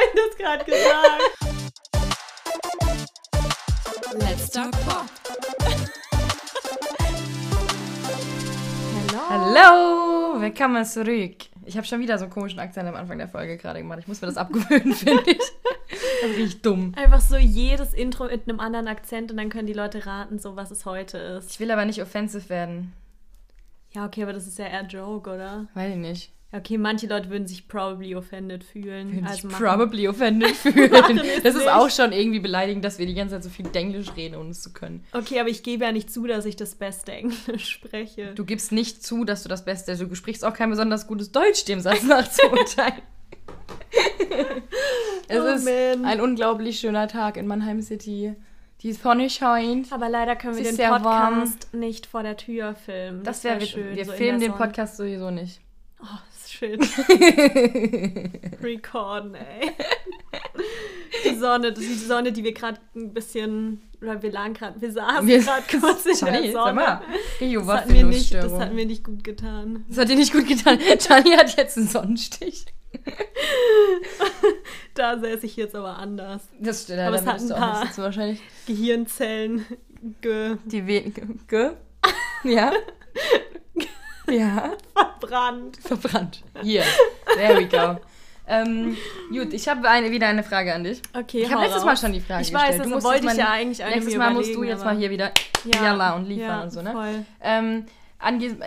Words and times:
habe 0.00 0.08
ich 0.08 0.20
das 0.20 0.36
gerade 0.38 0.64
gesagt? 0.64 1.22
Let's 4.14 4.50
Talk 4.50 4.70
Pop. 4.86 5.06
Hallo, 9.28 10.40
willkommen 10.40 10.84
zurück. 10.84 11.36
Ich 11.64 11.76
habe 11.76 11.86
schon 11.86 12.00
wieder 12.00 12.18
so 12.18 12.24
einen 12.24 12.32
komischen 12.32 12.58
Akzent 12.58 12.88
am 12.88 12.96
Anfang 12.96 13.18
der 13.18 13.28
Folge 13.28 13.56
gerade 13.56 13.80
gemacht. 13.80 14.00
Ich 14.00 14.08
muss 14.08 14.20
mir 14.20 14.26
das 14.28 14.36
abgewöhnen, 14.36 14.94
finde 14.94 15.30
ich. 15.30 15.38
Das 16.22 16.30
riecht 16.36 16.64
dumm. 16.66 16.94
Einfach 16.96 17.20
so 17.20 17.36
jedes 17.36 17.94
Intro 17.94 18.24
mit 18.24 18.48
einem 18.48 18.58
anderen 18.58 18.88
Akzent 18.88 19.30
und 19.30 19.36
dann 19.36 19.50
können 19.50 19.66
die 19.66 19.72
Leute 19.72 20.06
raten, 20.06 20.38
so 20.38 20.56
was 20.56 20.70
es 20.70 20.86
heute 20.86 21.18
ist. 21.18 21.50
Ich 21.52 21.60
will 21.60 21.70
aber 21.70 21.84
nicht 21.84 22.02
offensive 22.02 22.48
werden. 22.48 22.92
Ja, 23.92 24.06
okay, 24.06 24.22
aber 24.22 24.32
das 24.32 24.46
ist 24.46 24.58
ja 24.58 24.66
eher 24.66 24.86
Joke, 24.86 25.30
oder? 25.30 25.66
Weiß 25.74 25.90
ich 25.90 25.96
nicht. 25.96 26.32
Okay, 26.52 26.78
manche 26.78 27.06
Leute 27.06 27.30
würden 27.30 27.46
sich 27.46 27.68
probably 27.68 28.16
offended 28.16 28.64
fühlen. 28.64 29.12
Würden 29.12 29.24
also 29.24 29.34
sich 29.36 29.44
machen- 29.44 29.64
probably 29.64 30.08
offended 30.08 30.50
fühlen. 30.56 30.90
Das 30.90 31.54
ist 31.54 31.58
nicht. 31.58 31.68
auch 31.70 31.88
schon 31.90 32.10
irgendwie 32.10 32.40
beleidigend, 32.40 32.84
dass 32.84 32.98
wir 32.98 33.06
die 33.06 33.14
ganze 33.14 33.36
Zeit 33.36 33.44
so 33.44 33.50
viel 33.50 33.66
Englisch 33.72 34.08
reden, 34.16 34.34
ohne 34.34 34.50
es 34.50 34.60
zu 34.60 34.72
können. 34.72 35.04
Okay, 35.12 35.38
aber 35.38 35.48
ich 35.48 35.62
gebe 35.62 35.84
ja 35.84 35.92
nicht 35.92 36.10
zu, 36.12 36.26
dass 36.26 36.44
ich 36.46 36.56
das 36.56 36.74
beste 36.74 37.12
Englisch 37.12 37.68
spreche. 37.68 38.34
Du 38.34 38.44
gibst 38.44 38.72
nicht 38.72 39.04
zu, 39.04 39.24
dass 39.24 39.44
du 39.44 39.48
das 39.48 39.64
Beste, 39.64 39.96
du 39.96 40.14
sprichst 40.16 40.44
auch 40.44 40.54
kein 40.54 40.70
besonders 40.70 41.06
gutes 41.06 41.30
Deutsch 41.30 41.64
dem 41.66 41.78
Satz 41.80 42.02
nach 42.02 42.28
zu 42.28 42.42
urteilen. 42.50 43.02
es 45.28 45.40
Oh, 45.40 45.46
ist 45.46 45.64
man. 45.64 46.04
ein 46.04 46.20
unglaublich 46.20 46.80
schöner 46.80 47.08
Tag 47.08 47.36
in 47.36 47.46
Mannheim 47.46 47.80
City. 47.82 48.34
Die 48.82 48.92
Sonne 48.92 49.28
scheint. 49.30 49.92
Aber 49.92 50.08
leider 50.08 50.36
können 50.36 50.56
wir 50.56 50.64
Es 50.66 50.76
den 50.76 50.88
Podcast 50.88 51.72
nicht 51.74 52.06
vor 52.06 52.22
der 52.22 52.36
Tür 52.36 52.74
filmen. 52.74 53.22
Das 53.24 53.44
wäre 53.44 53.60
wär 53.60 53.66
schön. 53.66 53.94
Wir 53.96 54.04
so 54.06 54.12
filmen 54.12 54.40
den. 54.40 54.52
Podcast 54.52 54.96
sowieso 54.96 55.30
nicht. 55.30 55.60
Oh, 56.02 56.06
shit. 56.60 56.80
Recorden, 58.62 59.34
ey. 59.34 59.70
Die 61.24 61.34
Sonne, 61.36 61.72
das 61.72 61.82
ist 61.82 62.02
die 62.02 62.06
Sonne, 62.06 62.30
die 62.32 62.44
wir 62.44 62.52
gerade 62.52 62.78
ein 62.94 63.12
bisschen, 63.12 63.80
oder 64.00 64.22
wir 64.22 64.30
lagen 64.30 64.54
gerade, 64.54 64.80
wir 64.80 64.92
saßen 64.92 65.26
gerade 65.26 65.62
kurz 65.80 66.06
in 66.06 66.16
Johnny, 66.26 66.42
der 66.44 66.52
sag 66.52 66.62
Sonne. 66.66 66.74
mal. 66.74 67.02
Rio, 67.40 67.60
Das 67.62 67.68
hat, 67.80 67.88
mir 67.88 68.04
nicht, 68.04 68.34
das 68.34 68.52
hat 68.52 68.72
mir 68.74 68.86
nicht 68.86 69.02
gut 69.04 69.24
getan. 69.24 69.84
Das 69.88 69.98
hat 69.98 70.08
dir 70.08 70.16
nicht 70.16 70.32
gut 70.32 70.46
getan. 70.46 70.78
Johnny 70.78 71.30
hat 71.36 71.56
jetzt 71.56 71.76
einen 71.78 71.88
Sonnenstich. 71.88 72.66
Da 74.94 75.18
säße 75.18 75.46
ich 75.46 75.56
jetzt 75.56 75.74
aber 75.74 75.96
anders. 75.96 76.42
Das 76.58 76.82
stimmt, 76.82 76.98
Aber 77.00 77.16
es 77.16 77.24
hat 77.24 77.40
ein 77.40 77.48
paar- 77.48 77.88
wahrscheinlich. 77.96 78.40
Gehirnzellen 78.66 79.64
ge 80.20 80.56
Die 80.64 80.86
We 80.86 81.12
Ge 81.48 81.70
Ja. 82.44 82.72
Ja. 84.30 84.72
verbrannt. 84.94 85.76
Verbrannt. 85.82 86.42
Hier. 86.62 86.82
There 87.36 87.58
we 87.58 87.66
go. 87.66 87.98
Ähm, 88.46 88.96
gut, 89.30 89.52
ich 89.52 89.68
habe 89.68 89.88
eine, 89.88 90.10
wieder 90.10 90.26
eine 90.26 90.42
Frage 90.42 90.74
an 90.74 90.82
dich. 90.82 91.00
Okay, 91.16 91.42
Ich 91.42 91.50
habe 91.52 91.62
letztes 91.62 91.80
raus. 91.82 91.86
Mal 91.86 91.96
schon 91.96 92.12
die 92.12 92.20
Frage 92.20 92.42
Ich 92.42 92.52
weiß, 92.52 92.76
gestellt. 92.78 92.92
also 92.94 93.04
wollte 93.04 93.20
ich 93.20 93.24
mal- 93.26 93.36
ja 93.38 93.50
eigentlich 93.52 93.82
eine 93.84 93.94
Nächstes 93.94 94.16
Mal 94.16 94.30
musst 94.32 94.52
du 94.54 94.64
jetzt 94.64 94.84
mal 94.84 94.96
hier 94.96 95.10
wieder 95.10 95.30
Ja, 95.72 95.84
Jalla 95.84 96.16
und 96.16 96.24
liefern 96.26 96.46
ja, 96.48 96.62
und 96.62 96.70
so, 96.72 96.82
ne? 96.82 96.90
Voll. 96.92 97.24
Ähm, 97.42 97.86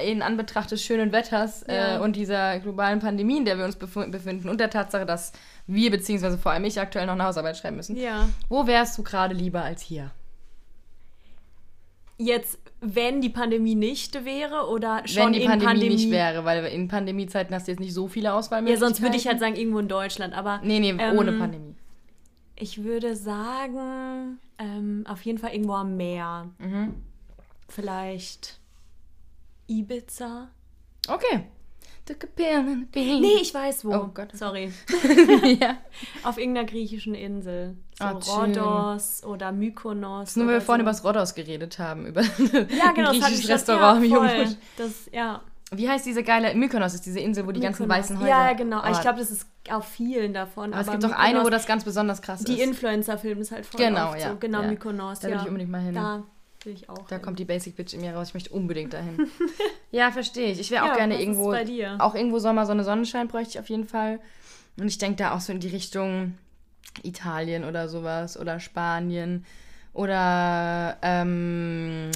in 0.08 0.22
Anbetracht 0.22 0.72
des 0.72 0.81
schönen 0.84 1.11
Wetters 1.11 1.66
Ja. 1.67 1.97
äh, 1.97 2.00
und 2.00 2.16
dieser 2.16 2.59
globalen 2.59 3.00
Pandemie, 3.00 3.38
in 3.38 3.45
der 3.45 3.58
wir 3.58 3.66
uns 3.66 3.78
befu- 3.78 4.09
befinden 4.09 4.47
und 4.50 4.59
der 4.59 4.69
Tatsache, 4.69 5.06
dass 5.06 5.34
wir, 5.67 5.91
beziehungsweise 5.91 6.38
vor 6.38 6.53
allem 6.53 6.64
ich, 6.64 6.80
aktuell 6.80 7.06
noch 7.06 7.14
eine 7.14 7.25
Hausarbeit 7.25 7.58
schreiben 7.58 7.75
müssen, 7.75 7.95
Ja. 7.97 8.30
wo 8.50 8.66
wärst 8.66 8.97
du 8.97 9.03
gerade 9.03 9.34
lieber 9.36 9.61
als 9.64 9.81
hier? 9.81 10.11
Jetzt, 12.17 12.58
wenn 12.84 13.22
die 13.22 13.30
Pandemie 13.30 13.76
nicht 13.76 14.26
wäre 14.26 14.67
oder 14.67 15.02
schon 15.08 15.28
Wenn 15.28 15.34
die 15.34 15.39
in 15.42 15.48
Pandemie, 15.48 15.66
Pandemie 15.72 15.95
nicht 15.95 16.12
wäre, 16.12 16.45
weil 16.45 16.66
in 16.66 16.88
Pandemiezeiten 16.88 17.56
hast 17.56 17.67
du 17.67 17.72
jetzt 17.72 17.80
nicht 17.80 17.94
so 17.94 18.08
viele 18.08 18.25
Ja, 18.25 18.36
Auswahlmöglichkeiten. 18.38 18.94
sonst 18.94 19.02
würde 19.02 19.16
ich 19.17 19.28
halt 19.28 19.40
sagen, 19.40 19.56
irgendwo 19.56 19.80
in 19.80 19.88
Deutschland. 19.88 20.34
Aber 20.34 20.59
Nee, 20.64 20.80
nee, 20.80 20.90
ähm, 20.98 21.17
ohne 21.17 21.31
Pandemie. 21.34 21.75
ich 22.56 22.84
würde 22.84 23.16
sagen, 23.16 24.40
ähm, 24.58 25.06
auf 25.08 25.22
jeden 25.23 25.38
Fall 25.38 25.52
irgendwo 25.53 25.73
am 25.73 25.95
Meer. 25.98 26.50
Mhm. 26.59 26.94
Vielleicht 27.70 28.59
Ibiza. 29.68 30.50
Okay. 31.08 31.46
Took 32.06 32.25
a 32.25 32.28
pill 32.36 32.58
and 32.58 32.84
a 32.84 32.88
bean. 32.91 33.22
Nee, 33.22 33.40
ich 33.41 33.53
weiß 33.53 33.86
wo. 33.86 33.94
Oh 33.94 34.09
Gott. 34.14 34.30
Sorry. 34.34 34.74
ja. 35.59 35.78
Auf 36.24 36.38
irgendeiner 36.38 36.68
griechischen 36.68 37.16
Insel. 37.16 37.78
So 37.97 38.19
schön. 38.22 38.52
Nur 38.52 38.97
oder 39.25 39.52
Mykonos. 39.53 40.36
Nur 40.36 40.47
weil 40.47 40.53
wir 40.53 40.58
oder 40.58 40.66
vorhin 40.66 40.80
so. 40.80 40.84
über 40.84 40.91
das 40.91 41.06
Rhodos 41.06 41.36
geredet 41.36 41.80
haben, 41.80 42.06
über 42.06 42.22
ja, 42.22 42.91
genau, 42.94 43.12
ein 43.12 43.19
das 43.19 43.30
griechisches 43.30 43.50
Restaurant 43.50 44.06
ja, 44.06 44.18
voll. 44.18 44.58
Das, 44.78 45.09
ja. 45.14 45.41
Wie 45.72 45.90
heißt 45.90 46.06
diese 46.06 46.24
geile 46.24 46.53
Mykonos? 46.53 46.94
Ist 46.94 47.06
diese 47.06 47.22
Insel, 47.22 47.47
wo 47.47 47.52
die 47.52 47.62
ganzen 47.62 47.84
Mykonos. 47.84 48.03
weißen 48.03 48.20
Häuser... 48.20 48.30
Ja, 48.30 48.47
ja, 48.47 48.53
genau. 48.53 48.81
Oh, 48.85 48.91
ich 48.91 49.02
glaube, 49.02 49.20
das 49.20 49.31
ist 49.31 49.47
auf 49.70 49.88
vielen 49.88 50.34
davon. 50.34 50.74
aber 50.74 50.81
es 50.81 50.91
gibt 50.91 51.06
auch 51.06 51.18
eine, 51.18 51.40
wo 51.40 51.47
Mykonos- 51.47 51.52
das 51.52 51.66
ganz 51.68 51.84
besonders 51.85 52.22
krass 52.22 52.44
Die 52.44 52.53
ist. 52.53 52.68
Influencer-Film 52.68 53.40
ist 53.40 53.52
halt 53.52 53.66
voll 53.66 53.80
Genau, 53.80 54.09
oft 54.09 54.20
ja, 54.20 54.31
so. 54.31 54.38
Genau, 54.40 54.62
ja. 54.62 54.68
Mykonos. 54.68 55.20
Da 55.20 55.30
will 55.30 55.35
ja. 55.35 55.41
ich 55.41 55.47
unbedingt 55.47 55.72
mal 55.72 55.81
hin. 55.81 55.94
Da 55.96 56.24
will 56.66 56.74
ich 56.74 56.90
auch 56.90 57.07
Da 57.07 57.16
hin. 57.16 57.24
kommt 57.25 57.40
die 57.40 57.46
Basic 57.46 57.75
Bitch 57.75 57.94
in 57.94 58.01
mir 58.01 58.13
raus. 58.16 58.29
Ich 58.29 58.34
möchte 58.34 58.50
unbedingt 58.51 58.94
dahin. 58.94 59.29
ja, 59.91 60.12
verstehe 60.12 60.51
ich. 60.51 60.59
Ich 60.59 60.72
wäre 60.72 60.84
auch 60.84 60.88
Ja, 60.90 60.96
gerne 60.96 61.13
was 61.16 61.22
ist 61.22 61.28
irgendwo. 61.28 61.50
bei 61.51 61.63
dir? 61.63 61.97
Auch 62.00 62.16
irgendwo 62.16 62.40
Sommer, 62.40 62.66
Sonne, 62.66 62.84
Sonnenschein 62.84 63.28
bräuchte 63.28 63.51
ich 63.51 63.59
auf 63.59 63.69
jeden 63.69 63.88
Fall. 63.88 64.19
Und 64.79 64.88
ich 64.88 64.97
denke 64.97 65.18
da 65.18 65.35
auch 65.35 65.40
so 65.41 65.52
in 65.53 65.59
die 65.59 65.68
Richtung 65.69 66.38
Italien 67.03 67.63
oder 67.63 67.88
sowas 67.90 68.40
oder 68.40 68.59
Spanien 68.59 69.46
oder 69.94 70.97
ähm, 71.02 72.12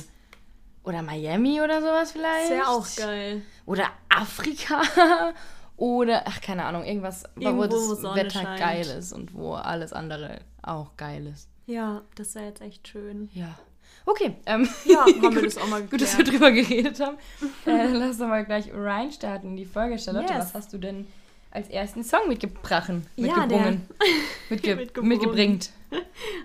oder 0.84 1.02
Miami 1.02 1.62
oder 1.62 1.82
sowas 1.82 2.12
vielleicht. 2.12 2.44
Das 2.46 2.58
wäre 2.58 2.68
auch 2.70 2.88
geil. 2.96 3.42
Oder 3.66 3.86
Afrika 4.10 4.82
oder 5.78 6.24
ach 6.26 6.42
keine 6.42 6.66
Ahnung 6.66 6.84
irgendwas, 6.86 7.24
Irgendwo, 7.38 7.64
wo 7.64 7.70
wo 7.70 7.90
das 7.92 8.02
Sonne 8.02 8.16
Wetter 8.22 8.42
scheint. 8.42 8.60
geil 8.60 8.88
ist 8.98 9.14
und 9.14 9.34
wo 9.34 9.54
alles 9.54 9.94
andere 9.94 10.40
auch 10.62 10.96
geil 10.98 11.28
ist. 11.28 11.50
Ja, 11.66 12.02
das 12.16 12.34
wäre 12.36 12.46
jetzt 12.46 12.62
echt 12.62 12.88
schön. 12.88 13.30
Ja. 13.34 13.58
Okay. 14.06 14.36
Ähm, 14.46 14.68
Ja, 14.86 15.02
haben 15.06 15.36
wir 15.36 15.42
das 15.44 15.58
auch 15.58 15.68
mal 15.68 15.82
Gut, 15.84 16.02
dass 16.02 16.18
wir 16.18 16.24
geklärt. 16.24 16.42
drüber 16.42 16.52
geredet 16.52 17.00
haben. 17.00 17.18
äh, 17.66 17.88
lass 17.94 18.18
doch 18.18 18.28
mal 18.28 18.46
gleich 18.46 18.70
reinstarten 18.74 19.50
in 19.52 19.58
die 19.58 19.66
Folge. 19.66 20.00
Charlotte, 20.00 20.32
Yes. 20.34 20.40
was 20.46 20.54
hast 20.54 20.74
du 20.74 20.78
denn 20.78 21.08
als 21.52 21.70
ersten 21.70 22.04
Song 22.04 22.28
mitgebracht? 22.28 22.90
Ja, 22.90 22.96
Mitgebrungen. 23.38 23.82
Mitge 24.50 24.76
Mitgebrungen. 24.76 25.10
mitgebringt. 25.10 25.70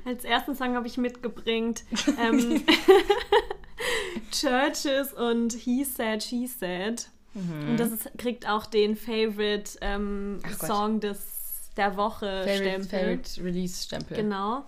Als 0.05 0.25
ersten 0.25 0.55
Song 0.57 0.75
habe 0.77 0.87
ich 0.87 0.97
mitgebringt 0.99 1.83
ähm, 2.21 2.63
Churches 4.31 5.13
und 5.13 5.53
He 5.53 5.85
Said, 5.85 6.23
She 6.23 6.47
Said. 6.47 7.09
Und 7.35 7.79
das 7.79 7.91
ist, 7.93 8.11
kriegt 8.19 8.47
auch 8.49 8.67
den 8.67 8.95
Favorite 8.95 9.79
ähm, 9.81 10.35
Mhm. 10.37 10.41
Song 10.67 11.01
des, 11.01 11.19
der 11.79 11.97
Woche 11.97 12.43
Favorite, 12.45 12.85
Stempel. 12.85 12.87
Favorite 12.89 13.45
Release 13.45 13.83
Stempel. 13.85 14.17
Genau. 14.19 14.65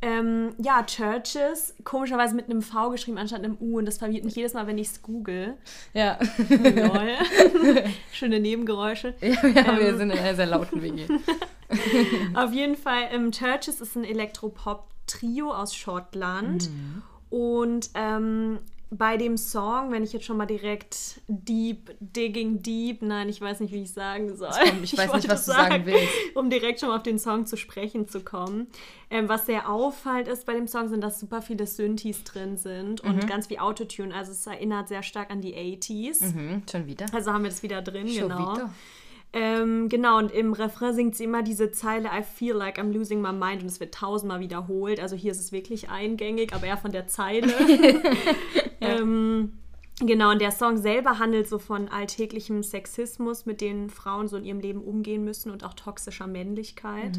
Ähm, 0.00 0.50
ja, 0.58 0.84
Churches, 0.84 1.74
komischerweise 1.82 2.36
mit 2.36 2.44
einem 2.48 2.62
V 2.62 2.90
geschrieben 2.90 3.18
anstatt 3.18 3.42
einem 3.42 3.56
U 3.60 3.78
und 3.78 3.86
das 3.86 3.98
verwirrt 3.98 4.24
mich 4.24 4.36
jedes 4.36 4.54
Mal, 4.54 4.66
wenn 4.68 4.78
ich 4.78 4.88
es 4.88 5.02
google. 5.02 5.54
Ja. 5.92 6.18
Lol. 6.48 7.10
Schöne 8.12 8.38
Nebengeräusche. 8.38 9.14
ja, 9.20 9.42
wir 9.42 9.88
Ähm. 9.88 9.98
sind 9.98 10.10
in 10.10 10.18
einer 10.18 10.34
sehr 10.36 10.46
lauten 10.46 10.82
WG. 10.82 11.06
Auf 12.34 12.52
jeden 12.52 12.76
Fall, 12.76 13.08
ähm, 13.10 13.32
Churches 13.32 13.80
ist 13.80 13.96
ein 13.96 14.04
Elektropop-Trio 14.04 15.52
aus 15.52 15.74
Schottland. 15.74 16.70
Mhm. 16.70 17.02
Und 17.30 17.90
ähm, 17.94 18.58
bei 18.90 19.18
dem 19.18 19.36
Song, 19.36 19.92
wenn 19.92 20.02
ich 20.02 20.14
jetzt 20.14 20.24
schon 20.24 20.38
mal 20.38 20.46
direkt 20.46 21.20
Deep, 21.28 21.94
Digging 22.00 22.62
Deep, 22.62 23.02
nein, 23.02 23.28
ich 23.28 23.40
weiß 23.40 23.60
nicht, 23.60 23.72
wie 23.72 23.82
ich 23.82 23.92
sagen 23.92 24.34
soll. 24.34 24.48
kommt, 24.50 24.82
ich 24.82 24.96
weiß 24.96 25.12
nicht, 25.12 25.28
was 25.28 25.44
du 25.44 25.52
sagen 25.52 25.84
willst. 25.84 26.08
Um 26.34 26.48
direkt 26.48 26.80
schon 26.80 26.88
mal 26.88 26.96
auf 26.96 27.02
den 27.02 27.18
Song 27.18 27.44
zu 27.44 27.56
sprechen 27.56 28.08
zu 28.08 28.20
kommen. 28.20 28.68
Ähm, 29.10 29.28
was 29.28 29.46
sehr 29.46 29.68
auffallend 29.68 30.28
ist 30.28 30.46
bei 30.46 30.54
dem 30.54 30.66
Song, 30.66 30.88
sind, 30.88 31.02
dass 31.02 31.20
super 31.20 31.42
viele 31.42 31.66
Synthes 31.66 32.24
drin 32.24 32.56
sind 32.56 33.02
und 33.02 33.26
ganz 33.26 33.48
viel 33.48 33.58
Autotune. 33.58 34.14
Also 34.14 34.32
es 34.32 34.46
erinnert 34.46 34.88
sehr 34.88 35.02
stark 35.02 35.30
an 35.30 35.42
die 35.42 35.54
80s. 35.54 36.34
Mhm, 36.34 36.62
schon 36.70 36.86
wieder. 36.86 37.06
Also 37.12 37.32
haben 37.32 37.42
wir 37.42 37.50
das 37.50 37.62
wieder 37.62 37.82
drin, 37.82 38.08
Schon 38.08 38.28
genau. 38.28 38.54
wieder. 38.54 38.70
Ähm, 39.34 39.90
genau, 39.90 40.16
und 40.16 40.32
im 40.32 40.54
Refrain 40.54 40.94
singt 40.94 41.14
sie 41.14 41.24
immer 41.24 41.42
diese 41.42 41.70
Zeile 41.70 42.08
I 42.08 42.22
feel 42.22 42.54
like 42.54 42.78
I'm 42.78 42.92
losing 42.92 43.20
my 43.20 43.32
mind 43.32 43.60
und 43.60 43.68
es 43.68 43.78
wird 43.78 43.94
tausendmal 43.94 44.40
wiederholt. 44.40 45.00
Also 45.00 45.16
hier 45.16 45.32
ist 45.32 45.40
es 45.40 45.52
wirklich 45.52 45.90
eingängig, 45.90 46.54
aber 46.54 46.66
eher 46.66 46.78
von 46.78 46.92
der 46.92 47.08
Zeile. 47.08 47.52
ähm, 48.80 49.52
genau, 50.00 50.30
und 50.30 50.40
der 50.40 50.52
Song 50.52 50.76
selber 50.76 51.18
handelt 51.18 51.48
so 51.48 51.58
von 51.58 51.88
alltäglichem 51.88 52.62
Sexismus, 52.62 53.46
mit 53.46 53.60
dem 53.60 53.90
Frauen 53.90 54.28
so 54.28 54.36
in 54.36 54.44
ihrem 54.44 54.60
Leben 54.60 54.82
umgehen 54.82 55.24
müssen 55.24 55.50
und 55.50 55.64
auch 55.64 55.74
toxischer 55.74 56.26
Männlichkeit. 56.26 57.18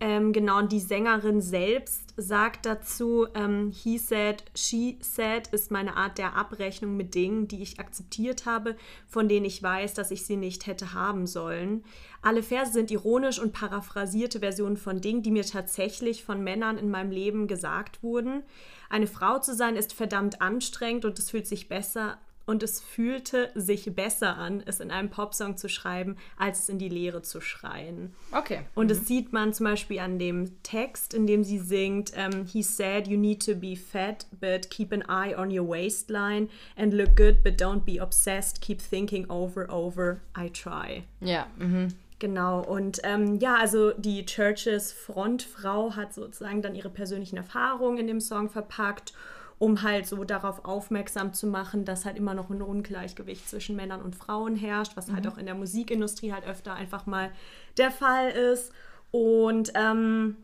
Ähm, 0.00 0.32
genau, 0.32 0.58
und 0.58 0.70
die 0.70 0.78
Sängerin 0.78 1.40
selbst 1.40 2.14
sagt 2.16 2.66
dazu, 2.66 3.26
ähm, 3.34 3.72
he 3.72 3.98
said, 3.98 4.44
she 4.54 4.96
said 5.00 5.48
ist 5.48 5.72
meine 5.72 5.96
Art 5.96 6.18
der 6.18 6.36
Abrechnung 6.36 6.96
mit 6.96 7.16
Dingen, 7.16 7.48
die 7.48 7.62
ich 7.62 7.80
akzeptiert 7.80 8.46
habe, 8.46 8.76
von 9.08 9.28
denen 9.28 9.44
ich 9.44 9.60
weiß, 9.60 9.94
dass 9.94 10.12
ich 10.12 10.24
sie 10.24 10.36
nicht 10.36 10.68
hätte 10.68 10.92
haben 10.94 11.26
sollen. 11.26 11.82
Alle 12.22 12.44
Verse 12.44 12.72
sind 12.72 12.92
ironisch 12.92 13.40
und 13.40 13.52
paraphrasierte 13.52 14.38
Versionen 14.38 14.76
von 14.76 15.00
Dingen, 15.00 15.22
die 15.22 15.32
mir 15.32 15.44
tatsächlich 15.44 16.22
von 16.22 16.44
Männern 16.44 16.78
in 16.78 16.90
meinem 16.90 17.10
Leben 17.10 17.48
gesagt 17.48 18.00
wurden. 18.04 18.44
Eine 18.88 19.06
Frau 19.06 19.38
zu 19.38 19.54
sein 19.54 19.76
ist 19.76 19.92
verdammt 19.92 20.40
anstrengend 20.40 21.04
und 21.04 21.18
es 21.18 21.30
fühlt 21.30 21.46
sich 21.46 21.68
besser 21.68 22.18
und 22.48 22.62
es 22.62 22.80
fühlte 22.80 23.50
sich 23.54 23.94
besser 23.94 24.38
an, 24.38 24.62
es 24.64 24.80
in 24.80 24.90
einem 24.90 25.10
Popsong 25.10 25.58
zu 25.58 25.68
schreiben, 25.68 26.16
als 26.38 26.60
es 26.60 26.68
in 26.70 26.78
die 26.78 26.88
Leere 26.88 27.20
zu 27.20 27.42
schreien. 27.42 28.14
Okay. 28.32 28.60
Und 28.74 28.90
das 28.90 29.06
sieht 29.06 29.34
man 29.34 29.52
zum 29.52 29.64
Beispiel 29.64 29.98
an 29.98 30.18
dem 30.18 30.62
Text, 30.62 31.12
in 31.12 31.26
dem 31.26 31.44
sie 31.44 31.58
singt, 31.58 32.12
ähm, 32.16 32.46
He 32.46 32.62
said 32.62 33.06
you 33.06 33.18
need 33.18 33.44
to 33.44 33.54
be 33.54 33.76
fat, 33.76 34.24
but 34.40 34.70
keep 34.70 34.92
an 34.92 35.02
eye 35.10 35.36
on 35.36 35.50
your 35.50 35.68
waistline 35.68 36.48
and 36.74 36.94
look 36.94 37.14
good, 37.16 37.42
but 37.44 37.60
don't 37.60 37.84
be 37.84 38.00
obsessed, 38.00 38.62
keep 38.62 38.80
thinking 38.80 39.28
over, 39.28 39.70
over, 39.70 40.22
I 40.34 40.48
try. 40.48 41.04
Ja. 41.20 41.48
Mhm. 41.58 41.88
Genau, 42.20 42.60
und 42.64 43.00
ähm, 43.04 43.36
ja, 43.36 43.56
also 43.56 43.92
die 43.92 44.26
Churches 44.26 44.92
Frontfrau 44.92 45.94
hat 45.94 46.12
sozusagen 46.12 46.62
dann 46.62 46.74
ihre 46.74 46.90
persönlichen 46.90 47.36
Erfahrungen 47.36 47.98
in 47.98 48.08
dem 48.08 48.20
Song 48.20 48.48
verpackt, 48.48 49.12
um 49.58 49.82
halt 49.82 50.06
so 50.06 50.24
darauf 50.24 50.64
aufmerksam 50.64 51.32
zu 51.32 51.46
machen, 51.46 51.84
dass 51.84 52.04
halt 52.04 52.16
immer 52.16 52.34
noch 52.34 52.50
ein 52.50 52.60
Ungleichgewicht 52.60 53.48
zwischen 53.48 53.76
Männern 53.76 54.02
und 54.02 54.16
Frauen 54.16 54.56
herrscht, 54.56 54.96
was 54.96 55.12
halt 55.12 55.28
auch 55.28 55.38
in 55.38 55.46
der 55.46 55.54
Musikindustrie 55.54 56.32
halt 56.32 56.44
öfter 56.44 56.74
einfach 56.74 57.06
mal 57.06 57.30
der 57.76 57.92
Fall 57.92 58.30
ist. 58.30 58.72
Und 59.12 59.72
ähm, 59.74 60.36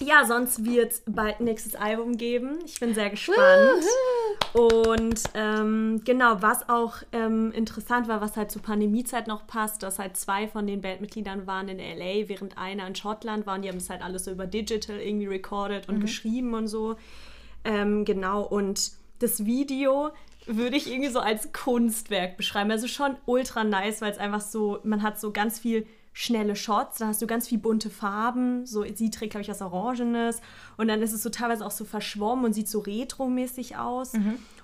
ja, 0.00 0.24
sonst 0.24 0.64
wird 0.64 0.92
es 0.92 1.02
bald 1.06 1.40
ein 1.40 1.44
nächstes 1.44 1.74
Album 1.74 2.16
geben. 2.16 2.58
Ich 2.64 2.80
bin 2.80 2.94
sehr 2.94 3.10
gespannt. 3.10 3.84
Und 4.52 5.22
ähm, 5.34 6.00
genau, 6.04 6.40
was 6.40 6.68
auch 6.68 6.96
ähm, 7.12 7.52
interessant 7.52 8.08
war, 8.08 8.20
was 8.20 8.36
halt 8.36 8.50
zur 8.50 8.62
Pandemiezeit 8.62 9.26
noch 9.26 9.46
passt, 9.46 9.82
dass 9.82 9.98
halt 9.98 10.16
zwei 10.16 10.48
von 10.48 10.66
den 10.66 10.80
Bandmitgliedern 10.80 11.46
waren 11.46 11.68
in 11.68 11.78
LA, 11.78 12.28
während 12.28 12.58
einer 12.58 12.86
in 12.86 12.94
Schottland 12.94 13.46
war 13.46 13.56
und 13.56 13.62
die 13.62 13.68
haben 13.68 13.78
das 13.78 13.90
halt 13.90 14.02
alles 14.02 14.24
so 14.24 14.30
über 14.30 14.46
Digital 14.46 14.98
irgendwie 14.98 15.26
recorded 15.26 15.88
und 15.88 16.00
geschrieben 16.00 16.54
und 16.54 16.68
so. 16.68 16.96
Ähm, 17.64 18.04
genau, 18.04 18.42
und 18.42 18.92
das 19.20 19.44
Video 19.44 20.10
würde 20.46 20.76
ich 20.76 20.90
irgendwie 20.90 21.10
so 21.10 21.20
als 21.20 21.52
Kunstwerk 21.52 22.36
beschreiben. 22.36 22.70
Also 22.70 22.88
schon 22.88 23.16
ultra 23.26 23.62
nice, 23.62 24.00
weil 24.00 24.10
es 24.10 24.18
einfach 24.18 24.40
so, 24.40 24.80
man 24.82 25.02
hat 25.02 25.20
so 25.20 25.32
ganz 25.32 25.58
viel 25.58 25.86
schnelle 26.12 26.56
Shots, 26.56 26.98
da 26.98 27.06
hast 27.06 27.22
du 27.22 27.26
ganz 27.26 27.48
viel 27.48 27.58
bunte 27.58 27.88
Farben, 27.90 28.66
so 28.66 28.84
sie 28.94 29.10
trägt, 29.10 29.30
glaube 29.32 29.42
ich, 29.42 29.48
was 29.48 29.62
Orangenes 29.62 30.40
und 30.76 30.88
dann 30.88 31.00
ist 31.00 31.12
es 31.12 31.22
so 31.22 31.30
teilweise 31.30 31.64
auch 31.64 31.70
so 31.70 31.84
verschwommen 31.84 32.44
und 32.44 32.52
sieht 32.52 32.68
so 32.68 32.80
retro-mäßig 32.80 33.76
aus 33.76 34.12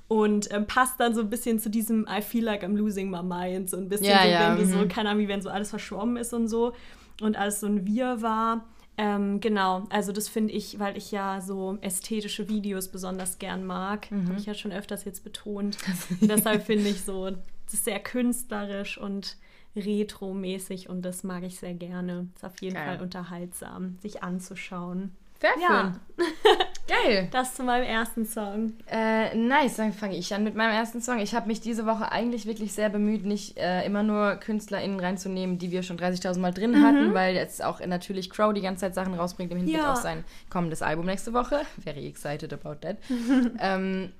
und 0.09 0.53
ähm, 0.53 0.67
passt 0.67 0.99
dann 1.01 1.15
so 1.15 1.21
ein 1.21 1.31
bisschen 1.31 1.59
zu 1.59 1.69
diesem 1.71 2.07
I 2.09 2.23
feel 2.23 2.45
like 2.45 2.65
I'm 2.65 2.77
losing 2.77 3.11
my 3.11 3.23
mind, 3.23 3.71
so 3.71 3.77
ein 3.77 3.89
bisschen 3.89 4.07
Ja, 4.07 4.23
so, 4.23 4.29
ja, 4.29 4.51
wenn 4.51 4.59
du 4.59 4.67
so, 4.67 4.79
mhm. 4.79 4.89
keine 4.89 5.11
Ahnung, 5.11 5.23
wie 5.23 5.29
wenn 5.29 5.43
so 5.43 5.51
alles 5.51 5.71
verschwommen 5.71 6.17
ist 6.17 6.33
und 6.33 6.49
so 6.49 6.73
und 7.21 7.37
alles 7.37 7.61
so 7.61 7.67
ein 7.67 7.87
Wir 7.87 8.23
war. 8.23 8.65
Ähm, 8.97 9.41
genau, 9.41 9.85
also 9.91 10.11
das 10.11 10.29
finde 10.29 10.55
ich, 10.55 10.81
weil 10.81 10.97
ich 10.97 11.13
ja 11.13 11.41
so 11.41 11.79
ästhetische 11.83 12.49
Videos 12.49 12.89
besonders 12.89 13.39
gern 13.39 13.65
mag. 13.65 14.11
Mhm. 14.11 14.29
Habe 14.29 14.39
ich 14.39 14.47
ja 14.47 14.55
schon 14.55 14.73
öfters 14.73 15.05
jetzt 15.05 15.23
betont. 15.23 15.77
Deshalb 16.21 16.65
finde 16.65 16.89
ich 16.89 17.03
so, 17.03 17.31
das 17.31 17.75
ist 17.75 17.85
sehr 17.85 18.01
künstlerisch 18.01 18.99
und 18.99 19.37
retro-mäßig 19.79 20.89
und 20.89 21.03
das 21.03 21.25
mag 21.25 21.43
ich 21.45 21.59
sehr 21.59 21.75
gerne. 21.75 22.29
Ist 22.35 22.45
auf 22.45 22.61
jeden 22.61 22.75
Geil. 22.75 22.87
Fall 22.87 23.03
unterhaltsam, 23.03 23.99
sich 24.01 24.23
anzuschauen. 24.23 25.13
Sehr 25.41 25.51
Ja. 25.63 25.95
schön. 26.17 26.27
Geil. 26.89 27.29
Das 27.31 27.55
zu 27.55 27.63
meinem 27.63 27.85
ersten 27.85 28.25
Song. 28.27 28.73
Äh, 28.91 29.37
nice, 29.37 29.77
dann 29.77 29.93
fange 29.93 30.17
ich 30.17 30.35
an 30.35 30.43
mit 30.43 30.57
meinem 30.57 30.73
ersten 30.73 31.01
Song. 31.03 31.19
Ich 31.21 31.35
habe 31.35 31.47
mich 31.47 31.61
diese 31.61 31.87
Woche 31.87 32.11
eigentlich 32.11 32.47
wirklich 32.47 32.73
sehr 32.73 32.89
bemüht, 32.89 33.25
nicht 33.25 33.57
äh, 33.59 33.85
immer 33.85 34.03
nur 34.03 34.37
KünstlerInnen 34.37 34.99
reinzunehmen, 34.99 35.59
die 35.59 35.71
wir 35.71 35.83
schon 35.85 35.99
30.000 35.99 36.39
Mal 36.41 36.53
drin 36.53 36.83
hatten, 36.83 37.15
weil 37.15 37.35
jetzt 37.37 37.63
auch 37.63 37.79
natürlich 37.87 38.31
Crow 38.31 38.53
die 38.55 38.63
ganze 38.63 38.81
Zeit 38.81 38.95
Sachen 38.95 39.15
rausbringt 39.15 39.53
im 39.53 39.59
Hinblick 39.59 39.77
Ja. 39.77 39.93
auf 39.93 39.99
sein 39.99 40.25
kommendes 40.51 40.83
Album 40.83 41.07
nächste 41.07 41.33
Woche. 41.35 41.61
Very 41.85 42.07
excited 42.09 42.53
about 42.53 42.77
that. 42.81 42.97
ähm, 43.61 44.11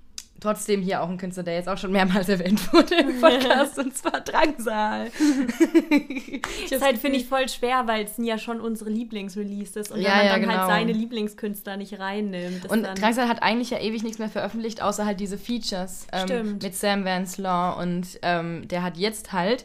trotzdem 0.41 0.83
hier 0.83 1.03
auch 1.03 1.09
ein 1.09 1.19
Künstler, 1.19 1.43
der 1.43 1.55
jetzt 1.55 1.69
auch 1.69 1.79
schon 1.79 1.93
mehrmals 1.93 2.29
erwähnt 2.29 2.73
wurde 2.73 2.97
im 2.97 3.21
Podcast, 3.21 3.79
und 3.79 3.97
zwar 3.97 4.21
Drangsal. 4.21 5.11
Das 6.71 6.83
halt 6.83 6.99
finde 6.99 7.19
ich 7.19 7.27
voll 7.27 7.49
schwer, 7.49 7.87
weil 7.87 8.05
es 8.05 8.17
sind 8.17 8.25
ja 8.25 8.39
schon 8.39 8.61
unsere 8.61 8.91
Lieblingsreleases 8.91 9.91
und 9.91 10.01
Ja, 10.01 10.11
wenn 10.11 10.17
man 10.17 10.27
ja, 10.27 10.33
dann 10.33 10.41
genau. 10.43 10.53
halt 10.55 10.69
seine 10.69 10.93
Lieblingskünstler 10.93 11.77
nicht 11.77 11.99
reinnimmt. 11.99 12.65
ist 12.65 12.71
Und 12.71 12.83
Drangsal 12.83 13.29
hat 13.29 13.43
eigentlich 13.43 13.71
ja 13.71 13.79
ewig 13.81 14.03
nichts 14.03 14.19
mehr 14.19 14.29
veröffentlicht, 14.29 14.83
außer 14.83 15.07
halt 15.07 15.21
diese 15.21 15.39
Features 15.39 16.07
ähm, 16.13 16.59
mit 16.63 16.75
Sam 16.75 17.05
Vance 17.05 17.41
Law. 17.41 17.81
Und 17.81 18.19
ähm, 18.23 18.69
der 18.69 18.83
hat 18.83 18.97
jetzt 18.97 19.33
halt 19.33 19.65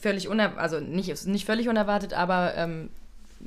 völlig 0.00 0.28
unerwartet, 0.28 0.60
also 0.60 0.80
nicht, 0.80 1.26
nicht 1.26 1.44
völlig 1.44 1.68
unerwartet, 1.68 2.14
aber 2.14 2.54
ähm, 2.56 2.90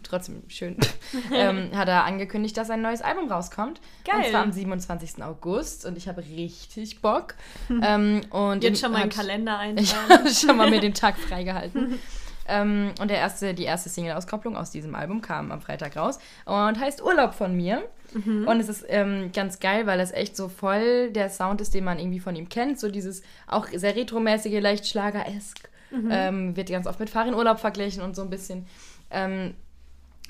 trotzdem 0.03 0.43
schön, 0.47 0.77
ähm, 1.33 1.69
hat 1.75 1.87
er 1.87 2.05
angekündigt, 2.05 2.57
dass 2.57 2.69
ein 2.69 2.81
neues 2.81 3.01
Album 3.01 3.31
rauskommt. 3.31 3.79
Und 3.79 4.21
Geil. 4.21 4.29
zwar 4.31 4.43
am 4.43 4.51
27. 4.51 5.23
August. 5.23 5.85
Und 5.85 5.97
ich 5.97 6.07
habe 6.07 6.23
richtig 6.23 7.01
Bock. 7.01 7.35
ähm, 7.83 8.21
und 8.29 8.63
jetzt 8.63 8.81
schon 8.81 8.91
mal 8.91 9.01
einen 9.01 9.11
Kalender 9.11 9.59
ich 9.75 9.93
eintragen. 9.95 10.09
habe 10.09 10.29
schon 10.29 10.57
mal 10.57 10.69
mir 10.69 10.79
den 10.79 10.93
Tag 10.93 11.17
freigehalten. 11.17 11.99
ähm, 12.47 12.91
und 12.99 13.09
der 13.09 13.17
erste, 13.17 13.53
die 13.53 13.63
erste 13.63 13.89
Single-Auskopplung 13.89 14.55
aus 14.55 14.71
diesem 14.71 14.95
Album 14.95 15.21
kam 15.21 15.51
am 15.51 15.61
Freitag 15.61 15.97
raus 15.97 16.19
und 16.45 16.79
heißt 16.79 17.01
Urlaub 17.01 17.33
von 17.33 17.55
mir. 17.55 17.83
Und 18.13 18.59
es 18.59 18.67
ist 18.67 18.83
ähm, 18.89 19.31
ganz 19.31 19.61
geil, 19.61 19.87
weil 19.87 19.97
das 19.97 20.11
echt 20.11 20.35
so 20.35 20.49
voll 20.49 21.11
der 21.11 21.29
Sound 21.29 21.61
ist, 21.61 21.73
den 21.73 21.85
man 21.85 21.97
irgendwie 21.97 22.19
von 22.19 22.35
ihm 22.35 22.49
kennt. 22.49 22.77
So 22.77 22.91
dieses 22.91 23.21
auch 23.47 23.67
sehr 23.73 23.95
retromäßige, 23.95 24.59
leicht 24.59 24.85
Schlager-esk. 24.85 25.69
Ähm, 26.09 26.55
wird 26.55 26.69
ganz 26.69 26.87
oft 26.87 26.99
mit 26.99 27.09
Farin 27.09 27.33
Urlaub 27.33 27.59
verglichen 27.59 28.01
und 28.01 28.15
so 28.15 28.21
ein 28.21 28.29
bisschen. 28.29 28.65
Ähm, 29.11 29.53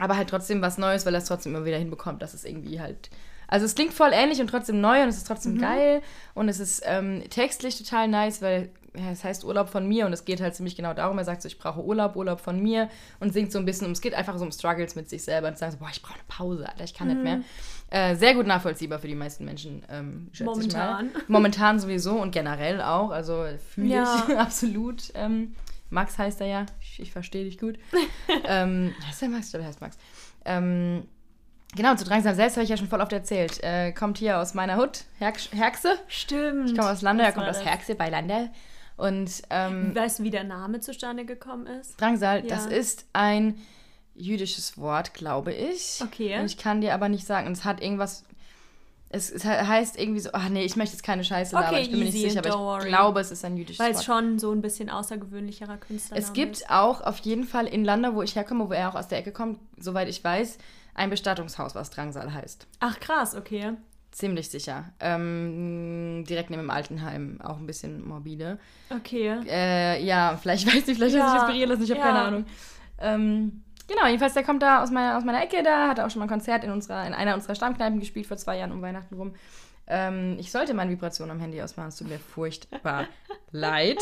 aber 0.01 0.17
halt 0.17 0.29
trotzdem 0.29 0.61
was 0.61 0.77
Neues, 0.77 1.05
weil 1.05 1.13
er 1.13 1.19
es 1.19 1.25
trotzdem 1.25 1.55
immer 1.55 1.63
wieder 1.65 1.77
hinbekommt, 1.77 2.21
dass 2.21 2.33
es 2.33 2.43
irgendwie 2.43 2.81
halt. 2.81 3.09
Also 3.47 3.65
es 3.65 3.75
klingt 3.75 3.93
voll 3.93 4.11
ähnlich 4.13 4.39
und 4.41 4.47
trotzdem 4.47 4.79
neu 4.81 5.03
und 5.03 5.09
es 5.09 5.17
ist 5.17 5.27
trotzdem 5.27 5.59
geil 5.59 6.01
und 6.33 6.47
es 6.49 6.59
ist 6.59 6.81
ähm, 6.85 7.21
textlich 7.29 7.77
total 7.77 8.07
nice, 8.07 8.41
weil 8.41 8.69
ja, 8.95 9.11
es 9.11 9.23
heißt 9.23 9.43
Urlaub 9.45 9.69
von 9.69 9.87
mir 9.87 10.05
und 10.05 10.13
es 10.13 10.25
geht 10.25 10.41
halt 10.41 10.55
ziemlich 10.55 10.75
genau 10.75 10.93
darum, 10.93 11.17
er 11.17 11.23
sagt 11.25 11.41
so, 11.41 11.47
ich 11.47 11.57
brauche 11.59 11.81
Urlaub, 11.83 12.15
Urlaub 12.15 12.39
von 12.39 12.61
mir 12.61 12.89
und 13.19 13.31
singt 13.33 13.51
so 13.51 13.59
ein 13.59 13.65
bisschen 13.65 13.87
um, 13.87 13.93
es 13.93 14.01
geht 14.01 14.13
einfach 14.13 14.37
so 14.37 14.43
um 14.45 14.51
Struggles 14.51 14.95
mit 14.95 15.09
sich 15.09 15.23
selber 15.23 15.49
und 15.49 15.57
sagt 15.57 15.73
so, 15.73 15.77
boah, 15.79 15.89
ich 15.91 16.01
brauche 16.01 16.15
eine 16.15 16.23
Pause, 16.29 16.67
Alter, 16.67 16.83
ich 16.83 16.93
kann 16.93 17.07
nicht 17.09 17.21
mehr. 17.23 17.41
Äh, 17.89 18.15
sehr 18.15 18.33
gut 18.35 18.47
nachvollziehbar 18.47 18.99
für 18.99 19.07
die 19.07 19.15
meisten 19.15 19.43
Menschen, 19.45 19.83
ähm, 19.89 20.29
schätze 20.31 20.43
Ich 20.43 20.45
Momentan. 20.57 21.05
mal. 21.07 21.21
Momentan 21.27 21.79
sowieso 21.79 22.13
und 22.21 22.31
generell 22.31 22.81
auch, 22.81 23.11
also 23.11 23.45
fühle 23.73 23.87
Ja. 23.87 24.25
ich 24.29 24.37
absolut. 24.37 25.03
Ähm, 25.13 25.55
Max 25.91 26.17
heißt 26.17 26.41
er 26.41 26.47
ja, 26.47 26.65
ich, 26.81 26.99
ich 26.99 27.11
verstehe 27.11 27.43
dich 27.43 27.59
gut. 27.59 27.77
ähm, 28.45 28.95
heißt 29.07 29.21
der 29.21 29.29
Max? 29.29 29.45
Ich 29.47 29.51
glaube, 29.51 29.65
er 29.65 29.67
heißt 29.69 29.81
Max. 29.81 29.97
Ähm, 30.45 31.03
genau, 31.75 31.95
zu 31.95 32.05
Drangsal 32.05 32.33
selbst 32.33 32.55
habe 32.55 32.63
ich 32.63 32.69
ja 32.69 32.77
schon 32.77 32.87
voll 32.87 33.01
oft 33.01 33.13
erzählt. 33.13 33.61
Äh, 33.63 33.91
kommt 33.91 34.17
hier 34.17 34.39
aus 34.39 34.53
meiner 34.53 34.77
Hut, 34.77 35.03
Herx 35.19 35.49
Herxe. 35.51 35.99
Stimmt. 36.07 36.71
Ich 36.71 36.77
komme 36.77 36.89
aus 36.89 37.01
Lande, 37.01 37.23
er 37.23 37.33
kommt 37.33 37.47
aus? 37.47 37.63
Herxe 37.63 37.93
bei 37.95 38.09
Lande. 38.09 38.49
Und 38.97 39.41
ähm, 39.49 39.95
Weißt 39.95 40.19
du, 40.19 40.23
wie 40.23 40.29
der 40.29 40.43
Name 40.43 40.79
zustande 40.79 41.25
gekommen 41.25 41.67
ist? 41.67 41.99
Drangsal, 41.99 42.39
Ja. 42.45 42.55
das 42.55 42.65
ist 42.67 43.05
ein 43.13 43.59
jüdisches 44.15 44.77
Wort, 44.77 45.13
glaube 45.13 45.53
ich. 45.53 45.99
Okay. 46.03 46.39
Und 46.39 46.45
ich 46.45 46.57
kann 46.57 46.81
dir 46.81 46.93
aber 46.93 47.09
nicht 47.09 47.25
sagen, 47.25 47.51
es 47.51 47.65
hat 47.65 47.81
irgendwas. 47.81 48.23
Es, 49.13 49.29
es 49.29 49.43
heißt 49.43 49.99
irgendwie 49.99 50.21
so, 50.21 50.29
ach 50.31 50.47
nee, 50.47 50.63
ich 50.63 50.77
möchte 50.77 50.95
jetzt 50.95 51.03
keine 51.03 51.23
Scheiße 51.25 51.53
labern, 51.53 51.73
Okay, 51.73 51.81
ich 51.81 51.91
bin 51.91 51.99
mir 51.99 52.05
nicht 52.05 52.15
easy, 52.15 52.29
sicher, 52.29 52.53
aber 52.53 52.79
ich 52.79 52.87
glaube, 52.87 53.19
es 53.19 53.29
ist 53.29 53.43
ein 53.43 53.57
jüdisches 53.57 53.79
Weil 53.79 53.91
es 53.91 54.05
schon 54.05 54.39
so 54.39 54.53
ein 54.53 54.61
bisschen 54.61 54.89
außergewöhnlicherer 54.89 55.77
Künstler 55.77 56.17
Es 56.17 56.31
gibt 56.31 56.69
auch 56.69 57.01
auf 57.01 57.17
jeden 57.19 57.43
Fall 57.43 57.67
in 57.67 57.83
Landa, 57.83 58.15
wo 58.15 58.21
ich 58.21 58.35
herkomme, 58.37 58.69
wo 58.69 58.73
er 58.73 58.89
auch 58.89 58.95
aus 58.95 59.09
der 59.09 59.17
Ecke 59.17 59.33
kommt, 59.33 59.59
soweit 59.77 60.07
ich 60.07 60.23
weiß, 60.23 60.57
ein 60.93 61.09
Bestattungshaus, 61.09 61.75
was 61.75 61.89
Drangsal 61.89 62.33
heißt. 62.33 62.67
Ach 62.79 62.99
krass, 62.99 63.35
okay. 63.35 63.73
Ziemlich 64.11 64.49
sicher. 64.49 64.91
Ähm, 64.99 66.25
direkt 66.27 66.49
neben 66.49 66.61
dem 66.61 66.69
Altenheim, 66.69 67.39
auch 67.41 67.57
ein 67.57 67.65
bisschen 67.65 68.05
morbide. 68.05 68.59
Okay. 68.89 69.39
Äh, 69.47 70.03
ja, 70.03 70.37
vielleicht 70.41 70.67
weiß 70.73 70.87
ich, 70.87 70.97
vielleicht 70.97 71.15
Ja, 71.15 71.23
hat 71.23 71.31
sich 71.31 71.41
inspirieren 71.41 71.69
lassen, 71.69 71.83
ich 71.83 71.91
habe 71.91 71.99
ja. 71.99 72.05
keine 72.05 72.19
Ahnung. 72.19 72.45
Ähm, 72.99 73.63
genau, 73.91 74.07
jedenfalls, 74.07 74.33
der 74.33 74.43
kommt 74.43 74.61
da 74.61 74.81
aus 74.81 74.91
meiner, 74.91 75.17
aus 75.17 75.23
meiner 75.23 75.43
Ecke, 75.43 75.63
da 75.63 75.89
hat 75.89 75.99
er 75.99 76.05
auch 76.05 76.09
schon 76.09 76.19
mal 76.19 76.25
ein 76.25 76.29
Konzert 76.29 76.63
in, 76.63 76.71
unserer, 76.71 77.05
in 77.05 77.13
einer 77.13 77.35
unserer 77.35 77.55
Stammkneipen 77.55 77.99
gespielt 77.99 78.27
vor 78.27 78.37
zwei 78.37 78.57
Jahren 78.57 78.71
um 78.71 78.81
Weihnachten 78.81 79.15
rum. 79.15 79.33
Ähm, 79.87 80.37
ich 80.39 80.51
sollte 80.51 80.73
meine 80.73 80.91
Vibration 80.91 81.29
am 81.31 81.39
Handy 81.39 81.61
ausmachen, 81.61 81.89
es 81.89 81.97
tut 81.97 82.07
mir 82.07 82.19
furchtbar 82.19 83.07
leid. 83.51 83.99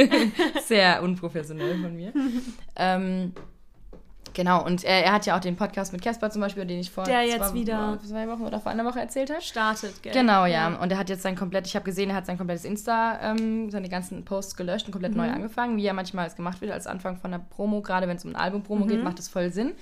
Sehr 0.62 1.02
unprofessionell 1.02 1.80
von 1.80 1.94
mir. 1.94 2.12
ähm, 2.76 3.32
genau, 4.38 4.64
und 4.64 4.84
er, 4.84 5.04
er 5.04 5.12
hat 5.12 5.26
ja 5.26 5.36
auch 5.36 5.40
den 5.40 5.56
Podcast 5.56 5.92
mit 5.92 6.00
Casper 6.00 6.30
zum 6.30 6.40
Beispiel, 6.40 6.64
den 6.64 6.78
ich 6.78 6.90
vor 6.90 7.04
Der 7.04 7.22
jetzt 7.24 7.50
zwei, 7.50 7.54
wieder- 7.54 7.98
zwei 8.02 8.26
Wochen 8.28 8.42
oder 8.46 8.58
vor 8.60 8.72
einer 8.72 8.86
Woche 8.86 9.00
erzählt 9.00 9.28
habe. 9.30 9.42
Startet, 9.42 10.02
gell? 10.02 10.12
Genau, 10.14 10.46
ja. 10.46 10.68
Und 10.76 10.90
er 10.90 10.96
hat 10.98 11.10
jetzt 11.10 11.22
sein 11.22 11.36
komplett, 11.36 11.66
ich 11.66 11.74
habe 11.74 11.84
gesehen, 11.84 12.08
er 12.10 12.16
hat 12.16 12.24
sein 12.26 12.38
komplettes 12.38 12.64
Insta, 12.64 13.18
ähm, 13.22 13.70
seine 13.70 13.88
ganzen 13.90 14.24
Posts 14.24 14.56
gelöscht 14.56 14.86
und 14.86 14.92
komplett 14.92 15.12
Mhm. 15.12 15.18
neu 15.18 15.28
angefangen, 15.30 15.76
wie 15.76 15.82
ja 15.82 15.92
manchmal 15.92 16.26
es 16.26 16.36
gemacht 16.36 16.60
wird 16.62 16.72
als 16.72 16.86
Anfang 16.86 17.18
von 17.18 17.30
der 17.32 17.40
Promo, 17.40 17.82
gerade 17.82 18.08
wenn 18.08 18.16
es 18.16 18.24
um 18.24 18.30
ein 18.30 18.36
Album-Promo 18.36 18.84
Mhm. 18.86 18.88
geht, 18.88 19.04
macht 19.04 19.18
das 19.18 19.28
voll 19.28 19.50
Sinn. 19.52 19.72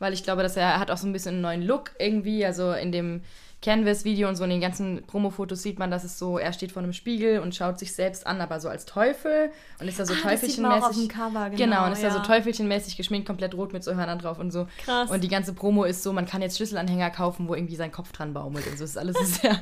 Weil 0.00 0.12
ich 0.12 0.22
glaube, 0.24 0.42
dass 0.42 0.56
er, 0.56 0.64
er 0.64 0.80
hat 0.80 0.90
auch 0.90 0.96
so 0.96 1.06
ein 1.06 1.12
bisschen 1.12 1.34
einen 1.34 1.42
neuen 1.42 1.62
Look 1.62 1.92
irgendwie, 1.98 2.44
also 2.44 2.72
in 2.72 2.90
dem 2.92 3.22
Canvas-Video 3.62 4.26
und 4.28 4.36
so 4.36 4.44
in 4.44 4.50
den 4.50 4.60
ganzen 4.60 5.02
Promo-Fotos 5.06 5.62
sieht 5.62 5.78
man, 5.78 5.90
dass 5.90 6.02
es 6.02 6.18
so, 6.18 6.38
er 6.38 6.52
steht 6.54 6.72
vor 6.72 6.82
einem 6.82 6.94
Spiegel 6.94 7.40
und 7.40 7.54
schaut 7.54 7.78
sich 7.78 7.94
selbst 7.94 8.26
an, 8.26 8.40
aber 8.40 8.58
so 8.58 8.68
als 8.70 8.86
Teufel 8.86 9.50
und 9.78 9.86
ist 9.86 10.00
da 10.00 10.06
so 10.06 10.14
Ah, 10.14 10.28
teufelchenmäßig. 10.28 11.08
Cover, 11.10 11.50
genau, 11.50 11.56
genau, 11.56 11.86
und 11.86 11.92
ist 11.92 12.02
da 12.02 12.10
so 12.10 12.18
ja. 12.18 12.24
teufelchenmäßig 12.24 12.96
geschminkt, 12.96 13.26
komplett 13.26 13.54
rot 13.54 13.72
mit 13.74 13.84
so 13.84 13.94
Hörnern 13.94 14.18
drauf 14.18 14.38
und 14.38 14.50
so. 14.50 14.66
Krass. 14.84 15.10
Und 15.10 15.22
die 15.22 15.28
ganze 15.28 15.52
Promo 15.52 15.84
ist 15.84 16.02
so, 16.02 16.12
man 16.14 16.24
kann 16.26 16.40
jetzt 16.40 16.56
Schlüsselanhänger 16.56 17.10
kaufen, 17.10 17.48
wo 17.48 17.54
irgendwie 17.54 17.76
sein 17.76 17.92
Kopf 17.92 18.12
dran 18.12 18.32
baumelt 18.32 18.66
und 18.66 18.78
so. 18.78 18.84
Das 18.84 18.90
ist 18.92 18.96
alles 18.96 19.16
so 19.16 19.24
sehr, 19.42 19.60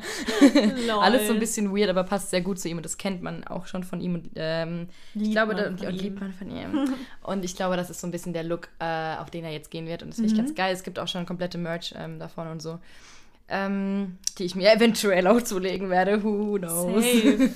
alles 1.00 1.26
so 1.26 1.33
ein 1.33 1.40
bisschen 1.40 1.76
weird, 1.76 1.90
aber 1.90 2.05
passt 2.05 2.31
sehr 2.31 2.40
gut 2.40 2.61
zu 2.61 2.69
ihm 2.69 2.76
und 2.76 2.85
das 2.85 2.99
kennt 2.99 3.23
man 3.23 3.45
auch 3.45 3.67
schon 3.67 3.83
von 3.83 4.00
ihm 4.00 4.14
und 4.14 4.31
ähm, 4.37 4.88
ich 5.14 5.33
glaube, 5.33 5.55
man 5.55 5.64
und, 5.73 5.81
und 5.83 5.93
ihm. 5.95 5.99
liebt 5.99 6.21
man 6.21 6.33
von 6.33 6.50
ihm. 6.50 6.95
und 7.25 7.45
ich 7.45 7.57
glaube, 7.57 7.76
das 7.76 7.90
ist 7.90 8.00
so 8.00 8.07
ein 8.07 8.11
bisschen 8.12 8.33
der 8.33 8.45
Look, 8.45 8.69
äh, 8.78 9.17
auf 9.17 9.31
den 9.31 9.45
er 9.45 9.50
jetzt 9.50 9.71
gehen 9.71 9.87
wird 9.87 10.02
und 10.02 10.11
das 10.11 10.17
finde 10.17 10.28
Mhm. 10.33 10.38
ich 10.38 10.45
ganz 10.47 10.55
geil. 10.55 10.73
Es 10.73 10.83
gibt 10.85 10.99
auch 10.99 11.09
schon 11.09 11.26
komplette 11.26 11.59
Merch 11.59 11.95
ähm, 11.97 12.19
davon 12.19 12.47
und 12.49 12.62
so. 12.62 12.78
Ähm, 13.49 14.19
die 14.38 14.45
ich 14.45 14.55
mir 14.55 14.73
eventuell 14.73 15.26
auch 15.26 15.43
zulegen 15.43 15.90
werde. 15.90 16.23
Who 16.23 16.59
knows? 16.59 17.05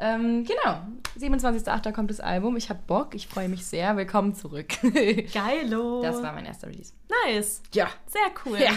Ähm, 0.00 0.44
genau. 0.44 0.80
27.08. 1.18 1.92
kommt 1.92 2.10
das 2.10 2.20
Album. 2.20 2.56
Ich 2.56 2.70
habe 2.70 2.78
Bock. 2.86 3.14
Ich 3.14 3.26
freue 3.26 3.48
mich 3.48 3.66
sehr. 3.66 3.96
Willkommen 3.96 4.34
zurück. 4.34 4.68
Geilo. 5.34 6.02
das 6.02 6.22
war 6.22 6.32
mein 6.32 6.46
erster 6.46 6.68
Release. 6.68 6.92
nice. 7.26 7.62
Ja. 7.74 7.88
Sehr 8.06 8.30
cool. 8.44 8.58
Ja. 8.60 8.72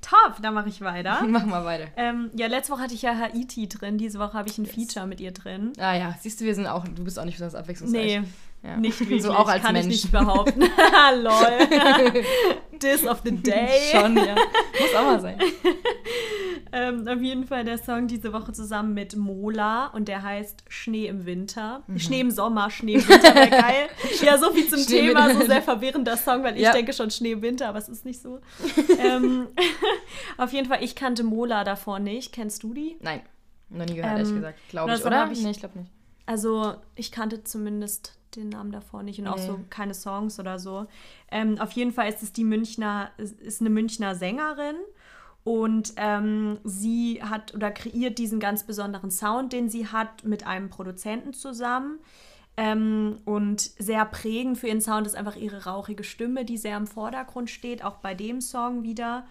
Top, 0.00 0.40
dann 0.42 0.54
mache 0.54 0.68
ich 0.68 0.80
weiter. 0.82 1.22
Machen 1.26 1.50
wir 1.50 1.64
weiter. 1.64 1.88
ähm, 1.96 2.30
ja, 2.34 2.46
letzte 2.46 2.72
Woche 2.72 2.82
hatte 2.82 2.94
ich 2.94 3.02
ja 3.02 3.18
Haiti 3.18 3.68
drin. 3.68 3.96
Diese 3.98 4.18
Woche 4.18 4.34
habe 4.34 4.48
ich 4.48 4.58
ein 4.58 4.66
Feature 4.66 5.06
mit 5.06 5.18
ihr 5.18 5.32
drin. 5.32 5.72
Ah 5.78 5.94
ja, 5.94 6.14
siehst 6.20 6.40
du, 6.40 6.44
wir 6.44 6.54
sind 6.54 6.66
auch, 6.66 6.84
du 6.86 7.02
bist 7.02 7.18
auch 7.18 7.24
nicht 7.24 7.34
besonders 7.34 7.54
abwechslungsreich. 7.54 8.20
Nee, 8.20 8.28
Ja. 8.64 8.76
nicht 8.78 8.98
wirklich. 9.00 9.22
So 9.22 9.32
auch 9.32 9.46
als 9.48 9.62
Kann 9.62 9.74
Mensch. 9.74 9.86
ich 9.94 10.02
nicht 10.04 10.12
behaupten. 10.12 10.60
Lol. 11.22 12.24
Diss 12.82 13.06
of 13.06 13.20
the 13.24 13.30
day. 13.30 13.68
Schon, 13.92 14.16
ja. 14.16 14.34
Muss 14.34 14.94
auch 14.96 15.04
mal 15.04 15.20
sein. 15.20 15.38
Ähm, 16.72 17.06
auf 17.06 17.20
jeden 17.20 17.44
Fall 17.46 17.64
der 17.64 17.78
Song 17.78 18.08
diese 18.08 18.32
Woche 18.32 18.52
zusammen 18.52 18.94
mit 18.94 19.14
Mola 19.16 19.86
und 19.88 20.08
der 20.08 20.22
heißt 20.22 20.64
Schnee 20.68 21.06
im 21.06 21.24
Winter. 21.24 21.82
Mhm. 21.86 21.98
Schnee 22.00 22.20
im 22.20 22.30
Sommer, 22.32 22.68
Schnee 22.70 22.94
im 22.94 23.08
Winter 23.08 23.34
wäre 23.34 23.50
geil. 23.50 23.86
Ja, 24.22 24.38
so 24.38 24.50
viel 24.52 24.66
zum 24.68 24.80
Schnee 24.80 25.02
Thema, 25.08 25.32
so 25.32 25.46
sehr 25.46 25.62
verwirrender 25.62 26.16
Song, 26.16 26.42
weil 26.42 26.56
ich 26.56 26.62
Ja. 26.62 26.72
denke 26.72 26.92
schon 26.92 27.10
Schnee 27.12 27.32
im 27.32 27.42
Winter, 27.42 27.68
aber 27.68 27.78
es 27.78 27.88
ist 27.88 28.04
nicht 28.04 28.20
so. 28.20 28.40
ähm, 28.98 29.46
auf 30.36 30.52
jeden 30.52 30.68
Fall, 30.68 30.82
ich 30.82 30.96
kannte 30.96 31.22
Mola 31.22 31.62
davor 31.62 32.00
nicht. 32.00 32.32
Kennst 32.32 32.62
du 32.64 32.74
die? 32.74 32.96
Nein, 33.00 33.20
noch 33.70 33.86
nie 33.86 33.94
gehört, 33.94 34.12
Ähm, 34.12 34.18
ehrlich 34.18 34.34
gesagt. 34.34 34.58
Glaube 34.70 34.94
ich, 34.94 35.04
oder? 35.04 35.28
ich- 35.30 35.42
nee, 35.42 35.50
ich 35.50 35.60
glaube 35.60 35.78
nicht. 35.78 35.90
Also, 36.26 36.74
ich 36.96 37.12
kannte 37.12 37.44
zumindest 37.44 38.18
den 38.36 38.48
Namen 38.48 38.72
davor 38.72 39.02
nicht 39.02 39.18
und 39.20 39.26
auch 39.28 39.36
Nee. 39.36 39.46
so 39.46 39.60
keine 39.70 39.94
Songs 39.94 40.38
oder 40.40 40.58
so. 40.58 40.86
Ähm, 41.30 41.58
auf 41.60 41.72
jeden 41.72 41.92
Fall 41.92 42.08
ist 42.08 42.22
es 42.22 42.32
die 42.32 42.44
Münchner, 42.44 43.10
ist- 43.18 43.40
ist 43.40 43.60
eine 43.60 43.70
Münchner 43.70 44.14
Sängerin 44.14 44.76
und 45.44 45.92
ähm, 45.96 46.58
sie 46.64 47.22
hat 47.22 47.54
oder 47.54 47.70
kreiert 47.70 48.18
diesen 48.18 48.40
ganz 48.40 48.64
besonderen 48.64 49.10
Sound, 49.10 49.52
den 49.52 49.68
sie 49.68 49.86
hat, 49.88 50.24
mit 50.24 50.46
einem 50.46 50.70
Produzenten 50.70 51.32
zusammen. 51.34 51.98
Ähm, 52.56 53.18
und 53.24 53.60
sehr 53.60 54.04
prägend 54.04 54.58
für 54.58 54.68
ihren 54.68 54.80
Sound 54.80 55.06
ist 55.08 55.16
einfach 55.16 55.34
ihre 55.36 55.64
rauchige 55.64 56.04
Stimme, 56.04 56.44
die 56.44 56.56
sehr 56.56 56.76
im 56.76 56.86
Vordergrund 56.86 57.50
steht, 57.50 57.82
auch 57.84 57.96
bei 57.96 58.14
dem 58.14 58.40
Song 58.40 58.84
wieder. 58.84 59.26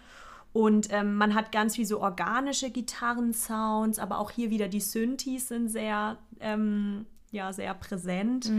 Und 0.52 0.88
ähm, 0.92 1.16
man 1.16 1.34
hat 1.34 1.50
ganz 1.50 1.78
wie 1.78 1.86
so 1.86 2.00
organische 2.00 2.70
Gitarrensounds, 2.70 3.98
aber 3.98 4.18
auch 4.18 4.30
hier 4.30 4.50
wieder 4.50 4.68
die 4.68 4.80
Synthes 4.80 5.48
sind 5.48 5.68
sehr, 5.68 6.18
ähm, 6.38 7.06
ja, 7.34 7.52
sehr 7.52 7.74
präsent 7.74 8.50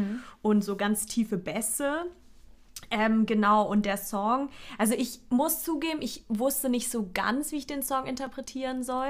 und 0.42 0.64
so 0.64 0.76
ganz 0.76 1.06
tiefe 1.06 1.38
Bässe. 1.38 2.06
Ähm, 2.92 3.26
genau, 3.26 3.68
und 3.68 3.86
der 3.86 3.98
Song, 3.98 4.50
also 4.78 4.94
ich 4.94 5.20
muss 5.30 5.64
zugeben, 5.64 6.02
ich 6.02 6.24
wusste 6.28 6.70
nicht 6.70 6.92
so 6.92 7.10
ganz, 7.14 7.52
wie 7.52 7.56
ich 7.56 7.66
den 7.66 7.82
Song 7.82 8.06
interpretieren 8.06 8.84
soll. 8.84 9.08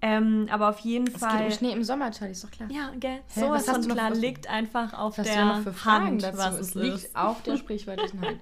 Ähm, 0.00 0.46
aber 0.50 0.70
auf 0.70 0.78
jeden 0.78 1.08
Es 1.08 1.14
geht 1.14 1.22
Fall. 1.22 1.44
um 1.46 1.50
Schnee 1.50 1.72
im 1.72 1.84
Sommer, 1.84 2.12
Charlie, 2.12 2.32
ist 2.32 2.44
doch 2.44 2.50
klar. 2.50 2.70
Ja, 2.70 2.92
gell? 2.98 3.20
Hä, 3.34 3.40
So 3.40 3.50
was 3.50 3.66
von 3.68 3.82
klar 3.86 4.10
liegt 4.12 4.48
einfach 4.48 4.94
auf 4.94 5.18
Was 5.18 5.26
der 5.26 5.64
Hand, 5.84 6.22
dazu? 6.22 6.38
was 6.38 6.54
es 6.54 6.68
es 6.68 6.74
liegt 6.76 6.96
ist. 6.96 7.16
auf 7.16 7.42
der 7.42 7.56
sprichwörtlichen 7.58 8.20
Hand. 8.22 8.40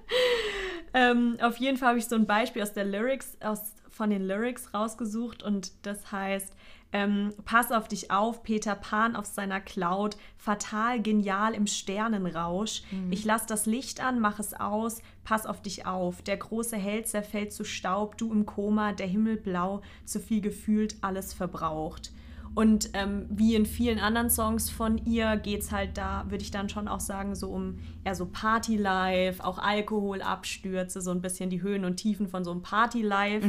Ähm, 0.93 1.37
auf 1.41 1.57
jeden 1.57 1.77
Fall 1.77 1.89
habe 1.89 1.99
ich 1.99 2.07
so 2.07 2.15
ein 2.15 2.27
Beispiel 2.27 2.61
aus 2.61 2.71
der 2.73 2.85
Lyrics, 2.85 3.35
aus, 3.41 3.73
von 3.89 4.11
den 4.11 4.21
Lyrics 4.23 4.73
rausgesucht 4.73 5.43
und 5.43 5.71
das 5.85 6.11
heißt, 6.11 6.53
ähm, 6.93 7.33
pass 7.43 7.71
auf 7.71 7.87
dich 7.87 8.11
auf, 8.11 8.43
Peter 8.43 8.75
Pan 8.75 9.15
auf 9.15 9.25
seiner 9.25 9.59
Cloud, 9.59 10.15
fatal, 10.37 11.01
genial 11.01 11.55
im 11.55 11.67
Sternenrausch. 11.67 12.83
Ich 13.09 13.25
lass 13.25 13.47
das 13.47 13.65
Licht 13.65 14.03
an, 14.03 14.19
mach 14.19 14.39
es 14.39 14.53
aus, 14.53 15.01
pass 15.23 15.45
auf 15.47 15.61
dich 15.61 15.87
auf. 15.87 16.21
Der 16.21 16.37
große 16.37 16.77
Held 16.77 17.07
zerfällt 17.07 17.51
zu 17.51 17.63
Staub, 17.63 18.17
du 18.17 18.31
im 18.31 18.45
Koma, 18.45 18.93
der 18.93 19.07
Himmel 19.07 19.37
blau, 19.37 19.81
zu 20.05 20.19
viel 20.19 20.39
gefühlt, 20.39 20.95
alles 21.01 21.33
verbraucht. 21.33 22.11
Und 22.55 22.91
ähm, 22.93 23.25
wie 23.29 23.55
in 23.55 23.65
vielen 23.65 23.97
anderen 23.97 24.29
Songs 24.29 24.69
von 24.69 25.03
ihr 25.05 25.37
geht 25.37 25.61
es 25.61 25.71
halt 25.71 25.97
da, 25.97 26.25
würde 26.29 26.43
ich 26.43 26.51
dann 26.51 26.69
schon 26.69 26.87
auch 26.87 26.99
sagen, 26.99 27.33
so 27.33 27.49
um 27.49 27.79
eher 28.03 28.13
so 28.13 28.27
Party-Life, 28.27 29.43
auch 29.43 29.57
Alkoholabstürze, 29.57 31.01
so 31.01 31.09
ein 31.09 31.21
bisschen 31.21 31.49
die 31.49 31.63
Höhen 31.63 31.83
und 31.83 31.95
Tiefen 31.95 32.27
von 32.27 32.43
so 32.43 32.51
einem 32.51 32.61
Party-Life. 32.61 33.47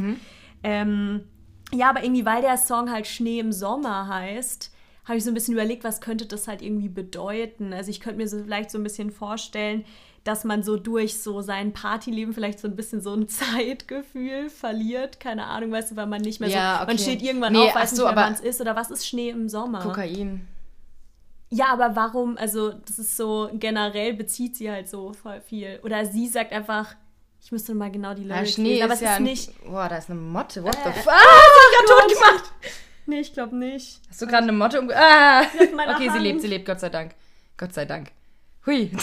Ähm, 0.62 1.20
ja, 1.74 1.90
aber 1.90 2.02
irgendwie, 2.04 2.24
weil 2.24 2.42
der 2.42 2.56
Song 2.56 2.90
halt 2.90 3.06
Schnee 3.06 3.38
im 3.40 3.52
Sommer 3.52 4.08
heißt, 4.08 4.72
habe 5.04 5.18
ich 5.18 5.24
so 5.24 5.30
ein 5.30 5.34
bisschen 5.34 5.54
überlegt, 5.54 5.84
was 5.84 6.00
könnte 6.00 6.26
das 6.26 6.48
halt 6.48 6.62
irgendwie 6.62 6.88
bedeuten. 6.88 7.72
Also 7.72 7.90
ich 7.90 8.00
könnte 8.00 8.18
mir 8.18 8.28
so 8.28 8.42
vielleicht 8.42 8.70
so 8.70 8.78
ein 8.78 8.82
bisschen 8.84 9.10
vorstellen, 9.10 9.84
dass 10.24 10.44
man 10.44 10.62
so 10.62 10.78
durch 10.78 11.20
so 11.20 11.42
sein 11.42 11.74
Partyleben 11.74 12.32
vielleicht 12.32 12.58
so 12.58 12.66
ein 12.66 12.76
bisschen 12.76 13.02
so 13.02 13.12
ein 13.12 13.28
Zeitgefühl 13.28 14.48
verliert. 14.48 15.20
Keine 15.20 15.44
Ahnung, 15.46 15.72
weißt 15.72 15.92
du, 15.92 15.96
weil 15.96 16.06
man 16.06 16.22
nicht 16.22 16.40
mehr 16.40 16.48
Ja, 16.48 16.78
so, 16.80 16.86
man 16.86 16.94
okay. 16.94 17.02
steht 17.02 17.22
irgendwann 17.22 17.52
Nee, 17.52 17.68
auf, 17.68 17.74
weiß 17.74 17.90
so, 17.90 18.06
nicht 18.06 18.16
wann 18.16 18.32
es 18.32 18.40
ist 18.40 18.60
oder 18.60 18.74
was 18.76 18.90
ist 18.90 19.06
Schnee 19.06 19.28
im 19.30 19.48
Sommer. 19.48 19.80
Kokain. 19.80 20.48
Ja, 21.50 21.66
aber 21.66 21.94
warum, 21.94 22.36
also 22.38 22.72
das 22.72 22.98
ist 22.98 23.16
so, 23.16 23.50
generell 23.52 24.14
bezieht 24.14 24.56
sie 24.56 24.70
halt 24.70 24.88
so 24.88 25.12
voll 25.12 25.40
viel. 25.42 25.78
Oder 25.84 26.06
sie 26.06 26.26
sagt 26.26 26.52
einfach, 26.52 26.94
ich 27.44 27.52
müsste 27.52 27.74
mal 27.74 27.90
genau 27.90 28.14
die 28.14 28.22
Ja, 28.22 28.36
Lyrics 28.36 28.54
Schnee 28.54 28.68
lesen, 28.70 28.82
aber 28.84 28.94
ist 28.94 29.00
es 29.02 29.04
ja 29.06 29.14
ist 29.14 29.20
nicht... 29.20 29.64
Boah, 29.64 29.88
da 29.88 29.98
ist 29.98 30.10
eine 30.10 30.18
Motte. 30.18 30.64
What 30.64 30.76
the 30.82 30.88
Äh, 30.90 30.92
fuck? 30.94 31.12
Ah, 31.12 31.40
du 31.86 31.94
gerade 31.94 32.08
tot 32.08 32.14
gemacht? 32.18 32.52
Nee, 33.06 33.20
ich 33.20 33.32
glaube 33.34 33.54
nicht. 33.56 34.00
Hast 34.08 34.22
du 34.22 34.26
gerade 34.26 34.44
eine 34.44 34.52
Motte 34.52 34.80
umge... 34.80 34.96
Ah! 34.96 35.42
Okay, 35.42 36.04
sie 36.04 36.08
Hand. 36.10 36.22
lebt, 36.22 36.40
sie 36.40 36.46
lebt, 36.48 36.64
Gott 36.66 36.80
sei 36.80 36.88
Dank. 36.88 37.12
Gott 37.58 37.74
sei 37.74 37.84
Dank. 37.84 38.08
Hui. 38.66 38.90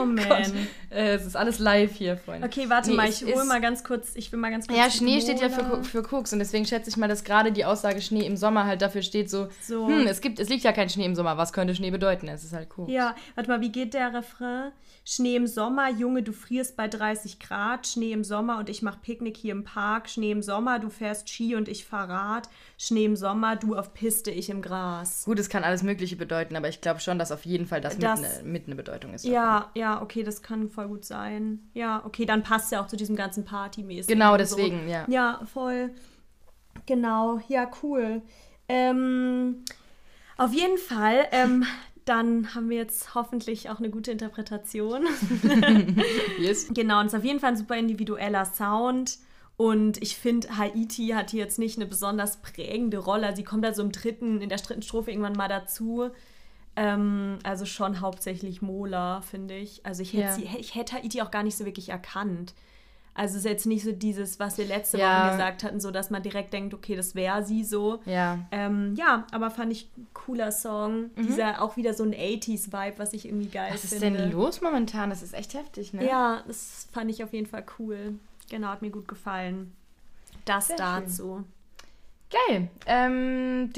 Oh 0.00 0.04
man. 0.04 0.68
Äh, 0.90 1.14
es 1.14 1.22
ist 1.26 1.30
alles 1.42 1.58
live 1.58 1.92
hier, 1.94 2.16
Freunde. 2.16 2.46
Okay, 2.46 2.64
warte 2.68 2.90
Nee, 2.90 2.96
mal, 2.96 3.08
ich 3.08 3.22
hole 3.24 3.44
mal 3.44 3.60
ganz 3.60 3.84
kurz, 3.84 4.12
ich 4.14 4.32
will 4.32 4.38
mal 4.38 4.50
ganz 4.50 4.66
kurz. 4.66 4.78
Ja, 4.78 4.90
Schnee 4.90 5.20
steht 5.20 5.40
ja 5.40 5.48
für, 5.50 5.84
für 5.84 6.02
Koks 6.02 6.32
und 6.32 6.38
deswegen 6.38 6.64
schätze 6.64 6.88
ich 6.88 6.96
mal, 6.96 7.08
dass 7.08 7.24
gerade 7.24 7.52
die 7.52 7.64
Aussage 7.64 8.00
Schnee 8.00 8.24
im 8.26 8.36
Sommer 8.36 8.64
halt 8.66 8.80
dafür 8.82 9.02
steht 9.02 9.28
so, 9.30 9.48
So. 9.60 9.86
hm, 9.88 10.06
es 10.06 10.20
gibt, 10.20 10.38
es 10.38 10.48
liegt 10.48 10.64
ja 10.64 10.72
kein 10.72 10.88
Schnee 10.88 11.04
im 11.04 11.14
Sommer, 11.14 11.36
was 11.36 11.52
könnte 11.52 11.74
Schnee 11.74 11.90
bedeuten? 11.90 12.28
Es 12.28 12.44
ist 12.44 12.52
halt 12.52 12.68
Koks. 12.68 12.90
Ja, 12.90 13.14
warte 13.34 13.50
mal, 13.50 13.60
wie 13.60 13.70
geht 13.72 13.94
der 13.94 14.14
Refrain? 14.14 14.72
Schnee 15.04 15.34
im 15.34 15.48
Sommer, 15.48 15.90
Junge, 15.90 16.22
du 16.22 16.32
frierst 16.32 16.76
bei 16.76 16.86
30 16.86 17.40
Grad. 17.40 17.88
Schnee 17.88 18.12
im 18.12 18.22
Sommer 18.22 18.58
und 18.58 18.68
ich 18.68 18.82
mach 18.82 19.02
Picknick 19.02 19.36
hier 19.36 19.50
im 19.50 19.64
Park. 19.64 20.08
Schnee 20.08 20.30
im 20.30 20.42
Sommer, 20.42 20.78
du 20.78 20.90
fährst 20.90 21.28
Ski 21.28 21.56
und 21.56 21.66
ich 21.68 21.84
fahr 21.84 22.08
Rad. 22.08 22.48
Schnee 22.78 23.04
im 23.06 23.16
Sommer, 23.16 23.56
du 23.56 23.74
auf 23.76 23.94
Piste, 23.94 24.30
ich 24.30 24.48
im 24.48 24.62
Gras. 24.62 25.24
Gut, 25.24 25.40
es 25.40 25.48
kann 25.48 25.64
alles 25.64 25.82
Mögliche 25.82 26.14
bedeuten, 26.14 26.54
aber 26.54 26.68
ich 26.68 26.80
glaube 26.80 27.00
schon, 27.00 27.18
dass 27.18 27.32
auf 27.32 27.44
jeden 27.44 27.66
Fall 27.66 27.80
das, 27.80 27.98
Das- 27.98 28.20
mit, 28.20 28.30
ne, 28.30 28.42
mit 28.44 28.66
eine 28.66 28.76
Bedeutung 28.76 29.12
ist. 29.12 29.24
Ja, 29.24 29.70
ja, 29.74 30.00
okay, 30.00 30.22
das 30.22 30.40
kann 30.42 30.68
voll 30.70 30.86
gut 30.86 31.04
sein. 31.04 31.31
Ja, 31.74 32.02
okay, 32.04 32.24
dann 32.24 32.42
passt 32.42 32.72
ja 32.72 32.82
auch 32.82 32.86
zu 32.86 32.96
diesem 32.96 33.16
ganzen 33.16 33.44
Partymäßigen. 33.44 34.18
Genau, 34.18 34.36
deswegen, 34.36 34.88
ja. 34.88 35.04
Ja, 35.08 35.40
voll. 35.52 35.90
Genau, 36.86 37.40
ja, 37.48 37.70
cool. 37.82 38.22
Ähm, 38.68 39.64
auf 40.36 40.52
jeden 40.52 40.78
Fall, 40.78 41.26
ähm, 41.32 41.64
dann 42.04 42.54
haben 42.54 42.68
wir 42.68 42.78
jetzt 42.78 43.14
hoffentlich 43.14 43.70
auch 43.70 43.78
eine 43.78 43.90
gute 43.90 44.10
Interpretation. 44.10 45.06
Yes. 46.38 46.68
Genau, 46.72 46.98
und 46.98 47.06
es 47.06 47.12
ist 47.12 47.18
auf 47.18 47.24
jeden 47.24 47.38
Fall 47.38 47.50
ein 47.50 47.56
super 47.56 47.76
individueller 47.76 48.44
Sound. 48.44 49.18
Und 49.56 50.02
ich 50.02 50.16
finde, 50.16 50.56
Haiti 50.56 51.08
hat 51.08 51.30
hier 51.30 51.40
jetzt 51.40 51.58
nicht 51.58 51.76
eine 51.76 51.86
besonders 51.86 52.38
prägende 52.38 52.98
Rolle. 52.98 53.36
Sie 53.36 53.44
kommt 53.44 53.64
also 53.64 53.82
im 53.82 53.92
dritten, 53.92 54.40
in 54.40 54.48
der 54.48 54.58
dritten 54.58 54.82
Strophe 54.82 55.10
irgendwann 55.10 55.34
mal 55.34 55.48
dazu. 55.48 56.10
Ähm, 56.76 57.38
also 57.42 57.64
schon 57.66 58.00
hauptsächlich 58.00 58.62
Mola, 58.62 59.20
finde 59.20 59.54
ich. 59.56 59.84
Also 59.84 60.02
ich 60.02 60.12
hätte, 60.14 60.22
Ja. 60.22 60.32
sie, 60.32 60.48
ich 60.58 60.74
hätte 60.74 60.94
Haiti 60.96 61.20
auch 61.22 61.30
gar 61.30 61.42
nicht 61.42 61.56
so 61.56 61.64
wirklich 61.66 61.90
erkannt. 61.90 62.54
Also 63.14 63.32
es 63.34 63.44
ist 63.44 63.50
jetzt 63.50 63.66
nicht 63.66 63.84
so 63.84 63.92
dieses, 63.92 64.40
was 64.40 64.56
wir 64.56 64.64
letzte 64.64 64.96
Ja. 64.96 65.24
Woche 65.26 65.32
gesagt 65.32 65.64
hatten, 65.64 65.80
so 65.80 65.90
dass 65.90 66.08
man 66.08 66.22
direkt 66.22 66.50
denkt, 66.54 66.72
okay, 66.72 66.96
das 66.96 67.14
wäre 67.14 67.44
sie 67.44 67.62
so. 67.62 68.00
Ja. 68.06 68.38
Ähm, 68.52 68.94
ja, 68.96 69.26
aber 69.32 69.50
fand 69.50 69.70
ich 69.70 69.90
cooler 70.14 70.50
Song. 70.50 71.10
Dieser 71.18 71.60
auch 71.60 71.76
wieder 71.76 71.92
so 71.92 72.04
ein 72.04 72.14
80s-Vibe, 72.14 72.98
was 72.98 73.12
ich 73.12 73.26
irgendwie 73.26 73.48
geil 73.48 73.68
Mhm. 73.70 73.74
Was 73.74 73.84
ist 73.84 73.98
finde. 73.98 74.18
denn 74.18 74.32
los 74.32 74.62
momentan? 74.62 75.10
Das 75.10 75.20
ist 75.22 75.34
echt 75.34 75.52
heftig, 75.52 75.92
ne? 75.92 76.06
Ja, 76.08 76.42
das 76.46 76.88
fand 76.90 77.10
ich 77.10 77.22
auf 77.22 77.34
jeden 77.34 77.46
Fall 77.46 77.66
cool. 77.78 78.14
Genau, 78.48 78.68
hat 78.68 78.80
mir 78.80 78.90
gut 78.90 79.08
gefallen. 79.08 79.72
Das 80.46 80.68
Sehr 80.68 80.76
dazu. 80.78 81.44
Geil. 82.32 82.68
Ähm, 82.86 83.70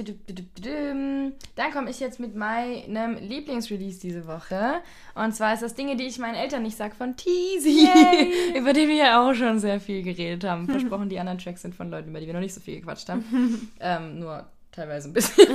dann 1.56 1.72
komme 1.72 1.90
ich 1.90 1.98
jetzt 1.98 2.20
mit 2.20 2.36
meinem 2.36 3.16
Lieblingsrelease 3.16 3.98
diese 4.00 4.28
Woche. 4.28 4.80
Und 5.16 5.34
zwar 5.34 5.54
ist 5.54 5.62
das 5.64 5.74
Dinge, 5.74 5.96
die 5.96 6.04
ich 6.04 6.20
meinen 6.20 6.36
Eltern 6.36 6.62
nicht 6.62 6.76
sag 6.76 6.94
von 6.94 7.16
Teasy. 7.16 7.88
über 8.56 8.72
die 8.72 8.86
wir 8.86 8.94
ja 8.94 9.20
auch 9.20 9.34
schon 9.34 9.58
sehr 9.58 9.80
viel 9.80 10.04
geredet 10.04 10.44
haben. 10.44 10.68
Versprochen, 10.70 11.08
die 11.08 11.18
anderen 11.18 11.38
Tracks 11.38 11.62
sind 11.62 11.74
von 11.74 11.90
Leuten, 11.90 12.10
über 12.10 12.20
die 12.20 12.26
wir 12.26 12.34
noch 12.34 12.40
nicht 12.40 12.54
so 12.54 12.60
viel 12.60 12.78
gequatscht 12.78 13.08
haben. 13.08 13.72
ähm, 13.80 14.20
nur 14.20 14.46
teilweise 14.70 15.08
ein 15.08 15.14
bisschen. 15.14 15.48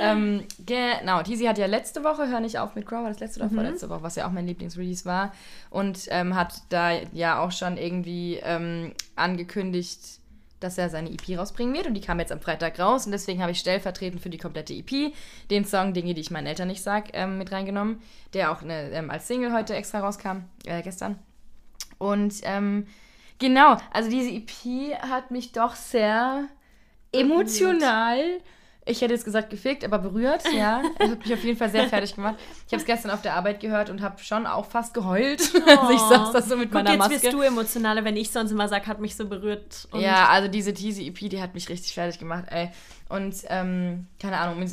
ähm, 0.00 0.44
genau, 0.64 1.22
Teasy 1.22 1.44
hat 1.44 1.58
ja 1.58 1.66
letzte 1.66 2.04
Woche, 2.04 2.28
hör 2.28 2.40
nicht 2.40 2.58
auf 2.58 2.74
mit 2.74 2.86
Crow, 2.86 3.02
war 3.02 3.10
das 3.10 3.20
letzte 3.20 3.40
oder 3.40 3.50
vorletzte 3.50 3.90
Woche, 3.90 4.02
was 4.02 4.16
ja 4.16 4.26
auch 4.26 4.32
mein 4.32 4.46
Lieblingsrelease 4.46 5.04
war. 5.04 5.32
Und 5.68 6.06
ähm, 6.08 6.34
hat 6.34 6.54
da 6.70 6.92
ja 7.12 7.42
auch 7.42 7.52
schon 7.52 7.76
irgendwie 7.76 8.40
ähm, 8.42 8.92
angekündigt, 9.14 10.20
dass 10.60 10.78
er 10.78 10.90
seine 10.90 11.10
EP 11.10 11.38
rausbringen 11.38 11.74
wird. 11.74 11.86
Und 11.86 11.94
die 11.94 12.00
kam 12.00 12.18
jetzt 12.18 12.32
am 12.32 12.40
Freitag 12.40 12.78
raus. 12.78 13.06
Und 13.06 13.12
deswegen 13.12 13.40
habe 13.42 13.52
ich 13.52 13.58
stellvertretend 13.58 14.20
für 14.20 14.30
die 14.30 14.38
komplette 14.38 14.74
EP 14.74 15.12
den 15.50 15.64
Song 15.64 15.92
Dinge, 15.92 16.14
die 16.14 16.20
ich 16.20 16.30
meinen 16.30 16.46
Eltern 16.46 16.68
nicht 16.68 16.82
sag, 16.82 17.10
ähm, 17.12 17.38
mit 17.38 17.52
reingenommen. 17.52 18.00
Der 18.34 18.52
auch 18.52 18.62
ne, 18.62 18.90
ähm, 18.92 19.10
als 19.10 19.26
Single 19.26 19.52
heute 19.52 19.74
extra 19.74 20.00
rauskam, 20.00 20.44
äh, 20.64 20.82
gestern. 20.82 21.18
Und 21.98 22.34
ähm, 22.42 22.86
genau, 23.38 23.76
also 23.92 24.10
diese 24.10 24.30
EP 24.30 24.98
hat 25.00 25.30
mich 25.30 25.52
doch 25.52 25.74
sehr 25.74 26.48
emotional. 27.12 28.40
Ich 28.88 29.00
hätte 29.02 29.12
jetzt 29.12 29.24
gesagt 29.24 29.50
gefickt, 29.50 29.84
aber 29.84 29.98
berührt, 29.98 30.44
ja. 30.56 30.80
Das 30.98 31.10
hat 31.10 31.18
mich 31.18 31.34
auf 31.34 31.42
jeden 31.42 31.58
Fall 31.58 31.70
sehr 31.70 31.88
fertig 31.88 32.14
gemacht. 32.14 32.36
Ich 32.66 32.72
habe 32.72 32.80
es 32.80 32.86
gestern 32.86 33.10
auf 33.10 33.20
der 33.20 33.34
Arbeit 33.34 33.58
gehört 33.58 33.90
und 33.90 34.00
habe 34.00 34.18
schon 34.22 34.46
auch 34.46 34.64
fast 34.64 34.94
geheult. 34.94 35.52
Also 35.66 35.92
ich 35.92 36.00
saß 36.00 36.32
da 36.32 36.40
so 36.40 36.56
mit 36.56 36.70
Guck, 36.70 36.74
meiner 36.74 36.90
jetzt 36.90 36.98
Maske. 36.98 37.14
bist 37.14 37.32
du 37.32 37.40
emotionaler, 37.40 38.04
wenn 38.04 38.16
ich 38.16 38.30
sonst 38.30 38.52
immer 38.52 38.68
sage, 38.68 38.86
hat 38.86 39.00
mich 39.00 39.16
so 39.16 39.26
berührt. 39.26 39.88
Ja, 39.92 40.28
also 40.28 40.48
diese 40.48 40.72
Teasy 40.72 41.08
EP, 41.08 41.28
die 41.28 41.42
hat 41.42 41.54
mich 41.54 41.68
richtig 41.68 41.92
fertig 41.92 42.20
gemacht, 42.20 42.44
ey. 42.50 42.70
Und, 43.08 43.34
ähm, 43.48 44.06
keine 44.20 44.38
Ahnung, 44.38 44.64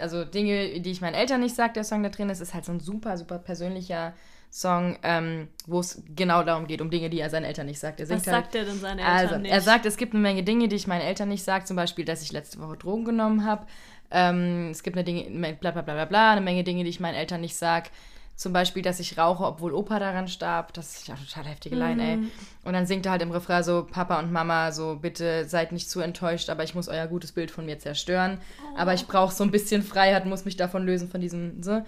also 0.00 0.24
Dinge, 0.24 0.80
die 0.80 0.90
ich 0.90 1.00
meinen 1.02 1.14
Eltern 1.14 1.40
nicht 1.40 1.54
sage, 1.54 1.74
der 1.74 1.84
Song 1.84 2.02
da 2.02 2.08
drin 2.08 2.30
ist, 2.30 2.40
ist 2.40 2.54
halt 2.54 2.64
so 2.64 2.72
ein 2.72 2.80
super, 2.80 3.16
super 3.18 3.38
persönlicher 3.38 4.14
Song, 4.50 4.98
ähm, 5.02 5.48
wo 5.66 5.80
es 5.80 6.02
genau 6.14 6.42
darum 6.42 6.66
geht, 6.66 6.80
um 6.80 6.90
Dinge, 6.90 7.10
die 7.10 7.20
er 7.20 7.30
seinen 7.30 7.44
Eltern 7.44 7.66
nicht 7.66 7.78
sagt. 7.78 8.00
Er 8.00 8.08
Was 8.08 8.14
halt, 8.14 8.24
sagt 8.24 8.54
er 8.54 8.64
denn 8.64 8.78
seinen 8.78 8.98
Eltern 8.98 9.16
also, 9.16 9.38
nicht? 9.38 9.52
er 9.52 9.60
sagt, 9.60 9.86
es 9.86 9.96
gibt 9.96 10.14
eine 10.14 10.22
Menge 10.22 10.42
Dinge, 10.42 10.68
die 10.68 10.76
ich 10.76 10.86
meinen 10.86 11.02
Eltern 11.02 11.28
nicht 11.28 11.44
sage, 11.44 11.64
zum 11.64 11.76
Beispiel, 11.76 12.04
dass 12.04 12.22
ich 12.22 12.32
letzte 12.32 12.58
Woche 12.60 12.76
Drogen 12.76 13.04
genommen 13.04 13.44
habe. 13.44 13.66
Ähm, 14.10 14.70
es 14.70 14.82
gibt 14.82 14.96
eine 14.96 15.04
Dinge, 15.04 15.30
bla 15.60 15.70
bla 15.70 15.82
bla 15.82 15.94
bla 15.94 16.04
bla, 16.06 16.32
eine 16.32 16.40
Menge 16.40 16.64
Dinge, 16.64 16.84
die 16.84 16.90
ich 16.90 17.00
meinen 17.00 17.14
Eltern 17.14 17.42
nicht 17.42 17.56
sage. 17.56 17.90
Zum 18.38 18.52
Beispiel, 18.52 18.82
dass 18.82 19.00
ich 19.00 19.18
rauche, 19.18 19.44
obwohl 19.44 19.74
Opa 19.74 19.98
daran 19.98 20.28
starb. 20.28 20.72
Das 20.72 20.94
ist 20.94 21.08
ja 21.08 21.16
total 21.16 21.50
heftige 21.50 21.74
Line, 21.74 22.00
ey. 22.00 22.18
Und 22.64 22.72
dann 22.72 22.86
singt 22.86 23.04
er 23.04 23.10
halt 23.10 23.22
im 23.22 23.32
Refrain 23.32 23.64
so, 23.64 23.84
Papa 23.90 24.16
und 24.20 24.30
Mama, 24.30 24.70
so, 24.70 24.96
bitte 25.02 25.44
seid 25.44 25.72
nicht 25.72 25.90
zu 25.90 25.98
enttäuscht, 25.98 26.48
aber 26.48 26.62
ich 26.62 26.72
muss 26.72 26.86
euer 26.86 27.08
gutes 27.08 27.32
Bild 27.32 27.50
von 27.50 27.66
mir 27.66 27.80
zerstören. 27.80 28.38
Aber 28.76 28.94
ich 28.94 29.08
brauche 29.08 29.34
so 29.34 29.42
ein 29.42 29.50
bisschen 29.50 29.82
Freiheit, 29.82 30.24
muss 30.24 30.44
mich 30.44 30.56
davon 30.56 30.86
lösen, 30.86 31.08
von 31.08 31.20
diesem, 31.20 31.64
so. 31.64 31.82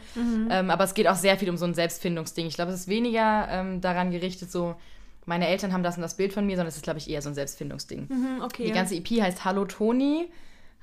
Ähm, 0.51 0.71
aber 0.73 0.83
es 0.83 0.95
geht 0.95 1.07
auch 1.07 1.15
sehr 1.15 1.39
viel 1.39 1.49
um 1.51 1.57
so 1.57 1.67
ein 1.67 1.75
Selbstfindungsding. 1.75 2.49
Ich 2.49 2.55
glaube, 2.55 2.73
es 2.73 2.81
ist 2.81 2.89
weniger 2.89 3.47
ähm, 3.49 3.81
daran 3.81 4.11
gerichtet, 4.11 4.51
so, 4.51 4.75
meine 5.27 5.47
Eltern 5.47 5.73
haben 5.73 5.85
das 5.85 5.95
und 5.95 6.03
das 6.03 6.17
Bild 6.17 6.33
von 6.33 6.45
mir, 6.47 6.57
sondern 6.57 6.71
es 6.71 6.75
ist, 6.75 6.83
glaube 6.83 6.99
ich, 6.99 7.09
eher 7.09 7.23
so 7.23 7.29
ein 7.29 7.37
Selbstfindungsding. 7.37 8.09
Hm, 8.09 8.43
okay. 8.43 8.65
Die 8.65 8.73
ganze 8.73 8.97
EP 8.97 9.23
heißt 9.23 9.45
Hallo 9.45 9.67
Toni. 9.67 10.29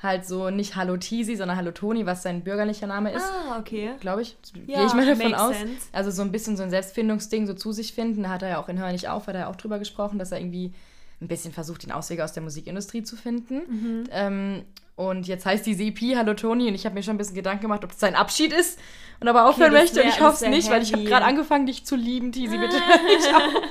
Halt 0.01 0.27
so 0.27 0.51
nicht 0.51 0.75
Hallo 0.75 0.95
Teasy, 0.97 1.35
sondern 1.35 1.57
Hallo 1.57 1.71
Toni, 1.71 2.05
was 2.05 2.21
sein 2.21 2.43
bürgerlicher 2.43 2.85
Name 2.85 3.11
ist 3.11 3.25
ah, 3.25 3.57
okay. 3.59 3.93
glaube 3.99 4.21
ich. 4.21 4.37
Ja, 4.67 4.77
Gehe 4.77 4.85
ich 4.85 4.93
mal 4.93 5.05
davon 5.05 5.33
aus. 5.33 5.57
sense. 5.57 5.87
Also 5.91 6.11
so 6.11 6.21
ein 6.21 6.31
bisschen 6.31 6.55
so 6.55 6.63
ein 6.63 6.69
Selbstfindungsding, 6.69 7.47
so 7.47 7.55
zu 7.55 7.71
sich 7.71 7.93
finden. 7.93 8.23
Da 8.23 8.29
hat 8.29 8.43
er 8.43 8.49
ja 8.49 8.57
auch 8.59 8.69
in 8.69 8.77
Hör 8.77 8.91
nicht 8.91 9.09
auf, 9.09 9.25
hat 9.25 9.33
er 9.33 9.41
ja 9.41 9.47
auch 9.47 9.55
drüber 9.55 9.79
gesprochen, 9.79 10.19
dass 10.19 10.31
er 10.31 10.39
irgendwie 10.39 10.71
ein 11.19 11.27
bisschen 11.27 11.51
versucht, 11.51 11.83
den 11.83 11.91
Ausweg 11.91 12.21
aus 12.21 12.33
der 12.33 12.43
Musikindustrie 12.43 13.01
zu 13.01 13.15
finden. 13.15 13.55
Mhm. 13.55 14.03
Ähm, 14.11 14.65
und 14.95 15.27
jetzt 15.27 15.45
heißt 15.45 15.65
diese 15.65 15.83
EP 15.83 16.15
Hallo 16.15 16.33
Toni 16.33 16.67
und 16.67 16.75
ich 16.75 16.85
habe 16.85 16.95
mir 16.95 17.03
schon 17.03 17.15
ein 17.15 17.17
bisschen 17.17 17.35
Gedanken 17.35 17.61
gemacht, 17.61 17.83
ob 17.83 17.91
es 17.91 17.99
sein 17.99 18.15
Abschied 18.15 18.51
ist 18.51 18.79
und 19.19 19.27
aber 19.27 19.47
aufhören 19.47 19.71
das 19.71 19.81
möchte 19.81 20.01
und 20.01 20.09
ich 20.09 20.19
hoffe 20.19 20.45
es 20.45 20.49
nicht, 20.49 20.69
weil 20.69 20.81
ich 20.81 20.91
habe 20.91 21.01
heavy. 21.01 21.11
gerade 21.11 21.25
angefangen, 21.25 21.65
dich 21.65 21.85
zu 21.85 21.95
lieben, 21.95 22.31
Teasy, 22.31 22.57
bitte 22.57 22.75
hör 22.87 23.63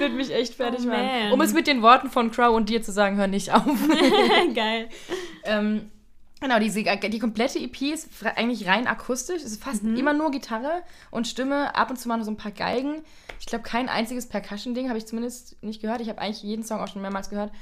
wird 0.00 0.12
mich 0.14 0.32
echt 0.32 0.54
fertig 0.54 0.80
Oh, 0.84 0.88
machen. 0.88 1.06
man. 1.06 1.32
Um 1.32 1.40
es 1.40 1.52
mit 1.52 1.66
den 1.66 1.82
Worten 1.82 2.10
von 2.10 2.30
Crow 2.30 2.54
und 2.56 2.68
dir 2.68 2.82
zu 2.82 2.92
sagen, 2.92 3.16
hör 3.16 3.26
nicht 3.26 3.52
auf. 3.52 3.64
Geil. 4.54 4.88
Ähm, 5.44 5.90
genau, 6.40 6.58
diese, 6.58 6.82
die 6.82 7.18
komplette 7.18 7.58
EP 7.58 7.80
ist 7.82 8.08
eigentlich 8.36 8.66
rein 8.66 8.86
akustisch. 8.86 9.42
Es 9.42 9.52
ist 9.52 9.62
fast 9.62 9.84
immer 9.84 10.12
nur 10.12 10.30
Gitarre 10.30 10.82
und 11.10 11.28
Stimme, 11.28 11.74
ab 11.76 11.90
und 11.90 11.96
zu 11.96 12.08
mal 12.08 12.16
nur 12.16 12.24
so 12.24 12.30
ein 12.32 12.36
paar 12.36 12.52
Geigen. 12.52 13.02
Ich 13.38 13.46
glaube, 13.46 13.62
kein 13.62 13.88
einziges 13.88 14.26
Percussion-Ding 14.28 14.88
habe 14.88 14.98
ich 14.98 15.06
zumindest 15.06 15.62
nicht 15.62 15.80
gehört. 15.80 16.00
Ich 16.00 16.08
habe 16.08 16.20
eigentlich 16.20 16.42
jeden 16.42 16.64
Song 16.64 16.80
auch 16.80 16.88
schon 16.88 17.02
mehrmals 17.02 17.30
gehört. 17.30 17.52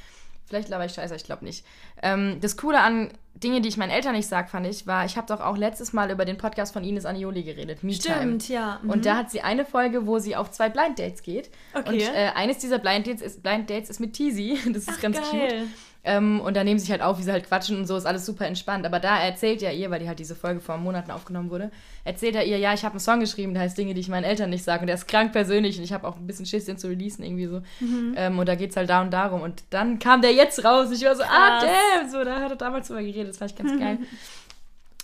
Vielleicht 0.48 0.68
laber 0.68 0.84
ich 0.84 0.92
scheiße, 0.92 1.14
ich 1.14 1.24
glaube 1.24 1.44
nicht. 1.44 1.64
Ähm, 2.02 2.38
das 2.40 2.56
Coole 2.56 2.80
an 2.80 3.10
Dinge, 3.34 3.60
die 3.60 3.68
ich 3.68 3.76
meinen 3.76 3.90
Eltern 3.90 4.14
nicht 4.14 4.26
sag, 4.26 4.50
fand 4.50 4.66
ich, 4.66 4.86
war, 4.86 5.04
ich 5.04 5.16
habe 5.16 5.26
doch 5.26 5.40
auch 5.40 5.56
letztes 5.56 5.92
Mal 5.92 6.10
über 6.10 6.24
den 6.24 6.38
Podcast 6.38 6.72
von 6.72 6.82
Ines 6.82 7.04
Anioli 7.04 7.44
geredet. 7.44 7.84
Me 7.84 7.92
Time. 7.92 8.16
Stimmt, 8.16 8.48
ja. 8.48 8.80
Mhm. 8.82 8.90
Und 8.90 9.06
da 9.06 9.16
hat 9.16 9.30
sie 9.30 9.42
eine 9.42 9.64
Folge, 9.64 10.06
wo 10.06 10.18
sie 10.18 10.34
auf 10.34 10.50
zwei 10.50 10.68
Blind 10.68 10.98
Dates 10.98 11.22
geht. 11.22 11.50
Okay. 11.74 11.88
Und 11.88 12.00
äh, 12.00 12.30
eines 12.34 12.58
dieser 12.58 12.78
Blind 12.78 13.06
Dates 13.06 13.22
ist, 13.22 13.42
Blind 13.42 13.70
Dates 13.70 13.90
ist 13.90 14.00
mit 14.00 14.14
Teasy. 14.14 14.58
Das 14.68 14.82
ist 14.82 14.90
Ach, 14.90 15.00
ganz 15.00 15.16
geil. 15.20 15.30
cute. 15.30 15.68
Ähm, 16.08 16.40
und 16.40 16.56
da 16.56 16.64
nehmen 16.64 16.78
sie 16.78 16.86
sich 16.86 16.90
halt 16.90 17.02
auf, 17.02 17.18
wie 17.18 17.22
sie 17.22 17.30
halt 17.30 17.46
quatschen 17.46 17.76
und 17.76 17.86
so, 17.86 17.94
ist 17.94 18.06
alles 18.06 18.24
super 18.24 18.46
entspannt. 18.46 18.86
Aber 18.86 18.98
da 18.98 19.20
erzählt 19.20 19.60
ja 19.60 19.70
ihr, 19.70 19.90
weil 19.90 20.00
die 20.00 20.08
halt 20.08 20.18
diese 20.18 20.34
Folge 20.34 20.60
vor 20.60 20.78
Monaten 20.78 21.10
aufgenommen 21.10 21.50
wurde, 21.50 21.70
erzählt 22.04 22.34
er 22.34 22.46
ihr, 22.46 22.56
ja, 22.56 22.72
ich 22.72 22.82
habe 22.82 22.94
einen 22.94 23.00
Song 23.00 23.20
geschrieben, 23.20 23.52
der 23.52 23.64
heißt 23.64 23.76
Dinge, 23.76 23.92
die 23.92 24.00
ich 24.00 24.08
meinen 24.08 24.24
Eltern 24.24 24.48
nicht 24.48 24.64
sage. 24.64 24.80
Und 24.80 24.86
der 24.86 24.94
ist 24.94 25.06
krank 25.06 25.32
persönlich 25.32 25.76
und 25.76 25.84
ich 25.84 25.92
habe 25.92 26.08
auch 26.08 26.16
ein 26.16 26.26
bisschen 26.26 26.46
Schiss, 26.46 26.64
den 26.64 26.78
zu 26.78 26.88
releasen 26.88 27.22
irgendwie 27.22 27.46
so. 27.46 27.60
Mhm. 27.80 28.14
Ähm, 28.16 28.38
und 28.38 28.48
da 28.48 28.54
geht's 28.54 28.74
halt 28.74 28.88
da 28.88 29.02
und 29.02 29.10
darum. 29.10 29.42
Und 29.42 29.64
dann 29.68 29.98
kam 29.98 30.22
der 30.22 30.32
jetzt 30.32 30.64
raus. 30.64 30.90
Ich 30.90 31.04
war 31.04 31.14
so, 31.14 31.24
ah, 31.24 31.60
Krass. 31.60 31.64
damn! 31.64 32.10
So, 32.10 32.24
da 32.24 32.40
hat 32.40 32.50
er 32.52 32.56
damals 32.56 32.88
drüber 32.88 33.02
geredet, 33.02 33.28
das 33.28 33.36
fand 33.36 33.50
ich 33.50 33.58
ganz 33.58 33.78
geil. 33.78 33.98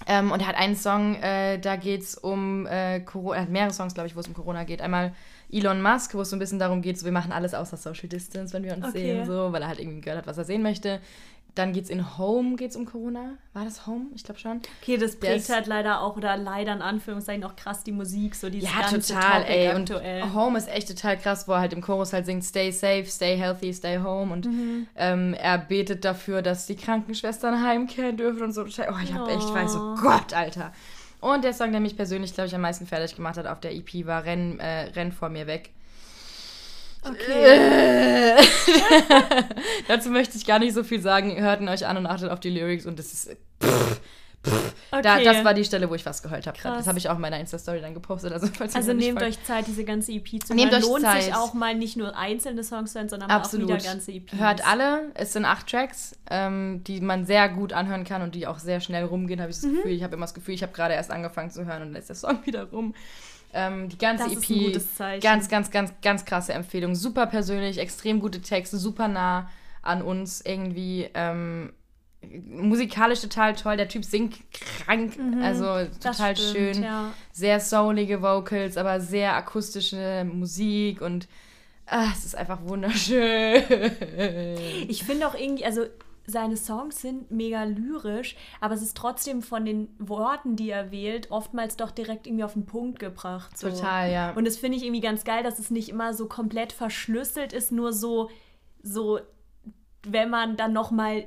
Ähm, 0.07 0.33
und 0.33 0.41
er 0.41 0.49
hat 0.49 0.57
einen 0.57 0.77
Song, 0.77 1.15
äh, 1.17 1.59
da 1.59 1.77
geht 1.77 2.03
es 2.03 2.15
um 2.15 2.67
äh, 2.67 3.01
Corona, 3.01 3.37
er 3.37 3.43
hat 3.43 3.49
mehrere 3.51 3.73
Songs, 3.73 3.95
glaube 3.95 4.07
ich, 4.09 4.17
wo 4.17 4.21
es 4.21 4.29
um 4.29 4.35
Corona 4.35 4.65
geht. 4.65 4.83
Einmal 4.83 5.13
Elon 5.51 5.81
Musk, 5.83 6.15
wo 6.15 6.23
es 6.23 6.31
so 6.31 6.37
ein 6.37 6.39
bisschen 6.39 6.59
darum 6.59 6.83
geht, 6.83 6.99
so, 6.99 7.05
wir 7.05 7.13
machen 7.13 7.33
alles 7.33 7.55
außer 7.55 7.77
Social 7.77 8.09
Distance, 8.09 8.53
wenn 8.55 8.65
wir 8.65 8.75
uns 8.75 8.87
Okay. 8.89 8.99
sehen, 8.99 9.27
so, 9.27 9.53
weil 9.53 9.63
er 9.63 9.69
halt 9.69 9.79
irgendwie 9.79 10.01
gehört 10.01 10.19
hat, 10.19 10.27
was 10.27 10.39
er 10.39 10.45
sehen 10.45 10.63
möchte. 10.63 11.01
Dann 11.55 11.73
geht 11.73 11.85
es 11.85 11.91
in 11.91 12.19
Home, 12.19 12.57
geht's 12.57 12.75
um 12.75 12.85
Corona. 12.85 13.35
War 13.53 13.65
das 13.65 13.87
Home? 13.87 14.07
Ich 14.17 14.25
glaube 14.25 14.41
schon. 14.41 14.61
Okay, 14.83 14.97
das 14.97 15.15
prägt 15.15 15.49
halt 15.49 15.69
leider 15.69 16.01
auch, 16.01 16.17
oder 16.17 16.37
leider 16.37 16.73
in 16.73 16.83
Anführungszeichen 16.83 17.45
auch 17.45 17.55
krass 17.55 17.85
die 17.85 17.93
Musik, 17.93 18.35
so 18.35 18.51
dieses 18.51 18.69
Ja, 18.73 18.81
ganze 18.91 19.15
total, 19.15 19.43
Topic 19.43 19.53
ey. 19.55 19.69
aktuell. 19.69 20.23
Und 20.25 20.35
Home 20.35 20.59
ist 20.59 20.69
echt 20.69 20.89
total 20.89 21.17
krass, 21.17 21.47
wo 21.47 21.53
er 21.53 21.61
halt 21.61 21.73
im 21.73 21.81
Chorus 21.81 22.13
halt 22.13 22.27
singt, 22.27 22.43
stay 22.45 22.73
safe, 22.73 23.05
stay 23.07 23.37
healthy, 23.37 23.73
stay 23.73 23.99
home. 23.99 24.33
Und 24.33 24.47
Mhm. 24.47 24.87
ähm, 24.97 25.35
er 25.35 25.59
betet 25.59 26.05
dafür, 26.05 26.43
dass 26.43 26.67
die 26.67 26.75
Krankenschwestern 26.77 27.63
heimkehren 27.65 28.17
dürfen 28.17 28.43
und 28.43 28.53
so. 28.53 28.63
Oh, 28.63 28.67
ich 29.05 29.15
hab 29.15 29.29
echt, 29.29 29.49
ich 29.49 29.55
weiß, 29.55 29.77
oh 29.77 29.81
Oh. 29.97 30.01
Gott, 30.03 30.33
Alter. 30.33 30.73
Und 31.21 31.45
der 31.45 31.55
Song, 31.55 31.71
der 31.71 31.81
mich 31.81 31.97
persönlich, 31.97 32.35
glaube 32.35 32.49
ich, 32.49 32.55
am 32.55 32.61
meisten 32.63 32.87
fertig 32.87 33.15
gemacht 33.15 33.37
hat 33.39 33.47
auf 33.47 33.61
der 33.61 33.73
EP, 33.75 34.07
war 34.07 34.25
Renn, 34.25 34.59
äh, 34.59 34.87
Renn 34.95 35.13
vor 35.13 35.29
mir 35.29 35.47
weg. 35.47 35.71
Okay. 37.05 38.37
Dazu 39.89 40.11
möchte 40.11 40.37
ich 40.37 40.47
gar 40.47 40.59
nicht 40.59 40.75
so 40.75 40.83
viel 40.85 41.01
sagen. 41.01 41.37
Hört 41.41 41.61
ihn 41.61 41.69
euch 41.69 41.87
an 41.87 41.97
und 41.97 42.07
achtet 42.07 42.31
auf 42.31 42.41
die 42.41 42.51
Lyrics 42.51 42.87
und 42.87 42.99
das 42.99 43.13
ist. 43.13 43.37
Pff, 43.63 44.01
pff. 44.43 44.75
Da, 45.03 45.15
Okay. 45.17 45.25
das 45.25 45.43
war 45.45 45.55
die 45.55 45.65
Stelle, 45.65 45.91
wo 45.91 45.95
ich 45.97 46.05
fast 46.05 46.23
geheult 46.23 46.47
habe. 46.47 46.57
Das 46.63 46.87
habe 46.87 46.99
ich 46.99 47.09
auch 47.09 47.17
in 47.17 47.21
meiner 47.21 47.41
Insta-Story 47.41 47.81
dann 47.81 47.95
gepostet. 47.95 48.33
Also, 48.33 48.47
Also 48.75 48.93
nehmt 48.93 49.21
euch 49.23 49.43
Zeit, 49.43 49.67
diese 49.67 49.83
ganze 49.85 50.13
EP 50.13 50.39
zu 50.45 50.55
Nehmt 50.55 50.71
hören. 50.71 50.83
euch 50.83 50.89
Lohnt 50.89 51.03
Zeit. 51.03 51.23
sich 51.25 51.35
auch 51.35 51.53
mal 51.55 51.75
nicht 51.75 51.97
nur 51.97 52.17
einzelne 52.17 52.63
Songs 52.63 52.93
zu 52.93 52.99
hören, 53.01 53.09
sondern 53.09 53.29
mal 53.29 53.37
auch 53.37 53.41
Absolut. 53.41 53.69
wieder 53.69 53.79
ganze 53.79 54.13
E 54.13 54.19
EPs. 54.19 54.35
Hört 54.35 54.65
alle. 54.67 55.11
Es 55.15 55.33
sind 55.33 55.47
acht 55.47 55.67
Tracks, 55.69 56.15
ähm, 56.31 56.85
die 56.87 57.01
man 57.01 57.25
sehr 57.27 57.49
gut 57.49 57.73
anhören 57.73 58.05
kann 58.05 58.23
und 58.23 58.37
die 58.37 58.47
auch 58.47 58.61
sehr 58.61 58.81
schnell 58.81 59.05
rumgehen, 59.05 59.41
habe 59.41 59.51
ich 59.51 59.57
Mhm. 59.63 59.63
das 59.63 59.73
Gefühl. 59.83 59.93
Ich 59.93 60.03
habe 60.05 60.15
immer 60.15 60.27
das 60.27 60.35
Gefühl, 60.35 60.55
ich 60.55 60.63
habe 60.63 60.73
gerade 60.73 60.95
erst 60.95 61.11
angefangen 61.11 61.51
zu 61.51 61.65
hören 61.67 61.83
und 61.83 61.89
dann 61.93 61.97
ist 62.01 62.09
der 62.09 62.17
Song 62.17 62.39
wieder 62.47 62.65
rum. 62.71 62.95
Ähm, 63.55 63.89
die 63.89 63.99
ganze 63.99 64.25
Das 64.25 64.51
EP, 64.51 65.21
ganz, 65.23 65.49
ganz, 65.49 65.71
ganz, 65.71 65.93
ganz 66.03 66.25
krasse 66.25 66.53
Empfehlung. 66.53 66.95
Super 66.95 67.27
persönlich, 67.27 67.79
extrem 67.79 68.21
gute 68.21 68.43
Texte, 68.43 68.77
super 68.79 69.09
nah 69.09 69.49
an 69.83 70.03
uns 70.03 70.41
irgendwie. 70.45 71.09
Ähm, 71.15 71.73
musikalisch 72.49 73.21
total 73.21 73.55
toll. 73.55 73.77
Der 73.77 73.89
Typ 73.89 74.05
singt 74.05 74.39
krank, 74.51 75.15
also 75.43 75.65
Mhm. 75.65 75.89
Das 76.01 76.17
total 76.17 76.37
stimmt, 76.37 76.77
schön 76.77 76.83
Ja. 76.83 77.13
sehr 77.33 77.61
soulige 77.61 78.23
Vocals, 78.23 78.77
aber 78.77 79.01
sehr 79.01 79.35
akustische 79.37 80.27
Musik 80.31 81.01
und 81.01 81.29
ah, 81.87 82.07
es 82.13 82.25
ist 82.25 82.35
einfach 82.35 82.61
wunderschön. 82.63 83.63
Ich 84.89 85.05
finde 85.05 85.29
auch 85.29 85.35
irgendwie, 85.35 85.65
also 85.65 85.83
seine 86.27 86.57
Songs 86.57 87.01
sind 87.01 87.31
mega 87.31 87.65
lyrisch, 87.65 88.37
aber 88.61 88.75
es 88.75 88.83
ist 88.83 88.97
trotzdem 88.97 89.43
von 89.43 89.65
den 89.65 89.89
Worten, 89.99 90.57
die 90.57 90.71
er 90.71 90.91
wählt, 90.91 91.31
oftmals 91.31 91.77
doch 91.77 91.91
direkt 91.91 92.27
irgendwie 92.27 92.45
auf 92.45 92.55
den 92.55 92.67
Punkt 92.67 92.99
gebracht. 92.99 93.57
So. 93.59 93.69
Total, 93.69 94.11
ja. 94.11 94.33
Und 94.33 94.47
das 94.47 94.57
finde 94.57 94.79
ich 94.79 94.85
irgendwie 94.85 95.01
ganz 95.01 95.25
geil, 95.25 95.43
dass 95.43 95.59
es 95.59 95.71
nicht 95.71 95.89
immer 95.89 96.15
so 96.15 96.27
komplett 96.27 96.73
verschlüsselt 96.73 97.53
ist, 97.53 97.73
nur 97.73 97.93
so, 97.93 98.31
so 98.83 99.21
wenn 100.03 100.31
man 100.31 100.57
dann 100.57 100.73
noch 100.73 100.91
mal 100.91 101.25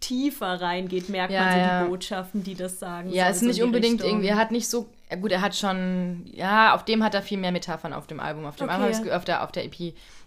tiefer 0.00 0.60
reingeht, 0.60 1.08
merkt 1.08 1.32
Ja, 1.32 1.40
man 1.44 1.52
so 1.52 1.58
ja. 1.58 1.82
die 1.84 1.88
Botschaften, 1.90 2.42
die 2.44 2.54
das 2.54 2.78
sagen. 2.78 3.10
Ja, 3.10 3.28
es 3.28 3.38
ist 3.38 3.48
nicht 3.48 3.62
unbedingt 3.62 3.94
Richtung. 3.94 4.10
irgendwie, 4.10 4.28
er 4.28 4.36
hat 4.36 4.50
nicht 4.52 4.68
so, 4.68 4.86
ja 5.08 5.16
gut, 5.16 5.30
er 5.30 5.40
hat 5.40 5.54
schon, 5.54 6.24
ja, 6.32 6.74
auf 6.74 6.84
dem 6.84 7.04
hat 7.04 7.14
er 7.14 7.22
viel 7.22 7.38
mehr 7.38 7.52
Metaphern 7.52 7.92
auf 7.92 8.06
dem 8.08 8.18
Album. 8.18 8.44
Auf 8.44 8.56
dem 8.56 8.68
Okay. 8.68 8.82
Album, 8.82 9.10
auf 9.12 9.24
der, 9.24 9.44
auf 9.44 9.52
der 9.52 9.64
EP, 9.64 9.72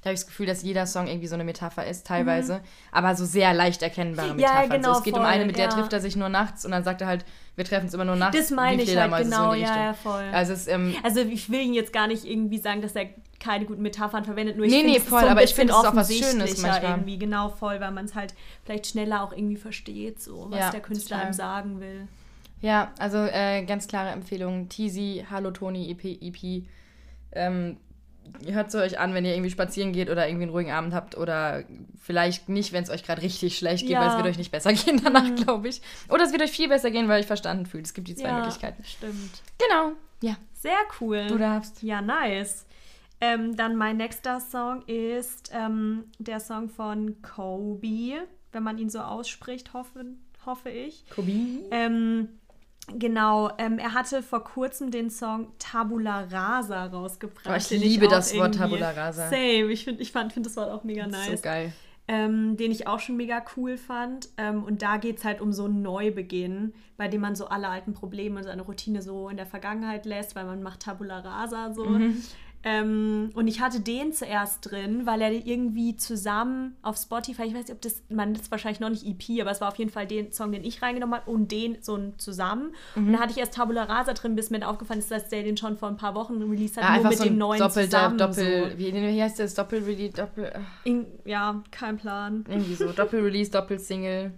da 0.02 0.06
habe 0.06 0.13
ich 0.13 0.22
das 0.22 0.28
Gefühl, 0.28 0.46
dass 0.46 0.63
jeder 0.63 0.86
Song 0.86 1.08
irgendwie 1.08 1.28
so 1.28 1.36
eine 1.36 1.44
Metapher 1.44 1.86
ist, 1.86 2.08
teilweise. 2.08 2.62
Aber 2.92 3.13
so 3.15 3.26
sehr 3.26 3.54
leicht 3.54 3.82
erkennbare 3.84 4.34
Mhm. 4.34 4.39
Ja, 4.39 4.48
Metaphern. 4.54 4.70
genau, 4.82 4.94
so, 4.94 5.00
es 5.00 5.04
geht 5.04 5.13
um 5.15 5.20
voll, 5.22 5.30
eine, 5.30 5.46
mit 5.46 5.58
der 5.58 5.65
ja. 5.65 5.72
trifft 5.72 5.92
er 5.92 6.00
sich 6.00 6.15
nur 6.15 6.30
nachts 6.30 6.63
und 6.63 6.72
dann 6.72 6.86
sagt 6.86 7.02
er 7.02 7.08
halt, 7.08 7.26
wir 7.58 7.65
treffen 7.65 7.86
uns 7.86 7.94
immer 7.94 8.06
nur 8.06 8.15
nachts. 8.15 8.38
Das 8.38 8.52
meine 8.52 8.82
ich 8.82 8.96
halt, 8.96 9.13
genau, 9.24 9.50
so 9.50 9.56
ja, 9.56 9.76
ja, 9.88 9.94
voll. 9.94 10.24
Also 10.32 10.54
es, 10.54 10.68
ähm, 10.68 10.96
Also 11.04 11.20
ich 11.22 11.50
will 11.50 11.60
ihn 11.60 11.74
jetzt 11.74 11.92
gar 11.92 12.08
nicht 12.08 12.24
irgendwie 12.24 12.58
sagen, 12.58 12.82
dass 12.82 12.96
er 12.96 13.08
keine 13.42 13.65
guten 13.65 13.82
Metaphern 13.82 14.24
verwendet, 14.24 14.56
nur 14.56 14.65
ich 14.65 14.72
Nee, 14.72 14.78
finde 14.80 14.92
nee, 14.94 14.98
ist 15.00 15.08
voll, 15.10 15.22
so 15.24 15.28
aber 15.28 15.44
ich 15.44 15.54
finde, 15.56 15.74
es 15.74 15.80
auch 15.80 15.94
was 15.96 16.13
Schönes 16.13 16.62
manchmal. 16.62 16.92
irgendwie, 16.92 17.18
genau 17.20 17.50
voll, 17.50 17.82
weil 17.82 17.92
man 17.92 18.06
es 18.06 18.15
halt 18.15 18.34
vielleicht 18.63 18.88
schneller 18.88 19.24
auch 19.24 19.34
irgendwie 19.34 19.58
versteht, 19.58 20.22
so 20.22 20.48
was 20.50 20.60
Ja, 20.60 20.70
der 20.72 20.80
Künstler 20.82 21.18
total. 21.18 21.26
einem 21.26 21.34
sagen 21.34 21.80
will. 21.82 22.08
Ja, 22.62 22.93
also 23.00 23.17
äh, 23.17 23.63
ganz 23.65 23.88
klare 23.88 24.10
Empfehlung. 24.10 24.67
Teasy, 24.69 25.26
Hallo 25.30 25.52
Toni, 25.52 25.89
EP, 25.91 26.04
EP. 26.22 26.63
Ähm, 27.32 27.78
hört 28.52 28.72
sie 28.72 28.80
euch 28.82 29.00
an, 29.00 29.13
wenn 29.13 29.26
ihr 29.26 29.34
irgendwie 29.34 29.50
spazieren 29.50 29.91
geht 29.93 30.10
oder 30.10 30.28
irgendwie 30.28 30.43
einen 30.43 30.52
ruhigen 30.52 30.72
Abend 30.72 30.93
habt 30.93 31.17
oder 31.17 31.63
vielleicht 32.00 32.50
nicht, 32.50 32.74
wenn 32.74 32.84
es 32.84 32.89
euch 32.89 33.04
gerade 33.04 33.22
richtig 33.22 33.58
schlecht 33.58 33.82
geht, 33.84 33.91
Ja. 33.91 34.02
weil 34.02 34.10
es 34.10 34.15
wird 34.17 34.28
euch 34.28 34.38
nicht 34.38 34.52
besser 34.52 34.74
gehen 34.74 35.02
danach, 35.04 35.34
glaube 35.36 35.67
ich. 35.69 35.82
Oder 36.10 36.24
es 36.26 36.32
wird 36.32 36.41
euch 36.41 36.52
viel 36.52 36.67
besser 36.69 36.91
gehen, 36.91 37.08
weil 37.08 37.17
ihr 37.17 37.22
euch 37.22 37.28
verstanden 37.28 37.65
fühlt. 37.65 37.86
Es 37.86 37.93
gibt 37.93 38.08
die 38.08 38.15
zwei 38.15 38.28
ja, 38.30 38.36
Möglichkeiten. 38.38 38.84
stimmt. 38.84 39.41
Genau. 39.58 39.93
Ja, 40.22 40.36
Sehr 40.54 40.78
cool. 41.00 41.28
du 41.28 41.38
darfst. 41.38 41.82
Ja, 41.82 42.02
nice. 42.02 42.65
Ähm, 43.22 43.56
dann 43.56 43.76
mein 43.76 43.98
nächster 43.98 44.39
Song 44.39 44.82
ist 44.86 45.52
ähm, 45.54 46.06
der 46.19 46.39
Song 46.39 46.69
von 46.69 47.22
Kobe, 47.22 48.28
wenn 48.52 48.63
man 48.63 48.78
ihn 48.78 48.89
so 48.89 49.00
ausspricht, 49.00 49.74
hoffe, 49.74 50.06
hoffe 50.45 50.69
ich. 50.69 51.04
Kobi. 51.10 51.60
Ähm, 51.72 52.30
genau, 52.97 53.52
ähm, 53.58 53.78
er 53.80 53.93
hatte 53.93 54.23
vor 54.23 54.43
kurzem 54.43 54.91
den 54.91 55.10
Song 55.10 55.47
Tabula 55.60 56.21
Rasa 56.32 56.86
rausgebracht. 56.86 57.47
Oh, 57.49 57.56
ich 57.56 57.69
liebe 57.69 58.08
auch 58.08 58.12
das 58.12 58.36
Wort 58.36 58.56
Tabula 58.56 58.91
Rasa. 58.91 59.30
Same, 59.30 59.71
ich 59.71 59.84
finde 59.84 60.02
ich 60.02 60.12
fand, 60.12 60.34
find 60.34 60.45
das 60.45 60.56
Wort 60.58 60.69
auch 60.69 60.84
mega 60.84 61.06
nice. 61.08 61.38
So 61.38 61.43
geil. 61.43 61.73
ähm, 62.08 62.58
den 62.58 62.71
ich 62.71 62.88
auch 62.88 62.99
schon 62.99 63.17
mega 63.17 63.43
cool 63.56 63.78
fand. 63.78 64.30
Ähm, 64.38 64.63
und 64.63 64.82
da 64.82 64.97
geht 64.97 65.19
es 65.19 65.25
halt 65.25 65.41
um 65.41 65.54
so 65.54 65.65
einen 65.65 65.82
Neubeginn, 65.84 66.73
bei 66.97 67.08
dem 67.08 67.21
man 67.21 67.36
so 67.36 67.47
alle 67.47 67.69
alten 67.69 67.93
Probleme 67.93 68.38
und 68.38 68.43
seine 68.43 68.63
Routine 68.63 69.02
so 69.04 69.30
in 69.30 69.38
der 69.38 69.45
Vergangenheit 69.45 70.06
lässt, 70.06 70.36
weil 70.36 70.45
man 70.45 70.63
macht 70.63 70.82
Tabula 70.82 71.19
Rasa 71.19 71.73
so. 71.73 71.86
Mhm. 71.86 72.21
Ähm, 72.62 73.30
und 73.36 73.48
ich 73.48 73.62
hatte 73.62 73.80
den 73.80 74.12
zuerst 74.12 74.69
drin, 74.69 75.06
weil 75.06 75.22
er 75.22 75.32
irgendwie 75.32 75.95
zusammen 75.95 76.76
auf 76.82 76.98
Spotify, 76.98 77.43
ich 77.43 77.54
weiß 77.54 77.67
nicht, 77.67 77.72
ob 77.72 77.82
das, 77.82 78.04
man 78.10 78.34
das 78.34 78.52
wahrscheinlich 78.52 78.82
noch 78.82 78.89
nicht 78.89 79.06
EP, 79.06 79.41
aber 79.41 79.52
es 79.52 79.62
war 79.62 79.69
auf 79.69 79.78
jeden 79.78 79.91
Fall 79.91 80.08
den 80.08 80.34
Song, 80.34 80.52
den 80.52 80.65
ich 80.65 80.82
reingenommen 80.82 81.15
habe 81.15 81.32
und 81.32 81.52
den 81.52 81.78
so 81.82 81.98
zusammen. 82.17 82.74
Mhm. 82.95 83.08
Und 83.08 83.13
da 83.13 83.19
hatte 83.19 83.32
ich 83.32 83.38
erst 83.38 83.54
Tabula 83.54 83.84
Rasa 83.84 84.13
drin, 84.13 84.36
bis 84.36 84.50
mir 84.50 84.60
dann 84.60 84.69
aufgefallen 84.69 85.00
ist, 85.00 85.10
dass 85.10 85.30
der 85.30 85.43
den 85.43 85.56
schon 85.56 85.78
vor 85.78 85.88
ein 85.88 85.95
paar 85.95 86.15
Wochen 86.15 86.41
released 86.41 86.76
hat, 86.76 86.84
Ja, 86.84 86.89
nur 86.89 86.98
einfach 86.98 87.10
mit 87.12 87.19
so 87.19 87.24
dem 87.24 87.38
neuen 87.38 87.60
Doppel, 87.60 87.86
zusammen. 87.86 88.17
Doppel, 88.17 88.72
so. 88.72 88.78
wie, 88.78 88.93
wie 88.93 89.24
heißt 89.24 89.39
das? 89.39 89.54
Doppel, 89.54 89.84
Release, 89.84 90.13
Doppel, 90.13 90.52
ach, 90.54 90.86
In, 90.86 91.06
ja, 91.24 91.63
kein 91.72 91.98
Plan. 91.98 92.43
irgendwie 92.48 92.76
so. 92.76 92.91
Doppel 92.91 93.22
Release, 93.22 93.50
Doppel 93.50 93.80
Single. 93.80 94.34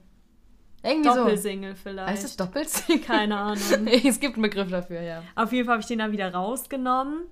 Irgendwie 0.84 1.10
so. 1.10 1.16
Doppelsingle 1.16 1.76
vielleicht. 1.76 2.10
Heißt 2.10 2.24
es 2.24 2.38
Doppelsingle? 2.38 3.06
Keine 3.06 3.38
Ahnung. 3.38 3.88
es 4.06 4.20
gibt 4.20 4.36
einen 4.36 4.44
Begriff 4.44 4.70
dafür, 4.70 5.02
ja. 5.02 5.24
Auf 5.36 5.52
jeden 5.54 5.66
Fall 5.66 5.74
habe 5.74 5.82
ich 5.82 5.88
den 5.88 6.00
dann 6.00 6.12
wieder 6.12 6.34
rausgenommen. 6.34 7.24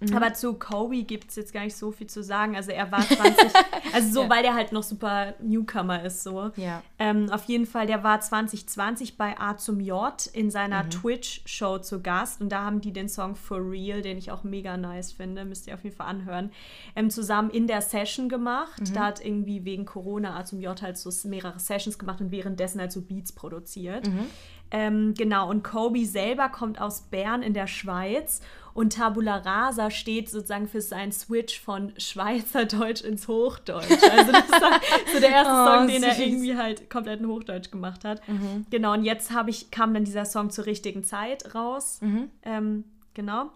Mhm. 0.00 0.16
Aber 0.16 0.32
zu 0.32 0.54
Kobe 0.54 1.02
gibt 1.02 1.30
es 1.30 1.36
jetzt 1.36 1.52
gar 1.52 1.64
nicht 1.64 1.76
so 1.76 1.90
viel 1.90 2.06
zu 2.06 2.22
sagen. 2.22 2.54
Also 2.54 2.70
er 2.70 2.92
war 2.92 3.00
20, 3.00 3.50
also 3.92 4.12
so, 4.12 4.22
Ja. 4.22 4.30
weil 4.30 4.42
der 4.44 4.54
halt 4.54 4.70
noch 4.70 4.84
super 4.84 5.34
Newcomer 5.40 6.04
ist 6.04 6.22
so. 6.22 6.50
Ja. 6.54 6.82
Ähm, 7.00 7.28
auf 7.32 7.44
jeden 7.44 7.66
Fall, 7.66 7.86
der 7.88 8.04
war 8.04 8.20
2020 8.20 9.16
bei 9.16 9.36
A 9.40 9.56
zum 9.56 9.80
J 9.80 10.12
in 10.32 10.50
seiner 10.52 10.84
Mhm. 10.84 10.90
Twitch-Show 10.90 11.78
zu 11.78 12.00
Gast 12.00 12.40
und 12.40 12.50
da 12.50 12.62
haben 12.64 12.80
die 12.80 12.92
den 12.92 13.08
Song 13.08 13.34
For 13.34 13.58
Real, 13.58 14.00
den 14.00 14.18
ich 14.18 14.30
auch 14.30 14.44
mega 14.44 14.76
nice 14.76 15.12
finde, 15.12 15.44
müsst 15.44 15.66
ihr 15.66 15.74
auf 15.74 15.82
jeden 15.82 15.96
Fall 15.96 16.06
anhören, 16.06 16.52
ähm, 16.94 17.10
zusammen 17.10 17.50
in 17.50 17.66
der 17.66 17.82
Session 17.82 18.28
gemacht. 18.28 18.80
Mhm. 18.80 18.94
Da 18.94 19.06
hat 19.06 19.24
irgendwie 19.24 19.64
wegen 19.64 19.84
Corona 19.84 20.38
A 20.38 20.44
zum 20.44 20.60
J 20.60 20.80
halt 20.80 20.96
so 20.96 21.10
mehrere 21.28 21.58
Sessions 21.58 21.98
gemacht 21.98 22.20
und 22.20 22.30
währenddessen 22.30 22.80
halt 22.80 22.92
so 22.92 23.00
Beats 23.02 23.32
produziert. 23.32 24.06
Mhm. 24.06 24.26
Ähm, 24.70 25.14
genau, 25.16 25.48
und 25.48 25.64
Kobe 25.64 26.04
selber 26.04 26.50
kommt 26.50 26.78
aus 26.78 27.00
Bern 27.00 27.42
in 27.42 27.54
der 27.54 27.66
Schweiz 27.66 28.42
und 28.78 28.92
Tabula 28.92 29.38
Rasa 29.38 29.90
steht 29.90 30.30
sozusagen 30.30 30.68
für 30.68 30.80
seinen 30.80 31.10
Switch 31.10 31.60
von 31.60 31.92
Schweizerdeutsch 31.98 33.02
ins 33.02 33.26
Hochdeutsch. 33.26 33.90
Also 33.90 34.30
das 34.32 34.44
ist 34.44 35.12
so 35.14 35.20
der 35.20 35.30
erste 35.30 35.52
Oh, 35.56 35.66
Song, 35.66 35.88
den 35.88 36.02
er 36.04 36.14
süß. 36.14 36.24
irgendwie 36.24 36.56
halt 36.56 36.88
komplett 36.88 37.18
in 37.20 37.26
Hochdeutsch 37.26 37.72
gemacht 37.72 38.04
hat. 38.04 38.26
Mhm. 38.28 38.66
Genau, 38.70 38.92
und 38.92 39.02
jetzt 39.02 39.32
habe 39.32 39.50
ich, 39.50 39.72
kam 39.72 39.94
dann 39.94 40.04
dieser 40.04 40.24
Song 40.24 40.50
zur 40.50 40.66
richtigen 40.66 41.02
Zeit 41.02 41.56
raus. 41.56 41.98
Mhm. 42.02 42.30
Ähm, 42.44 42.84
genau. 43.14 43.50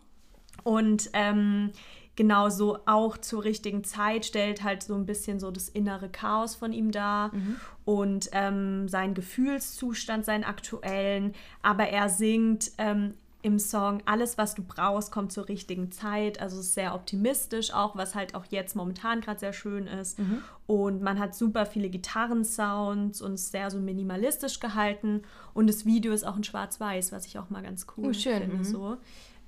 Und 0.64 1.08
ähm, 1.12 1.70
genau 2.16 2.48
so 2.50 2.80
auch 2.86 3.16
zur 3.16 3.44
richtigen 3.44 3.84
Zeit 3.84 4.26
stellt 4.26 4.64
halt 4.64 4.82
so 4.82 4.94
ein 4.94 5.06
bisschen 5.06 5.38
so 5.40 5.50
das 5.52 5.68
innere 5.68 6.08
Chaos 6.08 6.56
von 6.56 6.72
ihm 6.72 6.90
dar 6.90 7.32
Mhm. 7.32 7.56
und 7.84 8.28
ähm, 8.32 8.88
seinen 8.88 9.14
Gefühlszustand, 9.14 10.24
seinen 10.24 10.44
aktuellen. 10.44 11.32
Aber 11.62 11.88
er 11.88 12.08
singt 12.08 12.72
ähm, 12.78 13.14
im 13.42 13.58
Song 13.58 14.02
Alles, 14.06 14.38
was 14.38 14.54
du 14.54 14.62
brauchst, 14.62 15.10
kommt 15.10 15.32
zur 15.32 15.48
richtigen 15.48 15.90
Zeit. 15.90 16.40
Also 16.40 16.60
es 16.60 16.66
ist 16.66 16.74
sehr 16.74 16.94
optimistisch, 16.94 17.72
auch 17.74 17.96
was 17.96 18.14
halt 18.14 18.34
auch 18.36 18.44
jetzt 18.50 18.76
momentan 18.76 19.20
gerade 19.20 19.40
sehr 19.40 19.52
schön 19.52 19.86
ist. 19.88 20.18
Mhm. 20.18 20.42
Und 20.66 21.02
man 21.02 21.18
hat 21.18 21.34
super 21.34 21.66
viele 21.66 21.90
Gitarrensounds 21.90 23.20
und 23.20 23.34
ist 23.34 23.50
sehr 23.50 23.70
so 23.70 23.78
minimalistisch 23.78 24.60
gehalten. 24.60 25.22
Und 25.54 25.66
das 25.68 25.84
Video 25.84 26.12
ist 26.12 26.24
auch 26.24 26.36
in 26.36 26.44
Schwarz-Weiß, 26.44 27.12
was 27.12 27.26
ich 27.26 27.38
auch 27.38 27.50
mal 27.50 27.62
ganz 27.62 27.86
cool 27.96 28.10
Oh, 28.10 28.12
schön, 28.12 28.40
finde. 28.42 28.56
mhm. 28.58 28.64
So. 28.64 28.96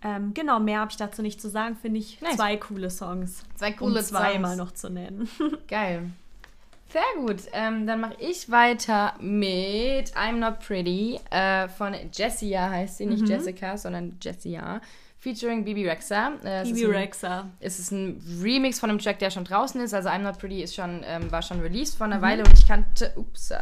Ähm, 0.03 0.35
genau, 0.35 0.61
mehr 0.61 0.81
habe 0.81 0.91
ich 0.91 0.97
dazu 0.99 1.23
nicht 1.23 1.41
zu 1.41 1.49
sagen. 1.49 1.77
Finde 1.77 1.99
ich 2.01 2.21
Nice. 2.21 2.37
zwei 2.37 2.57
coole 2.59 2.91
Songs. 2.91 3.43
Zwei 3.55 3.73
coole 3.73 4.01
um 4.01 4.05
zweimal 4.05 4.57
Songs. 4.57 4.59
noch 4.59 4.73
zu 4.73 4.91
nennen. 4.91 5.29
Geil. 5.69 6.11
Sehr 6.95 7.03
gut. 7.27 7.43
Ähm, 7.53 7.87
dann 7.89 8.01
mache 8.01 8.15
ich 8.21 8.51
weiter 8.51 9.15
mit 9.21 10.13
I'm 10.17 10.37
Not 10.37 10.61
Pretty 10.61 11.19
äh, 11.31 11.69
von 11.69 11.93
Jessia 12.13 12.71
heißt 12.71 12.99
sie, 12.99 13.07
Mhm. 13.07 13.13
nicht 13.13 13.29
Jessica, 13.29 13.77
sondern 13.77 14.17
Jessia. 14.23 14.81
Featuring 15.19 15.65
Bibi 15.65 15.89
Rexa. 15.89 16.35
Äh, 16.45 16.63
Bibi 16.65 16.85
Rexa. 16.85 17.49
Es 17.59 17.79
ist 17.81 17.91
ein 17.91 18.23
Remix 18.43 18.79
von 18.79 18.91
einem 18.91 19.01
Track, 19.01 19.19
der 19.19 19.31
schon 19.31 19.43
draußen 19.45 19.81
ist. 19.81 19.93
Also 19.93 20.09
I'm 20.09 20.19
Not 20.21 20.39
Pretty 20.39 20.63
ist 20.63 20.75
schon, 20.77 21.03
ähm, 21.05 21.33
war 21.33 21.43
schon 21.43 21.61
released 21.61 21.97
vor 21.97 22.07
einer 22.07 22.19
Mhm. 22.19 22.23
Weile 22.23 22.43
und 22.45 22.53
ich 22.57 22.69
kannte, 22.69 23.13
ups, 23.17 23.53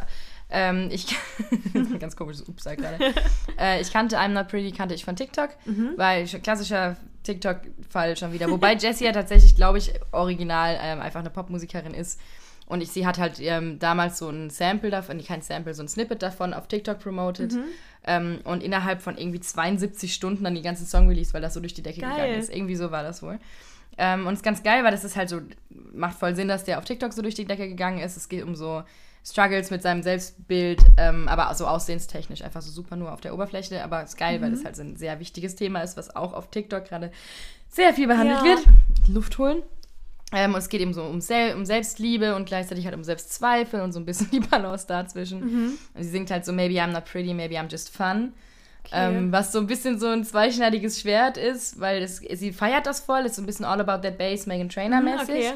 ähm, 0.51 0.89
ich, 0.91 1.07
ganz 1.99 2.15
komisches 2.15 2.47
Ups 2.47 2.65
gerade. 2.65 3.13
äh, 3.59 3.81
ich 3.81 3.91
kannte 3.91 4.19
I'm 4.19 4.27
Not 4.29 4.49
Pretty, 4.49 4.71
kannte 4.73 4.93
ich 4.93 5.03
von 5.05 5.15
TikTok, 5.15 5.49
Mhm. 5.65 5.93
weil 5.95 6.25
klassischer 6.27 6.97
TikTok-Fall 7.23 8.15
schon 8.17 8.31
wieder. 8.33 8.51
Wobei 8.51 8.75
Jessie 8.75 9.05
ja 9.05 9.11
tatsächlich, 9.11 9.55
glaube 9.55 9.79
ich, 9.79 9.91
original 10.11 10.77
ähm, 10.79 10.99
einfach 11.01 11.21
eine 11.21 11.29
Popmusikerin 11.31 11.93
ist. 11.95 12.19
Und 12.67 12.81
ich, 12.81 12.91
sie 12.91 13.05
hat 13.05 13.19
halt 13.19 13.39
ähm, 13.39 13.77
damals 13.79 14.17
so 14.17 14.29
ein 14.29 14.49
Sample 14.49 14.89
davon, 14.89 15.17
nicht 15.17 15.27
kein 15.27 15.41
Sample, 15.41 15.73
so 15.73 15.83
ein 15.83 15.87
Snippet 15.89 16.21
davon 16.23 16.53
auf 16.53 16.67
TikTok 16.67 16.99
promoted. 16.99 17.53
Mhm. 17.53 17.63
Ähm, 18.05 18.39
und 18.45 18.63
innerhalb 18.63 19.01
von 19.01 19.17
irgendwie 19.17 19.39
72 19.41 20.13
Stunden 20.13 20.43
dann 20.43 20.55
die 20.55 20.61
ganzen 20.61 20.85
Song 20.85 21.07
released, 21.07 21.33
weil 21.33 21.41
das 21.41 21.53
so 21.53 21.59
durch 21.59 21.73
die 21.73 21.83
Decke 21.83 22.01
Geil. 22.01 22.11
gegangen 22.11 22.39
ist. 22.39 22.53
Irgendwie 22.53 22.75
so 22.75 22.91
war 22.91 23.03
das 23.03 23.21
wohl. 23.21 23.39
Ähm, 23.97 24.25
und 24.25 24.33
es 24.33 24.39
ist 24.39 24.43
ganz 24.43 24.63
geil, 24.63 24.83
weil 24.83 24.91
das 24.91 25.03
ist 25.03 25.15
halt 25.15 25.29
so, 25.29 25.41
macht 25.93 26.17
voll 26.17 26.35
Sinn, 26.35 26.47
dass 26.47 26.63
der 26.63 26.79
auf 26.79 26.85
TikTok 26.85 27.13
so 27.13 27.21
durch 27.21 27.35
die 27.35 27.45
Decke 27.45 27.67
gegangen 27.67 27.99
ist. 27.99 28.17
Es 28.17 28.27
geht 28.29 28.43
um 28.43 28.55
so 28.55 28.83
Struggles 29.25 29.69
mit 29.71 29.81
seinem 29.81 30.01
Selbstbild, 30.03 30.81
ähm, 30.97 31.27
aber 31.29 31.53
so 31.55 31.65
aussehenstechnisch, 31.67 32.41
einfach 32.41 32.61
so 32.61 32.71
super 32.71 32.95
nur 32.95 33.13
auf 33.13 33.21
der 33.21 33.33
Oberfläche. 33.33 33.83
Aber 33.83 34.03
es 34.03 34.11
ist 34.11 34.17
geil, 34.17 34.41
weil 34.41 34.49
Mhm. 34.49 34.55
das 34.55 34.65
halt 34.65 34.75
so 34.75 34.81
ein 34.81 34.95
sehr 34.95 35.19
wichtiges 35.19 35.55
Thema 35.55 35.81
ist, 35.81 35.95
was 35.95 36.15
auch 36.15 36.33
auf 36.33 36.49
TikTok 36.49 36.85
gerade 36.85 37.11
sehr 37.69 37.93
viel 37.93 38.07
behandelt 38.07 38.39
Ja. 38.39 38.43
wird. 38.45 38.65
Luft 39.07 39.37
holen. 39.37 39.61
Ähm, 40.33 40.53
und 40.53 40.59
es 40.59 40.69
geht 40.69 40.81
eben 40.81 40.93
so 40.93 41.03
um, 41.03 41.21
Sel 41.21 41.55
um 41.55 41.65
Selbstliebe 41.65 42.35
und 42.35 42.45
gleichzeitig 42.45 42.85
halt 42.85 42.95
um 42.95 43.03
Selbstzweifel 43.03 43.81
und 43.81 43.91
so 43.91 43.99
ein 43.99 44.05
bisschen 44.05 44.29
die 44.31 44.39
Balance 44.39 44.87
dazwischen. 44.87 45.39
Mhm. 45.41 45.77
Und 45.93 46.03
sie 46.03 46.09
singt 46.09 46.31
halt 46.31 46.43
so, 46.43 46.51
maybe 46.51 46.75
I'm 46.75 46.91
not 46.91 47.05
pretty, 47.05 47.33
maybe 47.33 47.55
I'm 47.55 47.69
just 47.69 47.95
fun. 47.95 48.33
Okay. 48.85 49.15
Ähm, 49.17 49.31
was 49.31 49.51
so 49.51 49.59
ein 49.59 49.67
bisschen 49.67 49.97
so 49.97 50.07
ein 50.07 50.25
zweischneidiges 50.25 50.99
Schwert 50.99 51.37
ist, 51.37 51.79
weil 51.79 52.01
es, 52.01 52.17
sie 52.17 52.51
feiert 52.51 52.85
das 52.85 52.99
voll, 52.99 53.21
ist 53.21 53.35
so 53.35 53.41
ein 53.41 53.45
bisschen 53.45 53.65
all 53.65 53.79
about 53.79 54.05
that 54.05 54.17
bass, 54.17 54.45
Megan 54.45 54.67
Trainer 54.67 55.01
mäßig. 55.01 55.29
Mhm, 55.29 55.35
okay. 55.35 55.53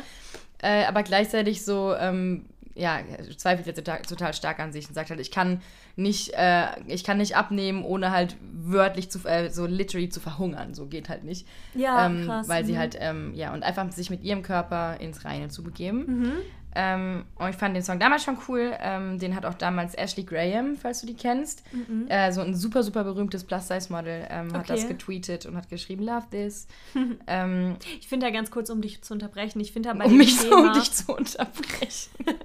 Äh, 0.60 0.86
aber 0.86 1.04
gleichzeitig 1.04 1.66
so, 1.66 1.94
ähm, 2.00 2.46
ja, 2.78 3.00
zweifelt 3.36 3.68
jetzt 3.68 3.78
total, 3.78 4.02
total 4.02 4.34
stark 4.34 4.60
an 4.60 4.72
sich 4.72 4.88
und 4.88 4.94
sagt 4.94 5.10
halt, 5.10 5.20
ich 5.20 5.32
kann 5.32 5.62
nicht, 5.96 6.34
äh, 6.34 6.68
ich 6.86 7.04
kann 7.04 7.18
nicht 7.18 7.36
abnehmen, 7.36 7.84
ohne 7.84 8.12
halt 8.12 8.36
wörtlich 8.42 9.10
zu, 9.10 9.20
äh, 9.26 9.50
so 9.50 9.66
literally 9.66 10.10
zu 10.10 10.20
verhungern. 10.20 10.74
So 10.74 10.86
geht 10.86 11.10
halt 11.10 11.24
nicht. 11.24 11.48
Ja, 11.74 12.06
ähm, 12.06 12.26
krass. 12.26 12.48
Weil 12.48 12.66
sie 12.66 12.74
mhm. 12.74 12.78
halt, 12.78 12.98
ähm, 13.00 13.34
ja, 13.34 13.54
und 13.54 13.64
einfach 13.64 13.92
sich 13.92 14.10
mit 14.10 14.24
ihrem 14.24 14.44
Körper 14.44 15.00
ins 15.00 15.26
Reine 15.26 15.50
zu 15.50 15.64
begeben. 15.64 16.06
Mhm. 16.08 16.32
Ähm, 16.80 17.26
und 17.40 17.50
ich 17.50 17.56
fand 17.56 17.76
den 17.76 17.82
Song 17.82 17.98
damals 17.98 18.24
schon 18.24 18.38
cool. 18.48 18.72
Ähm, 18.80 19.18
den 19.18 19.36
hat 19.36 19.46
auch 19.46 19.56
damals 19.56 19.96
Ashley 19.96 20.24
Graham, 20.24 20.76
falls 20.76 21.02
du 21.02 21.08
die 21.08 21.16
kennst. 21.16 21.64
Mhm. 21.74 22.06
Äh, 22.08 22.32
so 22.32 22.42
ein 22.42 22.54
super, 22.54 22.84
super 22.84 23.04
berühmtes 23.04 23.44
Plus-Size-Model 23.46 24.28
ähm, 24.30 24.54
hat 24.54 24.62
Okay. 24.62 24.74
das 24.74 24.88
getweetet 24.88 25.48
und 25.48 25.56
hat 25.58 25.70
geschrieben, 25.70 26.04
love 26.04 26.28
this. 26.30 26.68
ähm, 27.28 27.78
Ich 28.00 28.08
finde 28.08 28.28
ja 28.28 28.32
ganz 28.32 28.52
kurz, 28.52 28.70
um 28.70 28.82
dich 28.82 29.02
zu 29.02 29.14
unterbrechen, 29.14 29.60
ich 29.60 29.72
finde 29.72 29.90
ja 29.90 29.96
bei 29.96 30.06
um 30.06 30.12
dem 30.12 30.18
mich 30.20 30.38
so 30.38 30.50
Thema, 30.50 30.68
um 30.68 30.74
dich 30.74 30.92
zu 30.92 31.16
unterbrechen. 31.16 32.12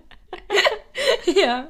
ja. 1.43 1.69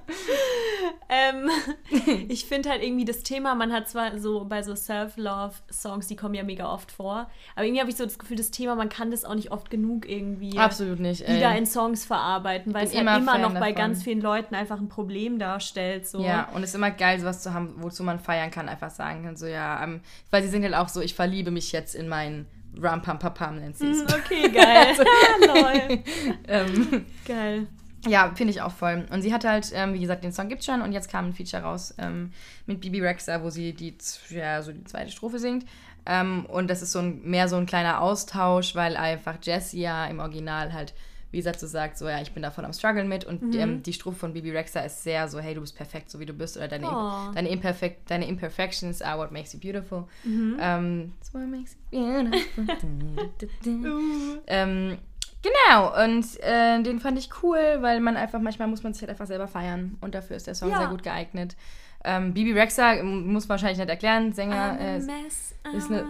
ähm, 1.09 1.49
ich 2.29 2.47
finde 2.47 2.71
halt 2.71 2.83
irgendwie 2.83 3.05
das 3.05 3.23
Thema, 3.23 3.55
man 3.55 3.73
hat 3.73 3.89
zwar 3.89 4.19
so 4.19 4.45
bei 4.45 4.63
so 4.63 4.75
Self-Love-Songs, 4.75 6.07
die 6.07 6.17
kommen 6.17 6.35
ja 6.35 6.43
mega 6.43 6.73
oft 6.73 6.91
vor, 6.91 7.31
aber 7.55 7.65
irgendwie 7.65 7.81
habe 7.81 7.91
ich 7.91 7.97
so 7.97 8.05
das 8.05 8.19
Gefühl, 8.19 8.37
das 8.37 8.51
Thema, 8.51 8.75
man 8.75 8.89
kann 8.89 9.11
das 9.11 9.25
auch 9.25 9.35
nicht 9.35 9.51
oft 9.51 9.71
genug 9.71 10.09
irgendwie 10.09 10.59
Absolut 10.59 11.01
nicht. 11.01 11.23
Ey. 11.23 11.37
wieder 11.37 11.57
in 11.57 11.67
Songs 11.67 12.05
verarbeiten, 12.05 12.75
weil 12.75 12.87
es 12.87 12.93
halt 12.95 13.03
immer 13.03 13.17
immer 13.19 13.39
noch 13.39 13.53
bei 13.55 13.73
davon. 13.73 13.75
ganz 13.75 14.03
vielen 14.03 14.21
Leuten 14.21 14.55
einfach 14.55 14.79
ein 14.79 14.89
Problem 14.89 15.39
darstellt. 15.39 16.07
So. 16.07 16.21
Ja, 16.23 16.49
und 16.55 16.63
es 16.63 16.71
ist 16.71 16.75
immer 16.77 16.91
geil, 16.91 17.21
sowas 17.21 17.43
zu 17.43 17.53
haben, 17.55 17.75
wozu 17.79 18.03
man 18.03 18.19
feiern 18.19 18.51
kann, 18.51 18.69
einfach 18.69 18.91
sagen 18.91 19.25
kann, 19.25 19.37
so 19.37 19.47
ja, 19.47 19.83
ähm, 19.83 20.01
weil 20.31 20.43
sie 20.43 20.49
sind 20.49 20.63
halt 20.65 20.75
auch 20.75 20.89
so, 20.89 21.01
ich 21.01 21.15
verliebe 21.15 21.51
mich 21.51 21.73
jetzt 21.73 21.95
in 21.95 22.09
meinen 22.09 22.47
Ram 22.81 23.03
Pam 23.03 23.19
Pam 23.19 23.57
nennt 23.61 23.77
sie 23.77 23.89
es. 23.91 24.01
Hm, 24.01 24.07
Okay, 24.25 24.49
geil. 24.51 24.95
lol. 25.47 26.03
ähm, 26.49 27.07
Geil. 27.27 27.67
Ja, 28.07 28.33
finde 28.35 28.53
ich 28.53 28.61
auch 28.63 28.73
voll. 28.73 29.07
Und 29.11 29.23
sie 29.23 29.33
hat 29.33 29.45
halt, 29.45 29.71
ähm, 29.75 29.95
wie 29.95 30.01
gesagt, 30.01 30.25
den 30.25 30.33
Song 30.33 30.49
gibt's 30.49 30.67
schon 30.67 30.83
und 30.83 30.93
jetzt 30.93 31.11
kam 31.11 31.27
ein 31.27 31.33
Feature 31.33 31.63
raus 31.63 31.95
ähm, 31.99 32.33
mit 32.67 32.81
Bibi 32.81 33.01
Rexa, 33.01 33.43
wo 33.43 33.51
sie 33.51 33.73
die, 33.73 33.97
ja, 34.31 34.61
so 34.63 34.73
die 34.73 34.85
zweite 34.85 35.11
Strophe 35.11 35.39
singt. 35.39 35.65
Ähm, 36.05 36.47
und 36.47 36.69
das 36.69 36.83
ist 36.83 36.93
so 36.93 36.99
ein, 36.99 37.23
mehr 37.23 37.49
so 37.49 37.57
ein 37.57 37.67
kleiner 37.67 38.01
Austausch, 38.01 38.75
weil 38.75 38.97
einfach 38.97 39.37
Jessie 39.43 39.83
ja 39.83 40.07
im 40.07 40.19
Original 40.19 40.73
halt, 40.73 40.95
wie 41.31 41.37
gesagt, 41.37 41.61
so 41.61 41.67
sagt, 41.69 41.97
so 41.97 42.09
ja, 42.09 42.21
ich 42.21 42.33
bin 42.33 42.43
da 42.43 42.51
voll 42.51 42.65
am 42.65 42.73
struggeln 42.73 43.09
mit 43.09 43.25
und 43.25 43.55
ähm, 43.55 43.83
die 43.85 43.93
Strophe 43.93 44.19
von 44.19 44.33
Bibi 44.33 44.51
Rexa 44.51 44.81
ist 44.81 45.05
sehr 45.05 45.29
so, 45.29 45.39
hey, 45.39 45.55
du 45.55 45.61
bist 45.61 45.77
perfekt, 45.77 46.11
so 46.11 46.19
wie 46.19 46.27
du 46.27 46.33
bist 46.35 46.57
oder 46.57 46.67
deine, 46.69 46.89
Oh. 46.91 47.31
deine, 47.33 47.49
Imperfect, 47.49 48.11
deine 48.11 48.27
Imperfections 48.27 49.01
are 49.01 49.17
what 49.17 49.31
makes 49.31 49.53
you 49.53 49.61
beautiful. 49.61 50.09
Ähm, 50.27 51.13
it's 51.21 51.33
what 51.33 51.47
makes 51.47 51.77
you 51.93 52.01
beautiful. 52.05 53.31
ähm, 54.49 54.99
genau, 55.43 56.03
und 56.05 56.25
äh, 56.43 56.83
den 56.83 57.01
fand 57.01 57.19
ich 57.19 57.31
cool, 57.43 57.79
weil 57.81 58.01
man 58.01 58.17
einfach, 58.17 58.41
manchmal 58.41 58.69
muss 58.69 58.83
man 58.83 58.93
sich 58.95 59.03
halt 59.03 59.11
einfach 59.11 59.27
selber 59.27 59.49
feiern 59.49 59.97
und 60.01 60.15
dafür 60.15 60.37
ist 60.37 60.47
der 60.47 60.55
Song 60.55 60.71
Ja. 60.71 60.79
sehr 60.79 60.89
gut 60.89 61.03
geeignet. 61.03 61.57
Ähm, 62.05 62.35
Bibi 62.35 62.53
Rexa 62.53 62.95
ähm, 62.95 63.33
muss 63.33 63.45
man 63.45 63.51
wahrscheinlich 63.51 63.79
nicht 63.79 63.89
erklären, 63.89 64.33
Sänger. 64.33 64.77
Äh, 64.81 64.97
ist 64.99 65.89
eine- 65.89 66.05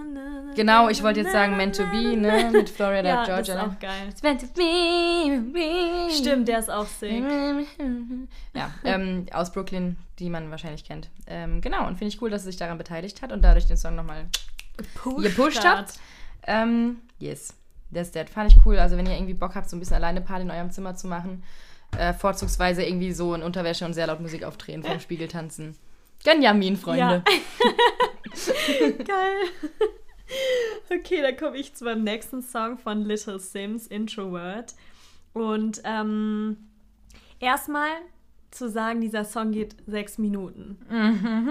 genau, 0.56 0.88
ich 0.88 1.02
wollte 1.02 1.20
jetzt 1.20 1.32
sagen 1.32 1.54
Meant 1.58 1.76
to 1.76 1.82
Be, 1.90 2.16
ne, 2.16 2.48
mit 2.50 2.70
Florida 2.70 3.06
Ja, 3.06 3.24
Georgia. 3.26 3.36
das 3.36 3.48
ist 3.48 3.54
ne? 3.54 3.62
auch 3.76 3.78
geil. 3.78 4.08
It's 4.08 4.22
meant 4.22 4.40
to 4.40 4.46
be. 4.54 6.10
Stimmt, 6.10 6.48
der 6.48 6.60
ist 6.60 6.70
auch 6.70 6.86
sick. 6.86 7.22
Ja, 8.54 8.70
ähm, 8.84 9.26
aus 9.34 9.52
Brooklyn, 9.52 9.96
die 10.18 10.30
man 10.30 10.50
wahrscheinlich 10.50 10.84
kennt. 10.84 11.10
Ähm, 11.26 11.60
genau, 11.60 11.86
und 11.86 11.98
finde 11.98 12.06
ich 12.14 12.22
cool, 12.22 12.30
dass 12.30 12.42
sie 12.42 12.50
sich 12.50 12.56
daran 12.58 12.78
beteiligt 12.78 13.20
hat 13.20 13.30
und 13.30 13.42
dadurch 13.42 13.66
den 13.66 13.76
Song 13.76 13.94
nochmal 13.94 14.24
Gepusht, 14.78 15.22
gepusht 15.22 15.64
habt. 15.64 15.92
Ähm, 16.46 17.02
yes, 17.18 17.54
that's 17.92 18.10
that. 18.12 18.30
Fand 18.30 18.52
ich 18.52 18.58
cool. 18.64 18.78
Also 18.78 18.96
wenn 18.96 19.06
ihr 19.06 19.14
irgendwie 19.14 19.34
Bock 19.34 19.54
habt, 19.54 19.68
so 19.68 19.76
ein 19.76 19.80
bisschen 19.80 19.96
alleine 19.96 20.20
Party 20.20 20.42
in 20.42 20.50
eurem 20.50 20.70
Zimmer 20.70 20.94
zu 20.94 21.06
machen, 21.06 21.42
äh, 21.98 22.12
vorzugsweise 22.12 22.82
irgendwie 22.82 23.12
so 23.12 23.34
in 23.34 23.42
Unterwäsche 23.42 23.84
und 23.84 23.94
sehr 23.94 24.06
laut 24.06 24.20
Musik 24.20 24.44
aufdrehen, 24.44 24.82
vom 24.82 25.00
Spiegel 25.00 25.28
tanzen. 25.28 25.76
Gönn 26.24 26.42
Jamin, 26.42 26.76
Freunde. 26.76 27.22
Geil. 29.04 29.36
Okay, 30.90 31.20
dann 31.20 31.36
komme 31.36 31.56
ich 31.58 31.74
zu 31.74 31.84
meinem 31.84 32.04
nächsten 32.04 32.42
Song 32.42 32.78
von 32.78 33.02
Little 33.02 33.38
Sims, 33.38 33.86
Introvert. 33.86 34.74
Und 35.32 35.82
ähm, 35.84 36.56
erstmal 37.40 37.90
zu 38.54 38.68
sagen, 38.68 39.00
dieser 39.00 39.24
Song 39.24 39.52
geht 39.52 39.74
sechs 39.86 40.18
Minuten. 40.18 40.78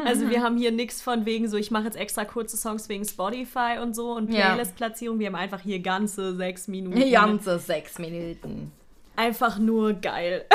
Also 0.06 0.30
wir 0.30 0.42
haben 0.42 0.58
hier 0.58 0.72
nichts 0.72 1.02
von 1.02 1.26
wegen 1.26 1.48
so, 1.50 1.58
ich 1.58 1.72
mache 1.72 1.86
jetzt 1.86 1.98
extra 1.98 2.26
kurze 2.26 2.58
Songs 2.58 2.88
wegen 2.90 3.06
Spotify 3.06 3.78
und 3.82 3.96
so 3.96 4.12
und. 4.14 4.30
Playlist-Platzierung. 4.50 5.20
Wir 5.20 5.28
haben 5.28 5.36
einfach 5.36 5.62
hier 5.62 5.80
ganze 5.80 6.36
sechs 6.36 6.68
Minuten. 6.68 6.98
Ganze 7.42 7.60
sechs 7.60 7.98
Minuten. 8.00 8.72
Einfach 9.16 9.58
nur 9.58 9.94
geil. 9.94 10.46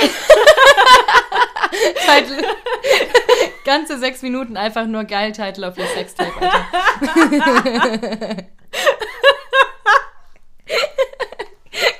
Title. 2.06 2.42
Ganze 3.64 3.98
sechs 3.98 4.22
Minuten 4.22 4.56
einfach 4.56 4.86
nur 4.86 5.04
geil 5.04 5.32
Title 5.32 5.68
auf 5.68 5.76
ihr 5.76 5.86
Sextape, 5.86 6.32
Alter. 6.40 6.66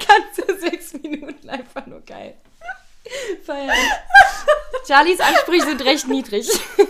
Ganze 0.07 0.61
sechs 0.61 0.93
Minuten 0.95 1.49
einfach 1.51 1.87
nur 1.87 2.01
geil. 2.01 2.35
Feier 3.45 3.73
ich. 3.73 4.06
Charlies 4.87 5.21
Ansprüche 5.21 5.67
sind 5.67 5.85
recht 5.85 6.09
niedrig. 6.09 6.49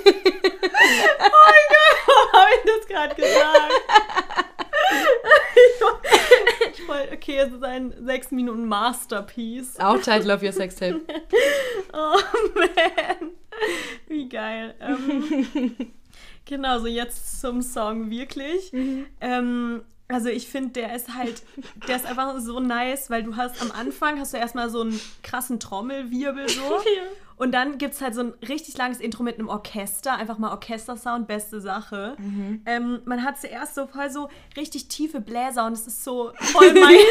Habe 2.33 2.51
ich 2.55 2.63
das 2.65 2.87
gerade 2.87 3.15
gesagt? 3.15 3.73
ich 6.75 6.89
wollte, 6.89 7.15
okay, 7.15 7.39
es 7.39 7.53
ist 7.53 7.65
ein 7.65 7.95
sechs 8.05 8.31
Minuten 8.31 8.67
Masterpiece. 8.67 9.79
Auch 9.81 10.01
Title 10.01 10.35
auf 10.35 10.43
ihr 10.43 10.53
Sextape. 10.53 11.01
Oh 11.93 12.19
man, 12.55 13.33
wie 14.09 14.29
geil. 14.29 14.75
Ähm, 14.81 15.75
genau, 16.45 16.79
so 16.79 16.87
jetzt 16.87 17.41
zum 17.41 17.63
Song 17.63 18.11
wirklich. 18.11 18.73
Ähm, 19.21 19.83
also 20.09 20.29
ich 20.29 20.49
finde, 20.49 20.71
der 20.71 20.95
ist 20.95 21.15
halt, 21.15 21.43
der 21.89 21.97
ist 21.97 22.07
einfach 22.07 22.39
so 22.39 22.61
nice, 22.61 23.11
weil 23.11 23.23
du 23.23 23.37
hast 23.37 23.61
am 23.61 23.73
Anfang 23.73 24.21
hast 24.21 24.33
du 24.33 24.39
erstmal 24.39 24.71
so 24.71 24.83
einen 24.83 25.01
krassen 25.23 25.59
Trommelwirbel 25.59 26.49
so. 26.49 26.63
Und 27.39 27.53
dann 27.53 27.77
gibt 27.77 27.93
es 27.93 28.01
halt 28.01 28.15
so 28.15 28.23
ein 28.23 28.33
richtig 28.49 28.79
langes 28.79 28.99
Intro 28.99 29.23
mit 29.23 29.39
einem 29.39 29.49
Orchester. 29.49 30.15
Einfach 30.17 30.39
mal 30.39 30.53
Orchestersound, 30.53 31.27
beste 31.27 31.61
Sache. 31.61 32.17
Ähm, 32.65 33.01
man 33.05 33.25
hat 33.25 33.39
zuerst 33.39 33.75
so 33.75 33.87
voll 33.87 34.09
so 34.09 34.31
richtig 34.57 34.89
tiefe 34.89 35.21
Bläser 35.21 35.67
und 35.67 35.75
es 35.75 35.87
ist 35.87 36.03
so 36.03 36.33
voll 36.39 36.73
mein. 36.73 36.97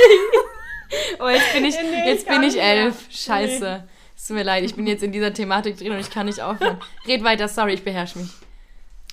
Oh, 1.20 1.28
jetzt 1.30 1.54
bin 1.54 1.66
ich, 1.66 1.76
Nee, 1.76 2.08
jetzt 2.10 2.24
ich 2.24 2.30
bin 2.30 2.44
ich 2.44 2.62
elf. 2.62 3.08
Scheiße. 3.10 3.84
Es 4.16 4.28
tut 4.28 4.38
mir 4.38 4.44
leid, 4.44 4.64
ich 4.64 4.76
bin 4.76 4.88
jetzt 4.88 5.04
in 5.04 5.12
dieser 5.12 5.34
Thematik 5.34 5.78
drin 5.78 5.92
und 5.92 6.00
ich 6.00 6.10
kann 6.10 6.26
nicht 6.26 6.42
aufhören. 6.42 6.80
Red 7.08 7.24
weiter, 7.24 7.48
sorry, 7.48 7.74
ich 7.74 7.84
beherrsche 7.84 8.20
mich. 8.20 8.30